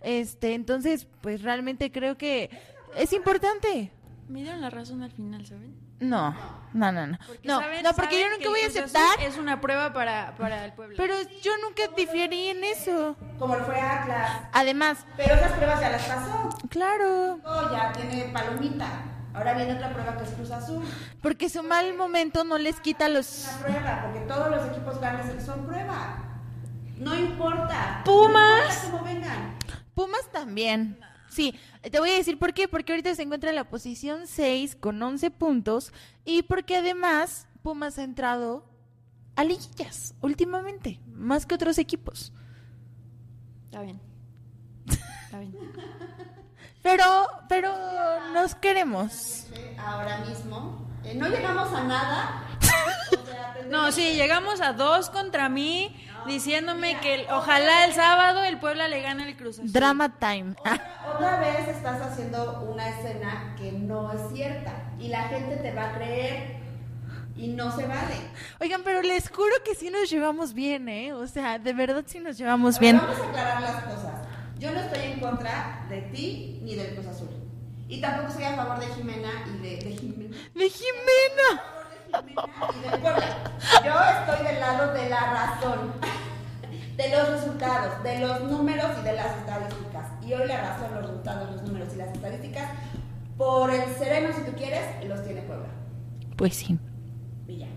Este, 0.02 0.54
entonces, 0.54 1.06
pues 1.20 1.42
realmente 1.42 1.90
creo 1.90 2.16
que 2.16 2.50
es 2.96 3.12
importante. 3.12 3.90
Me 4.28 4.40
dieron 4.42 4.60
la 4.60 4.70
razón 4.70 5.02
al 5.02 5.10
final, 5.12 5.46
¿saben? 5.46 5.74
No, 6.00 6.34
no, 6.74 6.92
no, 6.92 7.06
no. 7.06 7.18
Porque 7.26 7.46
No, 7.48 7.60
saben- 7.60 7.82
no, 7.82 7.92
porque 7.94 8.20
yo 8.20 8.28
nunca 8.30 8.48
voy 8.50 8.60
a 8.60 8.66
aceptar, 8.66 9.20
Es 9.22 9.38
una 9.38 9.60
prueba 9.60 9.92
para, 9.92 10.34
para 10.36 10.64
el 10.64 10.72
pueblo. 10.72 10.94
pero 10.98 11.14
yo 11.42 11.52
nunca 11.62 11.82
diferí 11.96 12.48
en 12.48 12.64
eso. 12.64 13.16
Como 13.38 13.54
fue 13.54 13.80
Atlas. 13.80 14.42
Además, 14.52 15.06
Pero 15.16 15.34
esas 15.36 15.52
pruebas 15.52 15.80
ya 15.80 15.90
las 15.90 16.02
pasó. 16.04 16.58
claro, 16.68 17.38
Oh, 17.44 17.70
ya 17.72 17.92
tiene 17.92 18.24
palomita. 18.32 18.86
Ahora 19.32 19.52
viene 19.54 19.74
otra 19.74 19.92
prueba 19.92 20.16
que 20.16 20.24
es 20.24 20.30
Cruz 20.30 20.50
Azul. 20.50 20.84
porque 21.22 21.48
su 21.48 21.62
mal 21.62 21.94
momento 21.94 22.42
no 22.44 22.56
les 22.58 22.80
quita 22.80 23.08
los... 23.08 23.46
Una 23.48 23.58
prueba, 23.66 24.02
porque 24.02 24.20
todos 24.20 24.50
los 24.50 24.66
equipos 24.70 24.98
grandes 25.00 25.44
son 25.44 25.66
prueba. 25.66 26.18
No 26.96 27.14
importa. 27.14 28.00
Pumas. 28.04 28.32
No 28.34 28.58
importa 28.64 28.90
cómo 28.90 29.04
vengan. 29.04 29.54
Pumas 29.94 30.30
también. 30.32 30.98
Sí, 31.36 31.54
te 31.82 32.00
voy 32.00 32.08
a 32.08 32.14
decir 32.14 32.38
por 32.38 32.54
qué. 32.54 32.66
Porque 32.66 32.92
ahorita 32.92 33.14
se 33.14 33.22
encuentra 33.22 33.50
en 33.50 33.56
la 33.56 33.68
posición 33.68 34.26
6 34.26 34.74
con 34.76 35.02
11 35.02 35.30
puntos 35.32 35.92
y 36.24 36.44
porque 36.44 36.76
además 36.76 37.46
Pumas 37.62 37.98
ha 37.98 38.04
entrado 38.04 38.64
a 39.34 39.44
liguillas 39.44 40.14
últimamente, 40.22 40.98
más 41.06 41.44
que 41.44 41.54
otros 41.54 41.76
equipos. 41.76 42.32
Está 43.66 43.82
bien. 43.82 44.00
Está 45.26 45.40
bien. 45.40 45.52
Pero, 46.82 47.04
pero 47.48 47.72
nos 48.32 48.54
queremos. 48.54 49.48
Ahora 49.76 50.24
mismo. 50.24 50.85
Eh, 51.06 51.14
no 51.14 51.28
llegamos 51.28 51.72
a 51.72 51.84
nada. 51.84 52.42
O 52.60 53.26
sea, 53.26 53.54
tendremos- 53.54 53.70
No, 53.70 53.92
sí, 53.92 54.14
llegamos 54.14 54.60
a 54.60 54.72
dos 54.72 55.10
contra 55.10 55.48
mí 55.48 55.94
diciéndome 56.26 56.98
que 57.00 57.14
el- 57.14 57.26
ojalá 57.30 57.84
el 57.84 57.92
sábado 57.92 58.42
el 58.44 58.58
Puebla 58.58 58.88
le 58.88 59.00
gane 59.02 59.28
el 59.28 59.36
Cruz 59.36 59.58
Azul. 59.58 59.72
Drama 59.72 60.08
time. 60.18 60.54
Otra 61.14 61.38
vez 61.40 61.68
estás 61.68 62.00
haciendo 62.02 62.62
una 62.68 62.88
escena 62.88 63.54
que 63.56 63.72
no 63.72 64.12
es 64.12 64.20
cierta. 64.34 64.72
Y 64.98 65.08
la 65.08 65.24
gente 65.28 65.56
te 65.56 65.72
va 65.72 65.90
a 65.90 65.94
creer. 65.94 66.56
Y 67.36 67.48
no 67.48 67.70
se 67.76 67.86
vale. 67.86 68.14
Oigan, 68.60 68.80
pero 68.82 69.02
les 69.02 69.28
juro 69.28 69.52
que 69.62 69.74
sí 69.74 69.90
nos 69.90 70.08
llevamos 70.08 70.54
bien, 70.54 70.88
¿eh? 70.88 71.12
O 71.12 71.26
sea, 71.26 71.58
de 71.58 71.74
verdad 71.74 72.02
sí 72.06 72.18
nos 72.18 72.38
llevamos 72.38 72.78
bien. 72.78 72.96
Vamos 72.96 73.18
a 73.20 73.24
aclarar 73.28 73.60
las 73.60 73.84
cosas. 73.84 74.26
Yo 74.58 74.72
no 74.72 74.80
estoy 74.80 75.12
en 75.12 75.20
contra 75.20 75.84
de 75.90 76.00
ti 76.00 76.60
ni 76.62 76.74
del 76.76 76.94
Cruz 76.94 77.06
Azul. 77.08 77.28
Y 77.88 78.00
tampoco 78.00 78.28
estoy 78.28 78.44
a 78.44 78.56
favor 78.56 78.80
de 78.80 78.86
Jimena 78.86 79.30
y 79.46 79.58
de, 79.62 79.76
de 79.76 79.96
Jimena. 79.96 80.36
De 80.54 80.70
Jimena. 80.70 81.48
A 81.52 82.18
favor 82.18 82.74
de 82.74 82.74
Jimena 82.74 82.96
y 82.96 83.00
Puebla. 83.00 83.52
Yo 83.84 84.32
estoy 84.32 84.46
del 84.46 84.60
lado 84.60 84.92
de 84.92 85.08
la 85.08 85.20
razón, 85.20 85.92
de 86.96 87.08
los 87.10 87.28
resultados, 87.28 88.02
de 88.02 88.18
los 88.20 88.40
números 88.42 88.90
y 89.00 89.04
de 89.04 89.12
las 89.12 89.36
estadísticas. 89.38 90.06
Y 90.22 90.32
hoy 90.32 90.48
la 90.48 90.60
razón, 90.62 90.94
los 90.94 91.02
resultados, 91.02 91.52
los 91.52 91.62
números 91.62 91.94
y 91.94 91.96
las 91.96 92.12
estadísticas, 92.12 92.70
por 93.36 93.70
el 93.70 93.94
sereno, 93.94 94.34
si 94.34 94.42
tú 94.42 94.52
quieres, 94.56 94.82
los 95.06 95.22
tiene 95.24 95.42
Puebla. 95.42 95.68
Pues 96.36 96.56
sí. 96.56 96.78
Y 97.46 97.58
ya. 97.58 97.68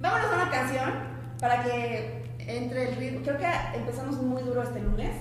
Vámonos 0.00 0.32
a 0.32 0.34
una 0.34 0.50
canción 0.50 0.92
para 1.40 1.62
que 1.62 2.26
entre 2.38 2.88
el 2.90 2.96
ritmo. 2.96 3.20
Creo 3.22 3.38
que 3.38 3.46
empezamos 3.74 4.16
muy 4.16 4.42
duro 4.42 4.62
este 4.62 4.80
lunes. 4.80 5.14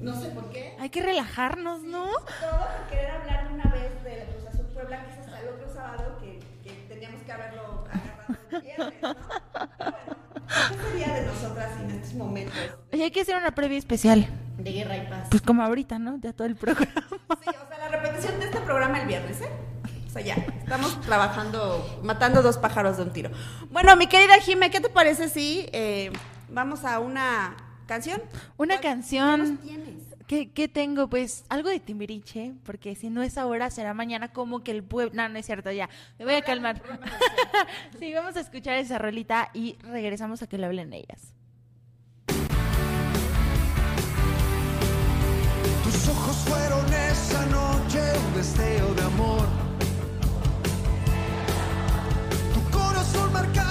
No 0.00 0.14
sé 0.20 0.28
por 0.28 0.50
qué. 0.50 0.76
Hay 0.78 0.90
que 0.90 1.02
relajarnos, 1.02 1.82
¿no? 1.82 2.06
Todo 2.40 2.50
por 2.50 2.88
querer 2.90 3.10
hablar 3.10 3.48
una 3.52 3.64
vez 3.70 4.02
de 4.04 4.16
la 4.18 4.24
Cruz 4.26 4.46
Azul 4.54 4.66
Puebla, 4.66 5.04
que 5.04 5.12
es 5.12 5.18
hasta 5.18 5.40
el 5.40 5.48
otro 5.48 5.74
sábado 5.74 6.18
que, 6.20 6.38
que 6.62 6.72
teníamos 6.88 7.22
que 7.22 7.32
haberlo 7.32 7.84
agarrado 7.90 8.34
el 8.52 8.60
viernes, 8.62 8.94
¿no? 9.02 9.14
Bueno, 9.78 9.96
¿qué 10.46 10.90
sería 10.90 11.14
de 11.14 11.26
nosotras 11.26 11.70
en 11.80 11.90
estos 11.90 12.14
momentos 12.14 12.56
Oye, 12.92 13.04
hay 13.04 13.10
que 13.10 13.20
hacer 13.22 13.36
una 13.36 13.50
previa 13.52 13.78
especial. 13.78 14.26
de 14.56 14.72
guerra 14.72 14.96
y 14.96 15.06
paz? 15.08 15.26
Pues 15.30 15.42
como 15.42 15.62
ahorita, 15.62 15.98
¿no? 15.98 16.18
Ya 16.22 16.32
todo 16.32 16.46
el 16.46 16.54
programa. 16.56 16.92
Sí, 17.42 17.50
o 17.50 17.68
sea, 17.68 17.78
la 17.78 17.88
repetición 17.88 18.38
de 18.38 18.46
este 18.46 18.60
programa 18.60 19.00
el 19.00 19.08
viernes, 19.08 19.40
¿eh? 19.40 19.48
O 20.06 20.10
sea, 20.10 20.22
ya, 20.22 20.34
estamos 20.34 21.00
trabajando, 21.02 22.00
matando 22.02 22.40
dos 22.40 22.56
pájaros 22.56 22.96
de 22.96 23.02
un 23.02 23.12
tiro. 23.12 23.30
Bueno, 23.70 23.94
mi 23.96 24.06
querida 24.06 24.38
Jime, 24.40 24.70
¿qué 24.70 24.80
te 24.80 24.88
parece 24.88 25.28
si 25.28 25.68
eh, 25.72 26.10
vamos 26.48 26.84
a 26.84 26.98
una 27.00 27.54
canción? 27.88 28.22
Una 28.56 28.74
¿Cuál- 28.76 28.80
canción. 28.82 29.40
qué 29.40 29.48
nos 29.52 29.60
tienes? 29.62 30.02
¿Qué, 30.28 30.50
qué 30.52 30.68
tengo? 30.68 31.08
Pues 31.08 31.44
algo 31.48 31.70
de 31.70 31.80
Timbiriche, 31.80 32.52
porque 32.64 32.94
si 32.94 33.08
no 33.08 33.22
es 33.22 33.38
ahora, 33.38 33.70
será 33.70 33.94
mañana 33.94 34.28
como 34.30 34.62
que 34.62 34.70
el 34.72 34.84
pueblo... 34.84 35.12
No, 35.14 35.26
no 35.28 35.38
es 35.38 35.46
cierto, 35.46 35.72
ya. 35.72 35.88
Me 36.18 36.26
voy 36.26 36.34
a 36.34 36.42
calmar. 36.42 36.82
sí, 37.98 38.12
vamos 38.12 38.36
a 38.36 38.40
escuchar 38.40 38.76
esa 38.76 38.98
rolita 38.98 39.50
y 39.54 39.76
regresamos 39.82 40.42
a 40.42 40.46
que 40.46 40.58
lo 40.58 40.66
hablen 40.66 40.92
ellas. 40.92 41.32
Tus 45.84 46.08
ojos 46.08 46.36
fueron 46.46 46.84
esa 46.92 47.46
noche 47.46 48.00
un 48.28 48.34
deseo 48.34 48.94
de 48.94 49.02
amor. 49.02 49.46
Tu 52.52 52.70
corazón 52.78 53.32
marcaba 53.32 53.67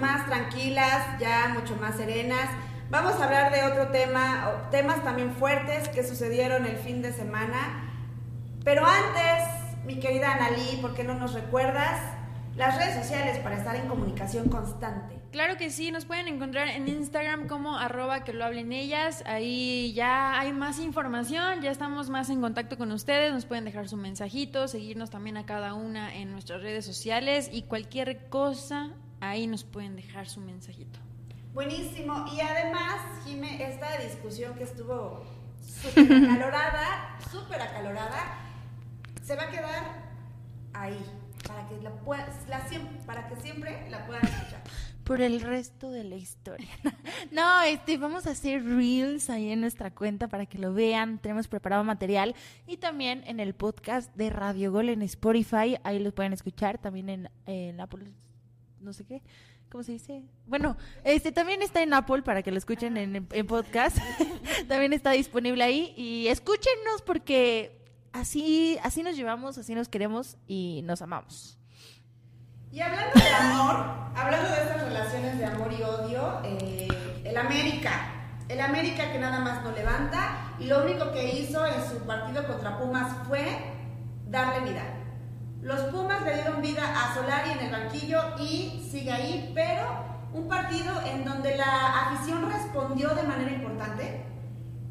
más 0.00 0.26
tranquilas, 0.26 1.18
ya 1.18 1.52
mucho 1.54 1.76
más 1.76 1.96
serenas. 1.96 2.48
Vamos 2.90 3.20
a 3.20 3.24
hablar 3.24 3.52
de 3.52 3.62
otro 3.64 3.88
tema, 3.88 4.68
temas 4.70 5.04
también 5.04 5.32
fuertes 5.34 5.88
que 5.88 6.02
sucedieron 6.02 6.66
el 6.66 6.76
fin 6.76 7.02
de 7.02 7.12
semana. 7.12 7.92
Pero 8.64 8.84
antes, 8.84 9.84
mi 9.84 10.00
querida 10.00 10.32
Analí, 10.32 10.78
¿por 10.80 10.94
qué 10.94 11.04
no 11.04 11.14
nos 11.14 11.34
recuerdas 11.34 12.00
las 12.56 12.76
redes 12.76 12.94
sociales 12.94 13.38
para 13.38 13.56
estar 13.56 13.76
en 13.76 13.88
comunicación 13.88 14.48
constante. 14.48 15.18
Claro 15.30 15.56
que 15.56 15.70
sí, 15.70 15.92
nos 15.92 16.04
pueden 16.04 16.26
encontrar 16.26 16.68
en 16.68 16.88
Instagram 16.88 17.46
como 17.46 17.78
arroba 17.78 18.24
que 18.24 18.32
lo 18.32 18.44
hablen 18.44 18.72
ellas. 18.72 19.22
Ahí 19.26 19.92
ya 19.94 20.38
hay 20.38 20.52
más 20.52 20.80
información, 20.80 21.62
ya 21.62 21.70
estamos 21.70 22.10
más 22.10 22.28
en 22.30 22.40
contacto 22.40 22.76
con 22.76 22.90
ustedes. 22.90 23.32
Nos 23.32 23.46
pueden 23.46 23.64
dejar 23.64 23.88
su 23.88 23.96
mensajito, 23.96 24.66
seguirnos 24.66 25.10
también 25.10 25.36
a 25.36 25.46
cada 25.46 25.74
una 25.74 26.14
en 26.14 26.32
nuestras 26.32 26.62
redes 26.62 26.84
sociales 26.84 27.48
y 27.52 27.62
cualquier 27.62 28.28
cosa, 28.28 28.90
ahí 29.20 29.46
nos 29.46 29.64
pueden 29.64 29.96
dejar 29.96 30.28
su 30.28 30.40
mensajito. 30.40 30.98
Buenísimo. 31.52 32.26
Y 32.32 32.40
además, 32.40 33.00
Jime, 33.24 33.62
esta 33.68 33.98
discusión 33.98 34.54
que 34.54 34.64
estuvo 34.64 35.24
súper 35.60 36.12
acalorada, 36.12 37.18
súper 37.30 37.60
acalorada, 37.62 38.38
se 39.22 39.34
va 39.36 39.44
a 39.44 39.50
quedar 39.50 40.10
ahí, 40.72 40.98
para 41.46 41.68
que, 41.68 41.80
la 41.82 41.90
pueda- 41.90 42.28
la 42.48 42.64
para 43.06 43.28
que 43.28 43.36
siempre 43.40 43.88
la 43.90 44.06
puedan 44.06 44.24
escuchar. 44.24 44.62
Por 45.04 45.20
el 45.20 45.40
resto 45.40 45.90
de 45.90 46.04
la 46.04 46.16
historia. 46.16 46.68
No, 47.32 47.62
este, 47.62 47.96
vamos 47.98 48.26
a 48.26 48.30
hacer 48.30 48.64
reels 48.64 49.28
ahí 49.30 49.50
en 49.50 49.60
nuestra 49.60 49.90
cuenta 49.92 50.26
para 50.28 50.46
que 50.46 50.58
lo 50.58 50.72
vean. 50.72 51.18
Tenemos 51.18 51.46
preparado 51.48 51.84
material 51.84 52.34
y 52.66 52.76
también 52.78 53.22
en 53.26 53.38
el 53.40 53.54
podcast 53.54 54.12
de 54.16 54.30
Radio 54.30 54.72
Gol 54.72 54.88
en 54.88 55.02
Spotify. 55.02 55.76
Ahí 55.84 55.98
lo 55.98 56.12
pueden 56.12 56.32
escuchar. 56.32 56.78
También 56.78 57.08
en, 57.08 57.30
en 57.46 57.80
Apple, 57.80 58.10
no 58.80 58.92
sé 58.92 59.04
qué. 59.04 59.22
¿Cómo 59.70 59.84
se 59.84 59.92
dice? 59.92 60.24
Bueno, 60.46 60.76
este 61.04 61.30
también 61.30 61.62
está 61.62 61.82
en 61.82 61.94
Apple 61.94 62.22
para 62.22 62.42
que 62.42 62.50
lo 62.50 62.58
escuchen 62.58 62.96
en, 62.96 63.46
podcast. 63.46 63.98
también 64.68 64.92
está 64.92 65.12
disponible 65.12 65.62
ahí. 65.62 65.94
Y 65.96 66.26
escúchenos 66.26 67.02
porque 67.06 67.84
así, 68.12 68.78
así 68.82 69.02
nos 69.02 69.16
llevamos, 69.16 69.58
así 69.58 69.74
nos 69.74 69.88
queremos 69.88 70.36
y 70.48 70.82
nos 70.84 71.02
amamos. 71.02 71.56
Y 72.72 72.80
hablando 72.80 73.20
de 73.20 73.28
amor, 73.28 73.76
hablando 74.16 74.48
de 74.50 74.62
estas 74.62 74.82
relaciones 74.82 75.38
de 75.38 75.44
amor 75.44 75.72
y 75.72 75.82
odio, 75.82 76.40
eh, 76.44 76.88
el 77.24 77.36
América, 77.36 78.12
el 78.48 78.60
América 78.60 79.12
que 79.12 79.18
nada 79.18 79.40
más 79.40 79.62
no 79.62 79.72
levanta 79.72 80.54
y 80.58 80.66
lo 80.66 80.84
único 80.84 81.12
que 81.12 81.38
hizo 81.38 81.64
en 81.66 81.88
su 81.88 82.04
partido 82.06 82.46
contra 82.46 82.78
Pumas 82.78 83.26
fue 83.28 83.44
darle 84.26 84.70
vida. 84.70 84.99
Los 85.62 85.80
Pumas 85.92 86.22
le 86.22 86.34
dieron 86.34 86.62
vida 86.62 86.82
a 86.82 87.14
Solari 87.14 87.50
en 87.50 87.58
el 87.58 87.70
banquillo 87.70 88.18
y 88.38 88.86
sigue 88.90 89.12
ahí, 89.12 89.52
pero 89.54 89.88
un 90.32 90.48
partido 90.48 90.92
en 91.04 91.24
donde 91.24 91.56
la 91.56 92.08
afición 92.08 92.50
respondió 92.50 93.10
de 93.10 93.24
manera 93.24 93.52
importante, 93.52 94.24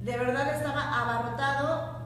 de 0.02 0.18
verdad 0.18 0.56
estaba 0.56 1.02
abarrotado 1.02 2.00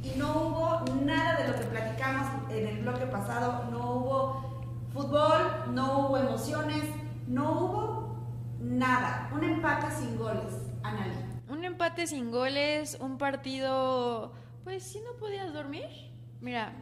y 0.00 0.16
no 0.16 0.32
hubo 0.32 0.84
nada 1.04 1.38
de 1.38 1.48
lo 1.48 1.58
que 1.58 1.64
platicamos 1.64 2.28
en 2.50 2.68
el 2.68 2.82
bloque 2.82 3.06
pasado, 3.06 3.64
no 3.70 3.94
hubo 3.94 4.64
fútbol, 4.92 5.74
no 5.74 5.98
hubo 5.98 6.18
emociones, 6.18 6.84
no 7.26 7.50
hubo 7.50 8.16
nada, 8.60 9.28
un 9.32 9.42
empate 9.42 9.90
sin 9.90 10.16
goles, 10.16 10.54
Analí. 10.84 11.14
Un 11.48 11.64
empate 11.64 12.06
sin 12.06 12.30
goles, 12.30 12.96
un 13.00 13.18
partido, 13.18 14.32
pues 14.62 14.84
si 14.84 15.00
no 15.00 15.12
podías 15.18 15.52
dormir. 15.52 15.88
Mira, 16.40 16.74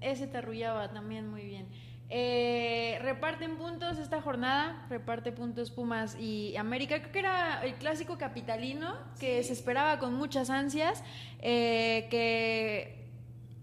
ese 0.00 0.26
te 0.26 0.38
arrullaba 0.38 0.90
también 0.92 1.28
muy 1.28 1.44
bien. 1.44 1.66
Eh, 2.08 2.98
reparten 3.02 3.56
puntos 3.56 3.98
esta 3.98 4.22
jornada, 4.22 4.86
reparte 4.88 5.32
puntos 5.32 5.70
Pumas 5.72 6.16
y 6.18 6.56
América. 6.56 7.00
Creo 7.00 7.12
que 7.12 7.18
era 7.18 7.64
el 7.64 7.74
clásico 7.74 8.16
capitalino 8.16 8.94
que 9.18 9.42
se 9.42 9.52
esperaba 9.52 9.98
con 9.98 10.14
muchas 10.14 10.48
ansias, 10.48 11.02
eh, 11.40 12.06
que 12.10 13.08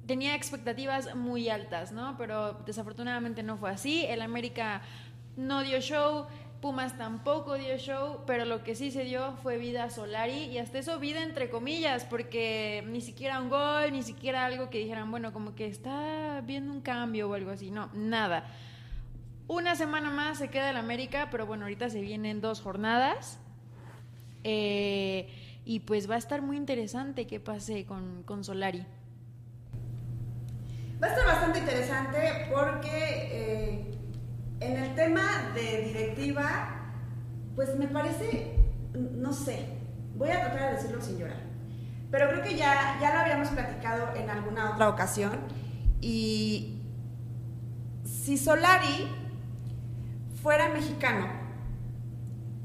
tenía 0.05 0.35
expectativas 0.35 1.15
muy 1.15 1.47
altas, 1.47 1.93
¿no? 1.93 2.17
Pero 2.17 2.53
desafortunadamente 2.65 3.43
no 3.43 3.57
fue 3.57 3.71
así. 3.71 4.05
El 4.05 4.21
América 4.21 4.81
no 5.37 5.63
dio 5.63 5.79
show, 5.79 6.27
Pumas 6.63 6.97
tampoco 6.97 7.55
dio 7.55 7.77
show, 7.77 8.21
pero 8.25 8.45
lo 8.45 8.63
que 8.63 8.73
sí 8.73 8.89
se 8.89 9.03
dio 9.03 9.33
fue 9.43 9.57
vida 9.57 9.83
a 9.83 9.89
Solari 9.89 10.45
y 10.45 10.59
hasta 10.59 10.79
eso 10.79 10.97
vida 10.97 11.21
entre 11.21 11.49
comillas, 11.49 12.05
porque 12.05 12.85
ni 12.87 13.01
siquiera 13.01 13.41
un 13.41 13.49
gol, 13.49 13.91
ni 13.91 14.01
siquiera 14.01 14.45
algo 14.45 14.69
que 14.69 14.77
dijeran, 14.77 15.11
bueno, 15.11 15.33
como 15.33 15.55
que 15.55 15.67
está 15.67 16.39
viendo 16.45 16.71
un 16.71 16.79
cambio 16.79 17.29
o 17.29 17.33
algo 17.33 17.51
así, 17.51 17.69
no, 17.69 17.89
nada. 17.93 18.45
Una 19.49 19.75
semana 19.75 20.09
más 20.09 20.37
se 20.37 20.47
queda 20.47 20.69
el 20.69 20.77
América, 20.77 21.27
pero 21.29 21.45
bueno, 21.45 21.65
ahorita 21.65 21.89
se 21.89 21.99
vienen 21.99 22.39
dos 22.39 22.61
jornadas. 22.61 23.41
Eh, 24.45 25.27
y 25.65 25.81
pues 25.81 26.09
va 26.09 26.15
a 26.15 26.19
estar 26.19 26.41
muy 26.41 26.55
interesante 26.55 27.27
qué 27.27 27.41
pase 27.41 27.85
con, 27.85 28.23
con 28.23 28.45
Solari. 28.45 28.85
Va 31.03 31.07
a 31.07 31.09
estar 31.09 31.25
bastante 31.25 31.59
interesante 31.59 32.47
porque 32.53 32.89
eh, 33.33 33.92
en 34.65 34.77
el 34.77 34.95
tema 34.95 35.51
de 35.53 35.81
directiva, 35.83 36.91
pues 37.55 37.75
me 37.77 37.87
parece, 37.87 38.55
no 38.93 39.33
sé, 39.33 39.77
voy 40.15 40.29
a 40.29 40.41
tratar 40.41 40.69
de 40.69 40.75
decirlo 40.75 41.01
sin 41.01 41.17
llorar, 41.17 41.41
pero 42.09 42.29
creo 42.29 42.41
que 42.41 42.55
ya, 42.55 42.97
ya 43.01 43.13
lo 43.13 43.19
habíamos 43.19 43.49
platicado 43.49 44.15
en 44.15 44.29
alguna 44.29 44.73
otra 44.73 44.89
ocasión 44.89 45.39
y 46.01 46.81
si 48.03 48.37
Solari 48.37 49.07
fuera 50.41 50.69
mexicano, 50.69 51.27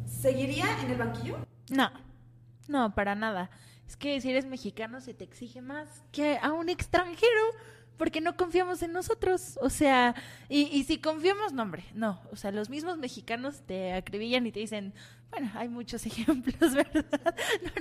¿seguiría 0.06 0.66
en 0.82 0.90
el 0.90 0.98
banquillo? 0.98 1.38
No, 1.70 1.90
no, 2.68 2.94
para 2.94 3.14
nada. 3.14 3.50
Es 3.86 3.96
que 3.96 4.20
si 4.20 4.30
eres 4.30 4.44
mexicano 4.44 5.00
se 5.00 5.14
te 5.14 5.24
exige 5.24 5.62
más 5.62 6.02
que 6.12 6.38
a 6.42 6.52
un 6.52 6.68
extranjero 6.68 7.40
porque 7.98 8.20
no 8.20 8.36
confiamos 8.36 8.82
en 8.82 8.92
nosotros. 8.92 9.58
O 9.60 9.68
sea, 9.68 10.14
y, 10.48 10.62
y 10.62 10.84
si 10.84 10.98
confiamos, 10.98 11.52
no, 11.52 11.62
hombre, 11.62 11.84
no. 11.94 12.20
O 12.32 12.36
sea, 12.36 12.52
los 12.52 12.70
mismos 12.70 12.96
mexicanos 12.96 13.60
te 13.66 13.92
acribillan 13.92 14.46
y 14.46 14.52
te 14.52 14.60
dicen, 14.60 14.94
bueno, 15.30 15.50
hay 15.54 15.68
muchos 15.68 16.06
ejemplos, 16.06 16.74
¿verdad? 16.74 17.04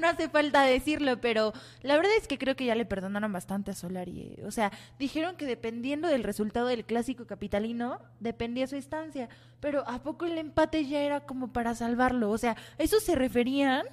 No, 0.01 0.07
hace 0.07 0.29
falta 0.29 0.63
decirlo, 0.63 1.19
pero 1.21 1.53
la 1.81 1.95
verdad 1.95 2.11
es 2.19 2.27
que 2.27 2.37
creo 2.37 2.55
que 2.55 2.65
ya 2.65 2.75
le 2.75 2.85
perdonaron 2.85 3.31
bastante 3.31 3.71
a 3.71 3.73
Solari. 3.73 4.35
eh. 4.37 4.43
O 4.45 4.51
sea, 4.51 4.71
dijeron 4.99 5.37
que 5.37 5.45
dependiendo 5.45 6.07
del 6.07 6.23
resultado 6.23 6.67
del 6.67 6.85
clásico 6.85 7.25
capitalino, 7.25 7.99
dependía 8.19 8.67
su 8.67 8.75
estancia. 8.75 9.29
Pero 9.59 9.87
¿a 9.87 10.03
poco 10.03 10.25
el 10.25 10.37
empate 10.37 10.85
ya 10.85 11.01
era 11.01 11.21
como 11.21 11.53
para 11.53 11.75
salvarlo? 11.75 12.31
O 12.31 12.37
sea, 12.37 12.51
¿a 12.51 12.83
¿eso 12.83 12.99
se 12.99 13.15
referían? 13.15 13.85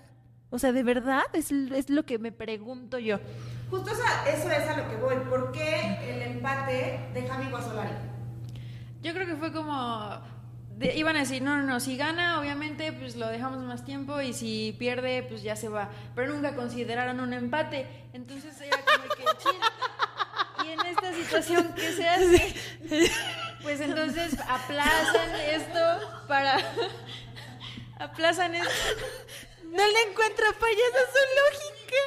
O 0.55 0.59
sea, 0.61 0.71
¿de 0.71 0.85
verdad? 0.85 1.25
Es, 1.33 1.51
es 1.51 1.91
lo 1.91 2.05
que 2.05 2.21
me 2.21 2.31
pregunto 2.31 3.01
yo. 3.01 3.19
Justo 3.71 3.91
eso, 3.91 4.03
eso 4.29 4.51
es 4.53 4.69
a 4.69 4.77
lo 4.77 4.89
que 4.89 4.95
voy. 4.97 5.17
¿Por 5.29 5.51
qué 5.51 5.99
el 6.15 6.23
empate 6.37 7.01
deja 7.13 7.39
vivo 7.39 7.57
a 7.57 7.63
Solari? 7.63 7.91
Yo 9.03 9.13
creo 9.15 9.27
que 9.27 9.35
fue 9.35 9.53
como 9.53 10.21
de- 10.77 10.95
iban 10.97 11.17
a 11.17 11.21
decir, 11.21 11.43
no, 11.43 11.57
no, 11.57 11.65
no, 11.65 11.81
si 11.81 11.97
gana, 11.97 12.39
obviamente, 12.39 12.93
pues 12.93 13.17
lo 13.17 13.27
dejamos 13.27 13.59
más 13.65 13.85
tiempo 13.85 14.21
y 14.21 14.33
si 14.33 14.77
pierde, 14.79 15.25
pues 15.29 15.43
ya 15.43 15.57
se 15.57 15.69
va. 15.69 15.91
Pero 16.15 16.33
nunca 16.33 16.55
consideraron 16.55 17.19
un 17.19 17.33
empate. 17.33 17.89
Entonces 18.13 18.55
era 18.61 18.77
como 18.79 19.09
que 19.13 19.25
chin. 19.43 19.61
Y 20.67 20.71
en 20.71 20.87
esta 20.87 21.13
situación, 21.13 21.73
¿qué 21.75 21.93
se 21.95 22.09
hace? 22.09 22.55
Pues 23.65 23.81
entonces 23.81 24.37
aplazan 24.49 25.35
esto 25.53 25.81
para. 26.29 26.59
aplazan 27.99 28.55
esto. 28.55 28.71
No 29.75 29.85
le 29.87 30.03
encuentro 30.11 30.47
fallas 30.55 30.93
a 30.95 31.05
su 31.13 31.23
lógica. 31.41 32.01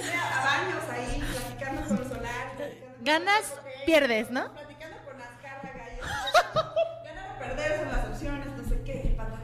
Mira, 0.00 0.22
a 0.38 0.44
baños 0.44 0.84
ahí, 0.90 1.20
platicando 1.32 1.88
con 1.88 1.98
Solari. 2.08 2.50
platicando 2.56 2.94
con- 2.96 3.04
Ganas, 3.04 3.44
con- 3.50 3.64
pierdes, 3.86 4.30
¿no? 4.30 4.52
Platicando 4.52 4.96
con 5.04 5.20
Azcárraga. 5.20 5.84
y- 5.92 7.06
Ganar 7.06 7.36
o 7.36 7.38
perder 7.38 7.78
son 7.80 7.88
las 7.88 8.06
opciones, 8.06 8.46
no 8.46 8.64
sé 8.68 8.82
qué. 8.84 9.14
patrón. 9.16 9.40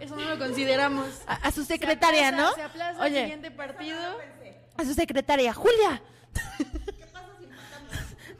Eso 0.00 0.14
no 0.16 0.28
lo 0.28 0.38
consideramos. 0.38 1.08
A, 1.26 1.34
a 1.34 1.50
su 1.50 1.64
secretaria, 1.64 2.28
Se 2.30 2.34
aplaza- 2.34 2.36
¿no? 2.50 2.54
Se 2.54 2.62
aplaza 2.62 2.90
el 3.06 3.12
Oye, 3.12 3.20
siguiente 3.22 3.50
partido. 3.50 3.98
A 4.76 4.84
su 4.84 4.94
secretaria, 4.94 5.52
Julia. 5.52 6.00
¿qué 6.56 7.04
pasa 7.12 7.26
si? 7.40 7.48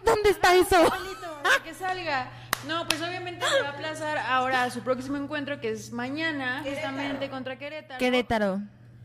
¿Dónde 0.05 0.31
está 0.31 0.55
eso? 0.55 0.85
Igualito, 0.85 1.43
para 1.43 1.63
que 1.65 1.75
salga. 1.75 2.31
No, 2.67 2.87
pues 2.89 3.01
obviamente 3.01 3.45
se 3.47 3.63
va 3.63 3.69
a 3.69 3.73
aplazar 3.73 4.19
ahora 4.19 4.65
a 4.65 4.71
su 4.71 4.81
próximo 4.81 5.17
encuentro, 5.17 5.61
que 5.61 5.71
es 5.71 5.93
mañana, 5.93 6.63
Querétaro. 6.65 6.89
justamente 6.89 7.31
contra 7.31 7.59
Querétaro. 7.59 7.99
Querétaro. 7.99 8.61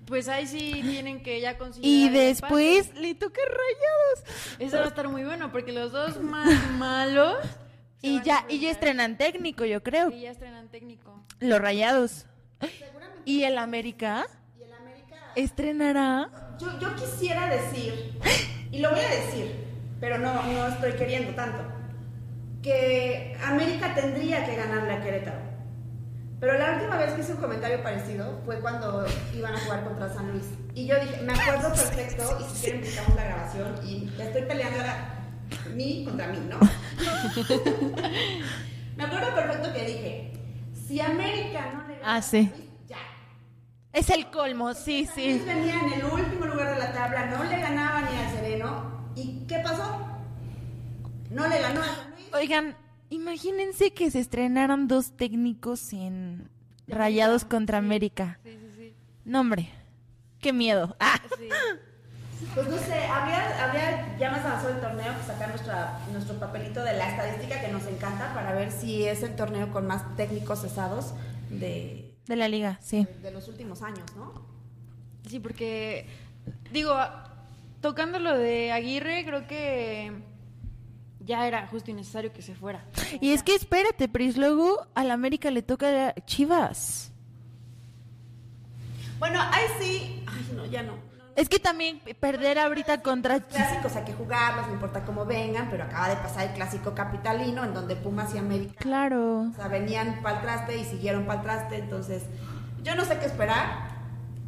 Pues 0.05 0.27
ahí 0.27 0.47
sí 0.47 0.81
tienen 0.83 1.23
que 1.23 1.39
ya 1.39 1.57
considerar. 1.57 1.89
Y 1.89 2.09
después 2.09 2.93
le 2.95 3.15
toca 3.15 3.39
rayados. 3.41 4.59
Eso 4.59 4.77
va 4.77 4.85
a 4.85 4.87
estar 4.87 5.07
muy 5.07 5.23
bueno, 5.23 5.51
porque 5.51 5.71
los 5.71 5.91
dos 5.91 6.19
más 6.21 6.49
malos. 6.77 7.37
Y 8.01 8.21
ya, 8.21 8.45
y 8.49 8.59
ya 8.59 8.69
estrenan 8.69 9.17
técnico, 9.17 9.63
yo 9.63 9.81
creo. 9.81 10.11
Y 10.11 10.21
ya 10.21 10.31
estrenan 10.31 10.67
técnico. 10.67 11.23
Los 11.39 11.59
rayados. 11.59 12.25
¿Y 13.23 13.43
el 13.43 13.57
América? 13.57 14.25
Y 14.59 14.63
el 14.63 14.73
América. 14.73 15.15
¿Estrenará? 15.35 16.29
Yo, 16.59 16.77
yo 16.79 16.93
quisiera 16.95 17.47
decir, 17.47 18.19
y 18.71 18.79
lo 18.79 18.89
voy 18.91 18.99
a 18.99 19.09
decir, 19.09 19.55
pero 20.01 20.17
no, 20.17 20.33
no 20.43 20.67
estoy 20.67 20.91
queriendo 20.93 21.33
tanto, 21.33 21.63
que 22.63 23.37
América 23.45 23.93
tendría 23.93 24.43
que 24.45 24.55
ganarle 24.55 24.93
a 24.93 25.01
Querétaro. 25.01 25.37
Pero 26.39 26.57
la 26.57 26.73
última 26.73 26.97
vez 26.97 27.13
que 27.13 27.21
hice 27.21 27.33
un 27.33 27.41
comentario 27.41 27.83
parecido 27.83 28.41
fue 28.45 28.59
cuando 28.59 29.05
iban 29.33 29.53
a 29.53 29.59
jugar 29.59 29.83
contra 29.83 30.11
San 30.13 30.31
Luis. 30.31 30.45
Y 30.73 30.87
yo 30.87 30.95
dije, 30.99 31.21
me 31.21 31.33
acuerdo 31.33 31.69
perfecto, 31.69 32.37
y 32.41 32.55
si 32.55 32.61
quieren 32.63 32.81
buscamos 32.81 33.15
la 33.15 33.23
grabación, 33.25 33.75
y 33.85 34.11
estoy 34.19 34.41
peleando 34.41 34.79
ahora 34.79 35.19
mí 35.73 36.03
contra 36.05 36.27
mí, 36.27 36.39
¿no? 36.49 36.59
Me 38.97 39.03
acuerdo 39.05 39.33
perfecto 39.35 39.73
que 39.73 39.85
dije, 39.85 40.33
si 40.87 40.99
América 40.99 41.71
no 41.73 41.87
le 41.87 41.95
gana 41.99 42.13
Ah, 42.13 42.17
a 42.17 42.21
sí. 42.21 42.43
San 42.45 42.51
Luis, 42.57 42.69
ya. 42.87 42.97
Es 43.93 44.09
el 44.09 44.27
colmo, 44.29 44.73
sí, 44.73 45.05
San 45.05 45.15
Luis 45.23 45.41
sí. 45.41 45.47
venía 45.47 45.79
en 45.79 45.93
el 45.93 46.05
último 46.05 46.45
lugar 46.45 46.73
de 46.73 46.79
la 46.79 46.91
tabla, 46.93 47.25
no 47.27 47.43
le 47.43 47.57
ganaba 47.59 48.01
ni 48.01 48.17
al 48.17 48.31
Sereno. 48.35 49.11
¿Y 49.15 49.45
qué 49.47 49.59
pasó? 49.59 49.97
No 51.29 51.47
le 51.47 51.61
ganó. 51.61 51.81
Oigan, 52.33 52.75
imagínense 53.09 53.93
que 53.93 54.09
se 54.09 54.19
estrenaron 54.19 54.87
dos 54.87 55.15
técnicos 55.15 55.93
en 55.93 56.49
Rayados 56.87 57.45
contra 57.45 57.77
América. 57.77 58.39
Sí, 58.43 58.57
sí, 58.57 58.67
sí. 58.75 58.93
No, 59.23 59.41
hombre, 59.41 59.69
qué 60.39 60.51
miedo. 60.51 60.95
Ah, 60.99 61.19
sí. 61.37 61.49
Pues 62.55 62.67
no 62.67 62.77
sé, 62.77 63.05
habría, 63.05 63.63
habría 63.63 64.17
ya 64.17 64.31
más 64.31 64.43
avanzado 64.43 64.73
el 64.73 64.81
torneo 64.81 65.17
que 65.17 65.25
sacar 65.25 65.49
nuestra, 65.49 65.99
nuestro 66.11 66.39
papelito 66.39 66.83
de 66.83 66.93
la 66.93 67.09
estadística 67.09 67.61
que 67.61 67.71
nos 67.71 67.85
encanta 67.87 68.33
para 68.33 68.53
ver 68.53 68.71
si 68.71 69.05
es 69.05 69.23
el 69.23 69.35
torneo 69.35 69.71
con 69.71 69.87
más 69.87 70.15
técnicos 70.17 70.61
cesados 70.61 71.13
de, 71.49 72.15
de 72.27 72.35
la 72.35 72.47
liga, 72.47 72.79
sí. 72.81 73.07
de 73.21 73.31
los 73.31 73.47
últimos 73.47 73.81
años, 73.81 74.05
¿no? 74.15 74.33
Sí, 75.29 75.39
porque, 75.39 76.07
digo, 76.71 76.95
tocando 77.79 78.19
lo 78.19 78.37
de 78.37 78.71
Aguirre, 78.71 79.23
creo 79.23 79.47
que 79.47 80.11
ya 81.25 81.47
era 81.47 81.67
justo 81.67 81.91
y 81.91 81.93
necesario 81.93 82.33
que 82.33 82.41
se 82.41 82.55
fuera. 82.55 82.83
Y 83.21 83.31
es 83.31 83.43
que 83.43 83.55
espérate, 83.55 84.07
Pris, 84.07 84.37
luego 84.37 84.87
al 84.95 85.11
América 85.11 85.51
le 85.51 85.61
toca 85.61 86.09
a 86.09 86.13
Chivas. 86.25 87.11
Bueno, 89.19 89.39
ahí 89.39 89.65
sí, 89.79 90.23
ay 90.27 90.51
no, 90.55 90.65
ya 90.65 90.83
no. 90.83 90.93
Es 91.35 91.49
que 91.49 91.57
también 91.57 91.99
perder 92.19 92.59
ahorita 92.59 93.01
contra 93.01 93.39
Chivas. 93.39 93.69
Clásicos 93.69 93.95
hay 93.95 94.03
que 94.03 94.13
jugarlos, 94.13 94.67
no 94.67 94.73
importa 94.73 95.03
cómo 95.05 95.25
vengan, 95.25 95.69
pero 95.69 95.85
acaba 95.85 96.09
de 96.09 96.17
pasar 96.17 96.47
el 96.47 96.53
clásico 96.53 96.93
capitalino 96.93 97.63
en 97.63 97.73
donde 97.73 97.95
Pumas 97.95 98.35
y 98.35 98.37
América 98.37 98.75
Claro. 98.77 99.49
O 99.49 99.53
sea, 99.55 99.67
venían 99.67 100.21
para 100.21 100.37
el 100.37 100.41
traste 100.43 100.77
y 100.77 100.83
siguieron 100.83 101.25
para 101.25 101.39
el 101.39 101.45
traste, 101.45 101.77
entonces 101.77 102.23
yo 102.83 102.95
no 102.95 103.05
sé 103.05 103.17
qué 103.17 103.25
esperar. 103.25 103.93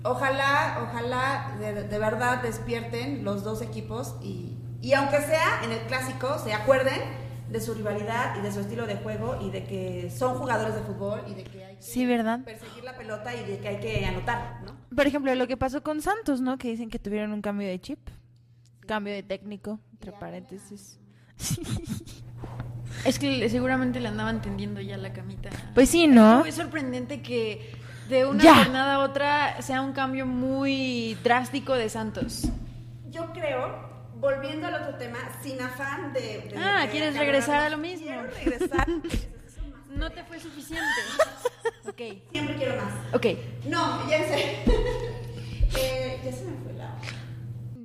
Ojalá, 0.03 0.87
ojalá 0.87 1.55
de, 1.59 1.83
de 1.83 1.97
verdad 1.97 2.43
despierten 2.43 3.23
los 3.23 3.43
dos 3.43 3.63
equipos 3.63 4.15
y, 4.21 4.54
y 4.85 4.93
aunque 4.93 5.21
sea 5.21 5.61
en 5.63 5.71
el 5.71 5.79
clásico, 5.87 6.37
se 6.39 6.53
acuerden 6.53 7.01
de 7.49 7.59
su 7.61 7.73
rivalidad 7.73 8.35
y 8.37 8.41
de 8.41 8.51
su 8.51 8.59
estilo 8.59 8.85
de 8.87 8.95
juego 8.97 9.37
y 9.41 9.49
de 9.51 9.63
que 9.65 10.11
son 10.15 10.35
jugadores 10.37 10.75
de 10.75 10.81
fútbol 10.81 11.21
y 11.27 11.33
de 11.35 11.43
que 11.43 11.63
hay 11.65 11.75
que 11.75 11.81
Sí, 11.81 12.05
¿verdad? 12.05 12.39
perseguir 12.43 12.83
la 12.83 12.95
pelota 12.97 13.33
y 13.35 13.43
de 13.45 13.59
que 13.59 13.67
hay 13.67 13.79
que 13.79 14.05
anotar, 14.05 14.61
¿no? 14.65 14.75
Por 14.95 15.05
ejemplo, 15.07 15.33
lo 15.35 15.47
que 15.47 15.55
pasó 15.57 15.81
con 15.83 16.01
Santos, 16.01 16.41
¿no? 16.41 16.57
Que 16.57 16.69
dicen 16.69 16.89
que 16.89 16.99
tuvieron 16.99 17.31
un 17.33 17.41
cambio 17.41 17.67
de 17.67 17.79
chip. 17.79 17.99
Cambio 18.87 19.13
de 19.13 19.23
técnico, 19.23 19.79
entre 19.93 20.11
paréntesis. 20.11 20.99
Es 23.03 23.19
que 23.19 23.49
seguramente 23.49 23.99
le 23.99 24.07
andaban 24.07 24.41
tendiendo 24.41 24.79
ya 24.81 24.97
la 24.97 25.11
camita. 25.11 25.49
Pues 25.73 25.89
sí, 25.89 26.07
¿no? 26.07 26.45
Es 26.45 26.55
sorprendente 26.55 27.21
que 27.21 27.75
de 28.09 28.25
una 28.25 28.43
Ya. 28.43 28.55
jornada 28.55 28.95
a 28.95 28.99
otra 28.99 29.61
sea 29.61 29.81
un 29.81 29.91
cambio 29.93 30.25
muy 30.25 31.15
drástico 31.23 31.73
de 31.73 31.89
Santos. 31.89 32.47
Yo 33.11 33.31
creo, 33.33 33.84
volviendo 34.19 34.67
al 34.67 34.75
otro 34.75 34.95
tema, 34.95 35.17
sin 35.41 35.61
afán 35.61 36.13
de... 36.13 36.19
de- 36.21 36.53
Ah, 36.57 36.83
de 36.85 36.89
¿quieres 36.91 37.17
regresar 37.17 37.61
a 37.61 37.69
lo 37.69 37.77
mismo? 37.77 38.05
Quiero 38.05 38.23
regresar. 38.27 38.87
No 39.95 40.09
te 40.11 40.23
fue 40.25 40.39
suficiente. 40.39 40.83
Ok. 41.87 42.01
Siempre 42.31 42.55
quiero 42.57 42.75
más. 42.83 42.93
Ok. 43.13 43.25
No, 43.65 44.09
ya 44.09 44.17
sé. 44.27 44.57
Eh, 45.77 46.19
ya 46.23 46.31
se 46.31 46.43
me 46.45 46.57
fue 46.63 46.73
la. 46.73 46.95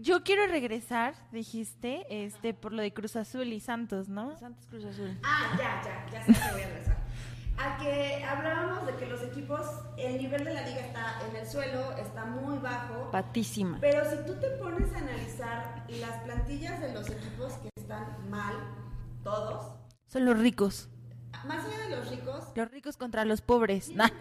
Yo 0.01 0.23
quiero 0.23 0.47
regresar, 0.47 1.15
dijiste, 1.33 2.07
este, 2.25 2.55
por 2.55 2.73
lo 2.73 2.83
de 2.83 2.93
Cruz 2.93 3.17
Azul 3.17 3.53
y 3.53 3.59
Santos, 3.61 4.09
¿no? 4.09 4.37
Santos 4.39 4.65
Cruz 4.67 4.85
Azul. 4.85 5.19
Ah, 5.25 5.57
ya, 5.59 5.83
ya, 5.85 6.07
ya 6.13 6.25
sé 6.25 6.33
que 6.33 6.53
voy 6.53 6.63
a 6.63 6.67
regresar. 6.69 6.97
A 7.63 7.77
que 7.77 8.25
hablábamos 8.25 8.87
de 8.87 8.95
que 8.97 9.05
los 9.07 9.23
equipos, 9.23 9.61
el 9.99 10.17
nivel 10.17 10.45
de 10.45 10.55
la 10.55 10.63
liga 10.67 10.81
está 10.81 11.19
en 11.29 11.37
el 11.37 11.47
suelo, 11.47 11.93
está 11.99 12.25
muy 12.25 12.57
bajo. 12.59 13.11
Patísima. 13.11 13.77
Pero 13.83 14.03
si 14.09 14.17
tú 14.25 14.35
te 14.41 14.49
pones 14.53 14.91
a 14.95 14.99
analizar 14.99 15.85
las 15.89 16.23
plantillas 16.23 16.81
de 16.81 16.95
los 16.95 17.11
equipos 17.11 17.53
que 17.55 17.69
están 17.79 18.31
mal, 18.31 18.55
todos, 19.23 19.75
Son 20.07 20.25
los 20.25 20.39
ricos. 20.39 20.89
más 21.45 21.65
allá 21.67 21.79
de 21.89 21.97
los 21.97 22.09
ricos, 22.09 22.45
Los 22.55 22.71
ricos 22.71 22.97
contra 22.97 23.27
los 23.27 23.43
pobres. 23.43 23.91
Nah. 23.95 24.09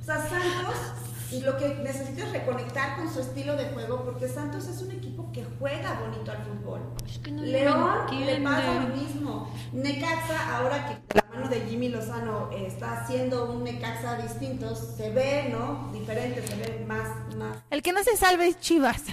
O 0.00 0.04
sea, 0.04 0.18
Santos, 0.18 1.44
lo 1.44 1.56
que 1.58 1.76
necesita 1.76 2.24
es 2.24 2.32
reconectar 2.32 2.96
con 2.96 3.08
su 3.08 3.20
estilo 3.20 3.54
de 3.56 3.66
juego, 3.66 4.02
porque 4.04 4.26
Santos 4.26 4.66
es 4.66 4.82
un 4.82 4.90
equipo 4.90 5.30
que 5.30 5.46
juega 5.60 6.00
bonito 6.00 6.32
al 6.32 6.38
fútbol. 6.38 6.80
Es 7.06 7.18
que 7.20 7.30
no 7.30 7.42
León 7.42 8.26
le 8.26 8.40
pasa 8.40 8.80
lo 8.80 8.96
mismo. 8.96 9.48
Necaxa, 9.72 10.56
ahora 10.56 10.88
que 10.88 11.21
mano 11.34 11.48
de 11.48 11.60
Jimmy 11.62 11.88
Lozano 11.88 12.50
está 12.52 13.00
haciendo 13.02 13.50
un 13.52 13.64
Necaxa 13.64 14.16
distinto, 14.16 14.74
se 14.74 15.10
ve, 15.10 15.48
¿no? 15.50 15.90
Diferente, 15.92 16.46
se 16.46 16.56
ve 16.56 16.84
más, 16.86 17.34
más. 17.36 17.58
El 17.70 17.82
que 17.82 17.92
no 17.92 18.02
se 18.02 18.16
salve 18.16 18.48
es 18.48 18.60
Chivas. 18.60 19.02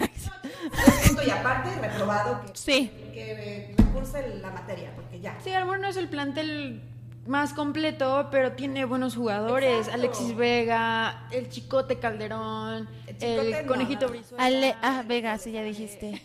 Y 1.26 1.30
aparte, 1.32 1.70
reprobado 1.82 2.42
que, 2.46 2.52
Sí. 2.54 2.90
que 3.14 3.32
eh, 3.32 3.76
recurse 3.78 4.36
la 4.36 4.52
materia, 4.52 4.92
porque 4.96 5.20
ya. 5.20 5.38
Sí, 5.44 5.52
a 5.52 5.60
lo 5.60 5.66
mejor 5.66 5.80
no 5.82 5.88
es 5.88 5.98
el 5.98 6.08
plantel 6.10 6.82
más 7.28 7.54
completo, 7.54 8.28
pero 8.32 8.54
tiene 8.54 8.86
buenos 8.86 9.16
jugadores. 9.16 9.88
Exacto. 9.88 9.94
Alexis 10.00 10.36
Vega, 10.36 11.28
el 11.32 11.50
Chicote 11.50 12.00
Calderón, 12.00 12.88
El 13.20 13.54
el, 13.54 13.66
no, 13.66 13.68
Conejito 13.68 14.06
no. 14.06 14.12
Brizuela. 14.12 14.44
Ale, 14.46 14.76
ah, 14.82 15.04
Vega, 15.08 15.38
sí, 15.38 15.52
ya 15.52 15.64
dijiste. 15.64 16.22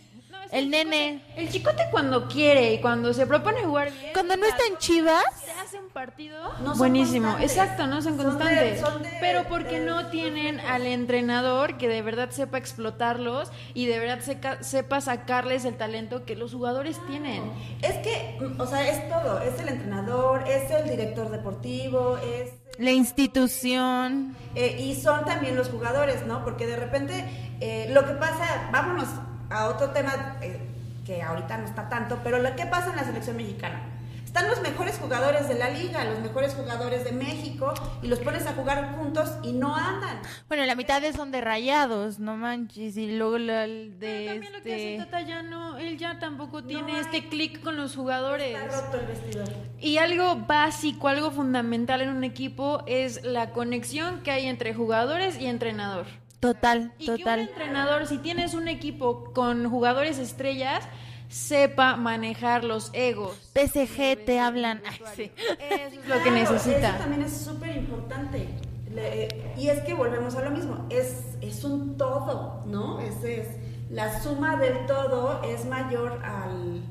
Es 0.46 0.52
El 0.52 0.70
nene. 0.70 1.22
El 1.36 1.48
Chicote 1.50 1.84
cuando 1.90 2.28
quiere 2.28 2.74
y 2.74 2.80
cuando 2.80 3.12
se 3.14 3.26
propone 3.26 3.62
jugar 3.64 3.90
bien. 3.92 4.12
Cuando 4.12 4.36
no 4.36 4.46
está 4.46 4.62
en 4.70 4.76
Chivas, 4.78 5.24
se 5.44 5.50
hace 5.52 5.78
un 5.78 5.88
partido 5.90 6.36
No 6.60 6.70
son 6.70 6.78
buenísimo. 6.78 7.28
constantes. 7.28 7.56
Exacto, 7.56 7.86
no 7.86 8.02
son 8.02 8.16
Son 8.16 8.18
de- 8.18 8.24
constantes. 8.24 8.80
son 8.80 9.02
de- 9.02 9.10
pero 9.20 9.44
porque 9.48 9.80
de 9.80 9.86
no 9.86 10.06
tienen 10.08 10.60
al 10.60 10.86
entrenador 10.86 11.76
que 11.78 11.88
de 11.88 12.02
verdad 12.02 12.30
sepa 12.30 12.58
explotarlos 12.58 13.50
y 13.74 13.86
de 13.86 13.98
verdad 13.98 14.20
seca- 14.20 14.62
sepa 14.62 15.00
sacarles 15.00 15.64
el 15.64 15.76
talento 15.76 16.24
que 16.24 16.36
los 16.36 16.52
jugadores 16.52 16.98
tienen. 17.06 17.42
Es 17.82 17.94
que, 17.98 18.36
mm, 18.40 18.60
o 18.60 18.66
sea, 18.66 18.88
es 18.88 19.08
todo. 19.08 19.40
Es 19.40 19.58
el 19.60 19.68
entrenador, 19.68 20.44
es 20.48 20.70
el 20.70 20.88
director 20.90 21.30
deportivo, 21.30 22.18
es... 22.18 22.50
la 22.78 22.90
institución. 22.90 24.36
eh, 24.56 24.76
y 24.80 24.94
son 24.94 25.24
también 25.24 25.56
los 25.56 25.68
jugadores, 25.68 26.26
¿no? 26.26 26.44
Porque 26.44 26.66
de 26.66 26.76
repente 26.76 27.24
eh, 27.60 27.88
lo 27.90 28.04
que 28.06 28.12
pasa, 28.14 28.68
vámonos 28.72 29.06
a 29.50 29.66
otro 29.66 29.90
tema 29.90 30.36
eh, 30.40 30.60
que 31.04 31.22
ahorita 31.22 31.58
no 31.58 31.64
está 31.66 31.88
tanto, 31.88 32.20
pero 32.24 32.38
lo 32.38 32.54
que 32.56 32.66
pasa 32.66 32.90
en 32.90 32.96
la 32.96 33.04
selección 33.04 33.36
mexicana. 33.36 33.80
Están 34.24 34.48
los 34.48 34.60
mejores 34.62 34.98
jugadores 34.98 35.46
de 35.46 35.54
la 35.54 35.70
liga, 35.70 36.04
los 36.04 36.18
mejores 36.18 36.54
jugadores 36.54 37.04
de 37.04 37.12
México, 37.12 37.72
y 38.02 38.08
los 38.08 38.18
pones 38.18 38.44
a 38.48 38.52
jugar 38.54 38.96
juntos 38.96 39.30
y 39.44 39.52
no 39.52 39.76
andan. 39.76 40.18
Bueno, 40.48 40.64
la 40.64 40.74
mitad 40.74 41.00
de 41.00 41.12
son 41.12 41.30
de 41.30 41.40
rayados, 41.40 42.18
no 42.18 42.36
manches. 42.36 42.96
Y 42.96 43.12
luego 43.16 43.38
la 43.38 43.62
el 43.64 43.94
Pero 44.00 44.12
de 44.12 44.26
también 44.26 44.52
lo 44.54 44.62
que 44.64 44.74
hace 44.74 44.94
este. 44.94 45.04
Tata 45.04 45.20
ya 45.20 45.42
no, 45.44 45.78
él 45.78 45.96
ya 45.98 46.18
tampoco 46.18 46.64
tiene 46.64 46.94
hay- 46.96 47.00
este 47.02 47.28
clic 47.28 47.62
con 47.62 47.76
los 47.76 47.94
jugadores. 47.94 48.56
Está 48.60 48.80
roto 48.82 48.98
el 48.98 49.06
vestidor. 49.06 49.48
Y 49.78 49.98
algo 49.98 50.34
básico, 50.34 51.06
algo 51.06 51.30
fundamental 51.30 52.00
en 52.00 52.08
un 52.08 52.24
equipo 52.24 52.82
es 52.88 53.22
la 53.22 53.50
conexión 53.50 54.18
que 54.24 54.32
hay 54.32 54.46
entre 54.46 54.74
jugadores 54.74 55.38
y 55.40 55.46
entrenador. 55.46 56.06
Total, 56.44 56.92
Y 56.98 57.06
que 57.06 57.10
un 57.12 57.18
total. 57.20 57.40
entrenador, 57.40 58.06
si 58.06 58.18
tienes 58.18 58.52
un 58.52 58.68
equipo 58.68 59.32
con 59.32 59.70
jugadores 59.70 60.18
estrellas, 60.18 60.84
sepa 61.30 61.96
manejar 61.96 62.64
los 62.64 62.90
egos. 62.92 63.50
PSG 63.54 64.26
te 64.26 64.38
hablan. 64.38 64.82
Ay, 64.86 64.98
sí. 65.16 65.32
Eso 65.58 66.00
es 66.00 66.06
lo 66.06 66.22
que 66.22 66.30
necesita. 66.30 66.90
Eso 66.90 66.98
también 66.98 67.22
es 67.22 67.34
súper 67.34 67.74
importante. 67.78 68.46
Le- 68.90 69.54
y 69.56 69.68
es 69.68 69.80
que 69.84 69.94
volvemos 69.94 70.34
a 70.34 70.42
lo 70.42 70.50
mismo. 70.50 70.86
Es, 70.90 71.22
es 71.40 71.64
un 71.64 71.96
todo, 71.96 72.62
¿no? 72.66 73.00
Ese 73.00 73.40
es, 73.40 73.48
la 73.90 74.20
suma 74.22 74.56
del 74.56 74.84
todo 74.84 75.42
es 75.44 75.64
mayor 75.64 76.22
al. 76.22 76.82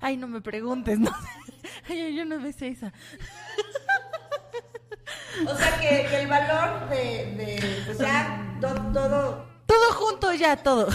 Ay, 0.00 0.16
no 0.16 0.26
me 0.28 0.40
preguntes, 0.40 0.98
no. 0.98 1.10
Ay, 1.90 2.16
yo 2.16 2.24
no 2.24 2.40
me 2.40 2.54
sé 2.54 2.68
esa. 2.68 2.90
O 5.48 5.54
sea, 5.56 5.80
que, 5.80 6.06
que 6.08 6.20
el 6.22 6.28
valor 6.28 6.88
de. 6.88 6.96
de, 7.36 7.82
pues 7.86 7.98
ya, 7.98 8.56
to- 8.60 8.74
todo. 8.92 9.46
Todo 9.66 9.92
junto 9.94 10.32
ya, 10.34 10.56
todo. 10.56 10.88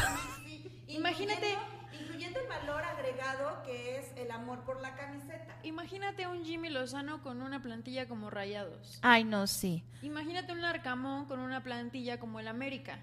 Imagínate, 0.87 1.57
Incluyendo 1.99 2.39
el 2.39 2.47
valor 2.47 2.83
agregado 2.83 3.63
que 3.63 3.97
es 3.99 4.11
el 4.17 4.31
amor 4.31 4.59
por 4.63 4.79
la 4.81 4.95
camiseta. 4.95 5.55
imagínate 5.63 6.27
un 6.27 6.43
Jimmy 6.43 6.69
Lozano 6.69 7.21
con 7.21 7.41
una 7.41 7.61
plantilla 7.61 8.07
como 8.07 8.29
Rayados. 8.29 8.99
Ay, 9.01 9.23
no, 9.23 9.47
sí. 9.47 9.83
Imagínate 10.01 10.51
un 10.51 10.61
Larcamón 10.61 11.25
con 11.25 11.39
una 11.39 11.63
plantilla 11.63 12.19
como 12.19 12.39
el 12.39 12.47
América. 12.47 12.99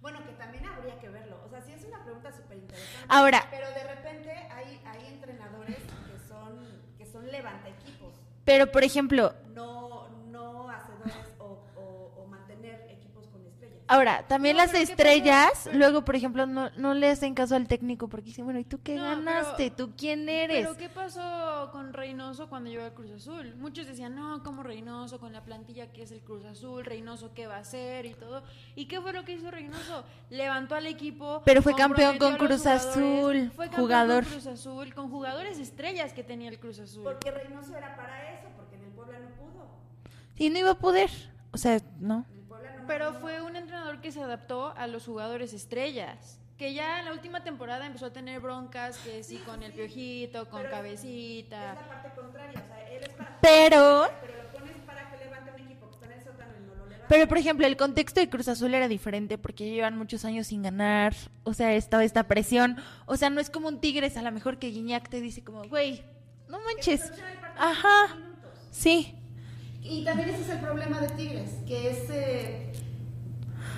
Bueno, 0.00 0.24
que 0.24 0.32
también 0.32 0.64
habría 0.66 0.98
que 1.00 1.08
verlo. 1.08 1.40
O 1.44 1.48
sea, 1.50 1.60
sí 1.62 1.72
es 1.72 1.84
una 1.84 2.02
pregunta 2.04 2.30
súper 2.32 2.58
interesante. 2.58 3.04
Ahora- 3.08 3.46
Pero 3.50 3.68
de 3.70 3.82
repente 3.94 4.30
hay, 4.30 4.80
hay 4.86 5.06
entrenadores 5.06 5.76
que 5.78 6.28
son, 6.28 6.58
que 6.98 7.06
son 7.06 7.26
levanta 7.30 7.68
equipos. 7.68 8.14
Pero, 8.44 8.70
por 8.70 8.84
ejemplo, 8.84 9.34
no, 9.54 9.75
Ahora, 13.88 14.24
también 14.26 14.56
No, 14.56 14.62
las 14.62 14.72
pero 14.72 14.84
¿qué 14.84 14.92
estrellas, 14.92 15.68
luego, 15.72 16.04
por 16.04 16.16
ejemplo, 16.16 16.44
no, 16.46 16.70
no 16.76 16.94
le 16.94 17.08
hacen 17.10 17.34
caso 17.34 17.54
al 17.54 17.68
técnico 17.68 18.08
porque 18.08 18.26
dicen, 18.26 18.44
bueno, 18.44 18.58
¿y 18.58 18.64
tú 18.64 18.80
qué 18.82 18.96
No, 18.96 19.04
ganaste? 19.04 19.70
pero- 19.70 19.76
¿Tú 19.76 19.94
quién 19.96 20.28
eres? 20.28 20.66
Pero 20.66 20.76
¿qué 20.76 20.88
pasó 20.88 21.68
con 21.70 21.92
Reynoso 21.92 22.48
cuando 22.48 22.68
llegó 22.68 22.84
al 22.84 22.94
Cruz 22.94 23.12
Azul? 23.12 23.54
Muchos 23.56 23.86
decían, 23.86 24.16
no, 24.16 24.42
como 24.42 24.62
Reynoso, 24.64 25.20
con 25.20 25.32
la 25.32 25.44
plantilla 25.44 25.92
que 25.92 26.02
es 26.02 26.10
el 26.10 26.20
Cruz 26.20 26.44
Azul, 26.44 26.84
Reynoso 26.84 27.32
qué 27.32 27.46
va 27.46 27.56
a 27.56 27.60
hacer 27.60 28.06
y 28.06 28.14
todo. 28.14 28.42
¿Y 28.74 28.86
qué 28.86 29.00
fue 29.00 29.12
lo 29.12 29.24
que 29.24 29.34
hizo 29.34 29.50
Reynoso? 29.50 30.04
Levantó 30.30 30.74
al 30.74 30.86
equipo. 30.86 31.42
Pero 31.44 31.62
fue 31.62 31.74
campeón 31.76 32.18
con 32.18 32.36
Cruz 32.38 32.66
Azul, 32.66 33.50
Fue 33.54 33.66
campeón 33.66 33.82
jugador. 33.84 34.24
con 34.24 34.32
Cruz 34.32 34.46
Azul, 34.48 34.94
con 34.94 35.10
jugadores 35.10 35.58
estrellas 35.60 36.12
que 36.12 36.24
tenía 36.24 36.48
el 36.48 36.58
Cruz 36.58 36.80
Azul. 36.80 37.04
Porque 37.04 37.30
Reynoso 37.30 37.76
era 37.76 37.94
para 37.94 38.32
eso, 38.34 38.48
porque 38.56 38.74
en 38.74 38.82
el 38.84 38.90
Puebla 38.90 39.18
no 39.20 39.28
pudo. 39.36 39.66
Y 40.36 40.50
no 40.50 40.58
iba 40.58 40.72
a 40.72 40.78
poder. 40.78 41.10
O 41.52 41.56
sea, 41.58 41.80
no. 42.00 42.26
Pero 42.86 43.14
fue 43.14 43.42
un 43.42 43.56
entrenador 43.56 44.00
que 44.00 44.12
se 44.12 44.22
adaptó 44.22 44.72
a 44.76 44.86
los 44.86 45.04
jugadores 45.04 45.52
estrellas. 45.52 46.38
Que 46.56 46.72
ya 46.72 47.00
en 47.00 47.04
la 47.04 47.12
última 47.12 47.44
temporada 47.44 47.86
empezó 47.86 48.06
a 48.06 48.12
tener 48.12 48.40
broncas, 48.40 48.96
que 48.98 49.22
sí, 49.22 49.36
con 49.38 49.62
el 49.62 49.72
piojito, 49.72 50.48
con 50.48 50.62
Pero 50.62 50.72
cabecita. 50.72 51.72
Es 51.72 51.80
la 51.80 51.88
parte 51.88 52.10
contraria, 52.18 52.62
o 52.64 52.66
sea, 52.66 52.88
él 52.90 53.02
es 53.02 53.08
para... 53.10 53.38
Pero, 53.42 54.08
Pero 54.22 54.42
lo 54.42 54.58
pones 54.58 54.76
para 54.86 55.10
que 55.10 55.24
levante 55.24 55.50
un 55.54 55.60
equipo 55.60 55.86
que 55.88 55.94
está 55.94 56.06
en 56.06 56.12
el 56.12 56.24
sótano 56.24 56.52
y 56.56 56.66
no 56.66 56.74
lo 56.74 56.86
levanta. 56.86 57.08
pero 57.08 57.28
por 57.28 57.36
ejemplo, 57.36 57.66
el 57.66 57.76
contexto 57.76 58.20
de 58.20 58.30
Cruz 58.30 58.48
Azul 58.48 58.72
era 58.72 58.88
diferente 58.88 59.36
porque 59.36 59.68
llevan 59.68 59.98
muchos 59.98 60.24
años 60.24 60.46
sin 60.46 60.62
ganar. 60.62 61.14
O 61.42 61.52
sea, 61.52 61.74
estaba 61.74 62.04
esta 62.04 62.22
presión. 62.26 62.76
O 63.04 63.18
sea, 63.18 63.28
no 63.28 63.40
es 63.40 63.50
como 63.50 63.68
un 63.68 63.80
Tigres, 63.80 64.16
a 64.16 64.22
lo 64.22 64.32
mejor 64.32 64.58
que 64.58 64.70
Guiñac 64.70 65.10
te 65.10 65.20
dice 65.20 65.44
como, 65.44 65.64
güey, 65.64 66.02
no 66.48 66.58
manches. 66.60 67.12
Ajá. 67.58 68.16
Sí. 68.70 69.14
Y 69.88 70.04
también 70.04 70.30
ese 70.30 70.42
es 70.42 70.48
el 70.50 70.58
problema 70.58 71.00
de 71.00 71.08
Tigres, 71.10 71.50
que 71.66 71.90
es, 71.90 72.10
eh, 72.10 72.72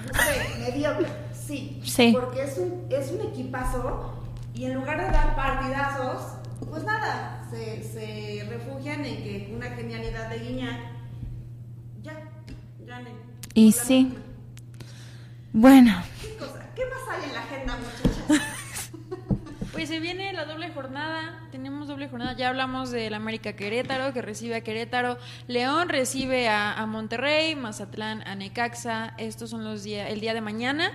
no 0.07 0.19
sé, 0.19 0.59
mediocre, 0.59 1.07
sí. 1.33 1.81
Sí. 1.85 2.13
Porque 2.19 2.43
es 2.45 2.57
un, 2.59 2.87
es 2.91 3.11
un 3.11 3.21
equipazo 3.29 4.15
y 4.55 4.65
en 4.65 4.75
lugar 4.75 4.99
de 4.99 5.13
dar 5.13 5.37
partidazos, 5.37 6.33
pues 6.69 6.83
nada, 6.83 7.47
se, 7.51 7.83
se 7.83 8.45
refugian 8.49 9.05
en 9.05 9.23
que 9.23 9.53
una 9.55 9.71
genialidad 9.71 10.31
de 10.31 10.39
Guiñac, 10.39 10.81
ya, 12.03 12.29
ganen. 12.87 13.15
Y 13.55 13.73
sí. 13.73 14.05
misma. 14.05 14.21
Bueno, 15.53 16.03
¿Qué 16.21 16.37
cosa? 16.37 16.67
¿Qué 16.75 16.83
más 16.87 17.01
hay 17.09 17.29
en 17.29 17.35
la 17.35 17.41
agenda, 17.43 17.77
muchachas? 17.77 18.48
Pues 19.79 19.91
se 19.91 20.01
viene 20.01 20.33
la 20.33 20.45
doble 20.45 20.73
jornada, 20.73 21.47
tenemos 21.53 21.87
doble 21.87 22.09
jornada, 22.09 22.33
ya 22.33 22.49
hablamos 22.49 22.91
del 22.91 23.15
América 23.15 23.55
Querétaro, 23.55 24.13
que 24.13 24.21
recibe 24.23 24.57
a 24.57 24.65
Querétaro, 24.65 25.19
León 25.47 25.89
recibe 25.89 26.49
a, 26.49 26.73
a 26.73 26.85
Monterrey, 26.87 27.55
Mazatlán 27.55 28.27
a 28.27 28.35
Necaxa, 28.35 29.15
estos 29.19 29.51
son 29.51 29.63
los 29.63 29.85
días, 29.85 30.11
el 30.11 30.19
día 30.19 30.35
de 30.35 30.41
mañana, 30.41 30.91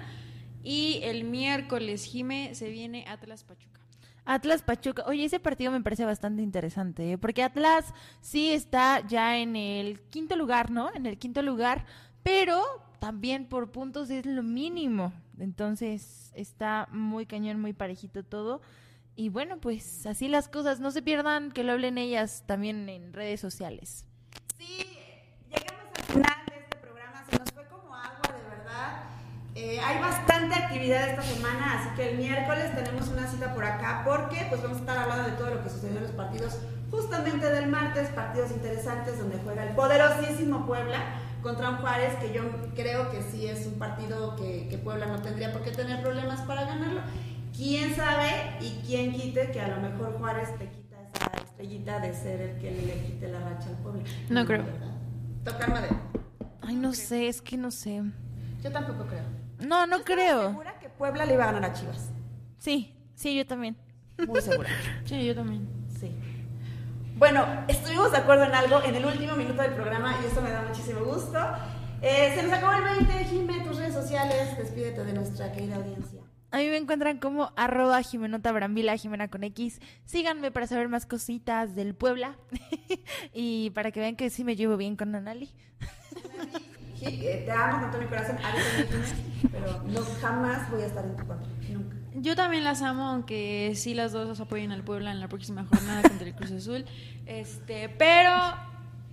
y 0.64 1.00
el 1.04 1.24
miércoles, 1.24 2.04
Jime, 2.04 2.56
se 2.56 2.72
viene 2.72 3.06
Atlas 3.08 3.46
Pachuca. 3.46 3.80
Atlas 4.26 4.64
Pachuca. 4.64 5.06
Oye, 5.08 5.24
ese 5.24 5.40
partido 5.40 5.72
me 5.72 5.80
parece 5.80 6.04
bastante 6.04 6.42
interesante, 6.42 7.14
¿eh? 7.14 7.18
porque 7.18 7.42
Atlas 7.42 7.94
sí 8.20 8.52
está 8.52 9.00
ya 9.08 9.38
en 9.38 9.56
el 9.56 10.02
quinto 10.10 10.36
lugar, 10.36 10.72
¿no? 10.72 10.94
En 10.94 11.06
el 11.06 11.18
quinto 11.18 11.42
lugar, 11.42 11.86
pero 12.22 12.62
también 13.00 13.46
por 13.46 13.72
puntos 13.72 14.10
es 14.10 14.26
lo 14.26 14.44
mínimo. 14.44 15.14
Entonces 15.40 16.32
está 16.36 16.88
muy 16.92 17.26
cañón, 17.26 17.60
muy 17.60 17.74
parejito 17.74 18.24
todo. 18.24 18.62
Y 19.16 19.30
bueno, 19.30 19.58
pues 19.60 20.06
así 20.06 20.28
las 20.28 20.48
cosas. 20.48 20.80
No 20.80 20.92
se 20.92 21.02
pierdan 21.02 21.52
que 21.52 21.64
lo 21.64 21.74
hablen 21.74 21.98
ellas 21.98 22.44
también 22.46 22.90
en 22.90 23.14
redes 23.14 23.40
sociales. 23.40 24.06
Sí, 24.58 24.86
llegamos 25.50 25.86
al 25.96 26.04
final 26.06 26.46
de 26.50 26.60
este 26.60 26.78
programa, 26.78 27.26
se 27.30 27.38
nos 27.38 27.52
fue 27.52 27.68
como 27.68 27.94
agua, 27.94 28.22
de 28.36 28.50
verdad. 28.50 29.04
Eh, 29.56 29.80
hay 29.80 30.02
bastante 30.02 30.56
actividad 30.56 31.10
esta 31.10 31.22
semana, 31.22 31.80
así 31.80 31.96
que 31.96 32.12
el 32.12 32.18
miércoles 32.18 32.76
tenemos 32.76 33.08
una 33.10 33.28
cita 33.28 33.54
por 33.54 33.64
acá 33.64 34.02
porque 34.04 34.48
pues 34.50 34.64
vamos 34.64 34.78
a 34.78 34.80
estar 34.80 34.98
hablando 34.98 35.30
de 35.30 35.38
todo 35.38 35.52
lo 35.52 35.64
que 35.64 35.70
sucedió 35.70 35.98
en 35.98 36.04
los 36.04 36.12
partidos 36.12 36.60
justamente 36.90 37.50
del 37.50 37.68
martes, 37.68 38.10
partidos 38.10 38.52
interesantes 38.52 39.18
donde 39.18 39.38
juega 39.44 39.64
el 39.64 39.76
poderosísimo 39.76 40.66
Puebla 40.66 41.00
contra 41.44 41.70
un 41.70 41.76
Juárez 41.78 42.16
que 42.16 42.34
yo 42.34 42.42
creo 42.76 43.12
que 43.12 43.22
sí 43.22 43.48
es 43.48 43.68
un 43.68 43.74
partido 43.74 44.36
que, 44.38 44.68
que 44.70 44.78
Puebla 44.78 45.06
no 45.08 45.22
tendría 45.22 45.52
por 45.52 45.62
qué 45.62 45.72
tener 45.72 46.02
problemas 46.02 46.42
para 46.42 46.64
ganarlo. 46.66 47.02
Quién 47.56 47.96
sabe 47.96 48.30
y 48.62 48.82
quién 48.88 49.14
quite 49.14 49.52
que 49.52 49.60
a 49.62 49.68
lo 49.68 49.82
mejor 49.88 50.18
Juárez 50.18 50.50
te 50.58 50.70
quita 50.70 50.96
esa 51.14 51.44
estrellita 51.44 52.00
de 52.00 52.14
ser 52.14 52.42
el 52.42 52.58
que 52.60 52.72
le 52.72 53.06
quite 53.06 53.28
la 53.30 53.42
racha 53.42 53.70
al 53.70 53.78
Puebla. 53.78 54.04
No 54.30 54.46
creo. 54.46 54.64
Tocar 55.44 55.70
madera. 55.70 56.02
Ay, 56.62 56.76
no 56.76 56.94
sé, 56.94 57.28
es 57.28 57.42
que 57.42 57.58
no 57.58 57.70
sé. 57.70 58.02
Yo 58.64 58.72
tampoco 58.72 59.06
creo. 59.06 59.24
No, 59.60 59.86
no 59.86 60.00
Yo 60.00 60.04
creo. 60.06 60.50
segura 60.50 60.80
que 60.80 60.90
Puebla 60.90 61.26
le 61.26 61.34
iba 61.36 61.44
a 61.44 61.52
ganar 61.52 61.70
a 61.70 61.74
Chivas. 61.74 62.10
Sí, 62.58 62.96
sí, 63.14 63.36
yo 63.36 63.46
también. 63.46 63.76
Muy 64.26 64.42
segura. 64.42 64.70
Sí, 65.06 65.26
yo 65.26 65.36
también. 65.36 65.68
sí. 66.00 66.12
Bueno, 67.16 67.46
estuvimos 67.68 68.12
de 68.12 68.18
acuerdo 68.18 68.46
en 68.46 68.56
algo 68.56 68.82
en 68.84 68.96
el 68.96 69.06
último 69.06 69.36
minuto 69.36 69.62
del 69.62 69.74
programa 69.74 70.18
y 70.22 70.26
esto 70.26 70.42
me 70.42 70.50
da 70.50 70.64
muchísimo 70.64 71.06
gusto. 71.06 71.38
Eh, 72.02 72.34
se 72.36 72.44
nos 72.44 72.52
acabó 72.52 72.74
el 72.74 73.06
20, 73.06 73.26
Jimé, 73.26 73.64
tus 73.64 73.78
redes 73.78 73.94
sociales, 73.94 74.58
despídete 74.58 75.04
de 75.04 75.14
nuestra 75.14 75.52
querida 75.52 75.76
audiencia. 75.76 76.22
A 76.52 76.58
mí 76.58 76.68
me 76.68 76.78
encuentran 76.78 77.20
como 77.20 77.52
arroba 77.56 78.02
Jimenota 78.02 78.52
Brambila, 78.52 78.98
Jimena 78.98 79.28
con 79.28 79.44
X. 79.44 79.80
Síganme 80.06 80.52
para 80.52 80.68
saber 80.68 80.90
más 80.90 81.06
cositas 81.06 81.76
del 81.76 81.96
Puebla 81.96 82.36
y 83.34 83.70
para 83.72 83.92
que 83.92 84.00
vean 84.00 84.16
que 84.16 84.30
sí 84.30 84.44
me 84.44 84.56
llevo 84.56 84.76
bien 84.78 84.96
con 84.96 85.16
Anali. 85.16 85.52
Eh, 87.06 87.44
te 87.46 87.52
amo 87.52 87.82
con 87.82 87.92
todo 87.92 88.02
mi 88.02 88.08
corazón, 88.08 88.38
pero 89.52 89.84
no 89.84 90.02
jamás 90.22 90.72
voy 90.72 90.84
a 90.84 90.86
estar 90.86 91.04
en 91.04 91.18
tu 91.18 91.28
contra, 91.28 91.50
nunca. 91.70 92.03
Yo 92.16 92.36
también 92.36 92.64
las 92.64 92.82
amo, 92.82 93.08
aunque 93.08 93.74
sí 93.76 93.94
las 93.94 94.12
dos 94.12 94.40
apoyen 94.40 94.72
al 94.72 94.84
Puebla 94.84 95.12
en 95.12 95.20
la 95.20 95.28
próxima 95.28 95.66
jornada 95.66 96.02
contra 96.08 96.28
el 96.28 96.36
Cruz 96.36 96.52
Azul. 96.52 96.86
Este, 97.26 97.90
pero 97.90 98.32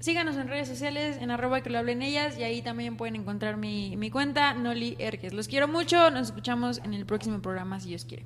síganos 0.01 0.37
en 0.37 0.49
redes 0.49 0.69
sociales, 0.69 1.19
en 1.21 1.31
arroba 1.31 1.63
que 1.63 1.71
lo 1.71 1.79
hablen 1.79 2.03
ellas, 2.03 2.39
y 2.39 2.43
ahí 2.43 2.63
también 2.63 2.97
pueden 2.97 3.17
encontrar 3.17 3.57
mi, 3.57 3.97
mi 3.97 4.11
cuenta, 4.11 4.55
Noli 4.55 4.97
Erges. 4.99 5.33
Los 5.33 5.49
quiero 5.49 5.69
mucho, 5.69 6.11
nos 6.11 6.29
escuchamos 6.29 6.79
en 6.85 6.95
el 6.95 7.07
próximo 7.07 7.41
programa, 7.41 7.81
si 7.81 7.91
Dios 7.91 8.05
quiere. 8.05 8.25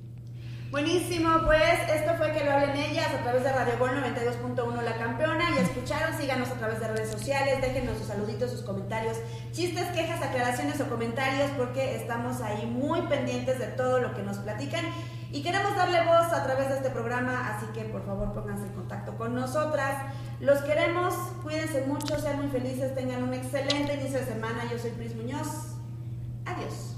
Buenísimo, 0.71 1.29
pues 1.45 1.79
esto 1.93 2.15
fue 2.17 2.31
que 2.31 2.43
lo 2.43 2.51
hablen 2.51 2.75
ellas 2.75 3.07
a 3.13 3.23
través 3.23 3.43
de 3.43 3.51
Radio 3.53 3.77
Gol 3.77 3.91
92.1 3.91 4.81
La 4.81 4.97
Campeona. 4.97 5.55
Ya 5.55 5.61
escucharon, 5.61 6.17
síganos 6.17 6.49
a 6.49 6.55
través 6.55 6.79
de 6.79 6.87
redes 6.87 7.11
sociales, 7.11 7.61
déjenos 7.61 7.97
sus 7.97 8.07
saluditos, 8.07 8.51
sus 8.51 8.61
comentarios, 8.61 9.17
chistes, 9.51 9.85
quejas, 9.91 10.21
aclaraciones 10.21 10.81
o 10.81 10.89
comentarios, 10.89 11.51
porque 11.57 11.95
estamos 11.95 12.41
ahí 12.41 12.65
muy 12.65 13.03
pendientes 13.03 13.59
de 13.59 13.67
todo 13.67 13.99
lo 13.99 14.13
que 14.15 14.23
nos 14.23 14.39
platican 14.39 14.85
y 15.31 15.43
queremos 15.43 15.75
darle 15.75 16.03
voz 16.05 16.33
a 16.33 16.43
través 16.43 16.69
de 16.69 16.75
este 16.77 16.89
programa, 16.89 17.55
así 17.55 17.67
que 17.73 17.85
por 17.85 18.05
favor 18.05 18.33
pónganse 18.33 18.65
en 18.65 18.73
contacto 18.73 19.17
con 19.17 19.35
nosotras. 19.35 20.13
Los 20.39 20.61
queremos, 20.61 21.13
cuídense 21.43 21.81
mucho, 21.85 22.19
sean 22.19 22.41
muy 22.41 22.49
felices, 22.49 22.95
tengan 22.95 23.23
un 23.23 23.33
excelente 23.33 23.93
inicio 23.95 24.19
de 24.19 24.25
semana. 24.25 24.63
Yo 24.71 24.79
soy 24.79 24.91
Pris 24.91 25.15
Muñoz. 25.15 25.75
Adiós. 26.45 26.94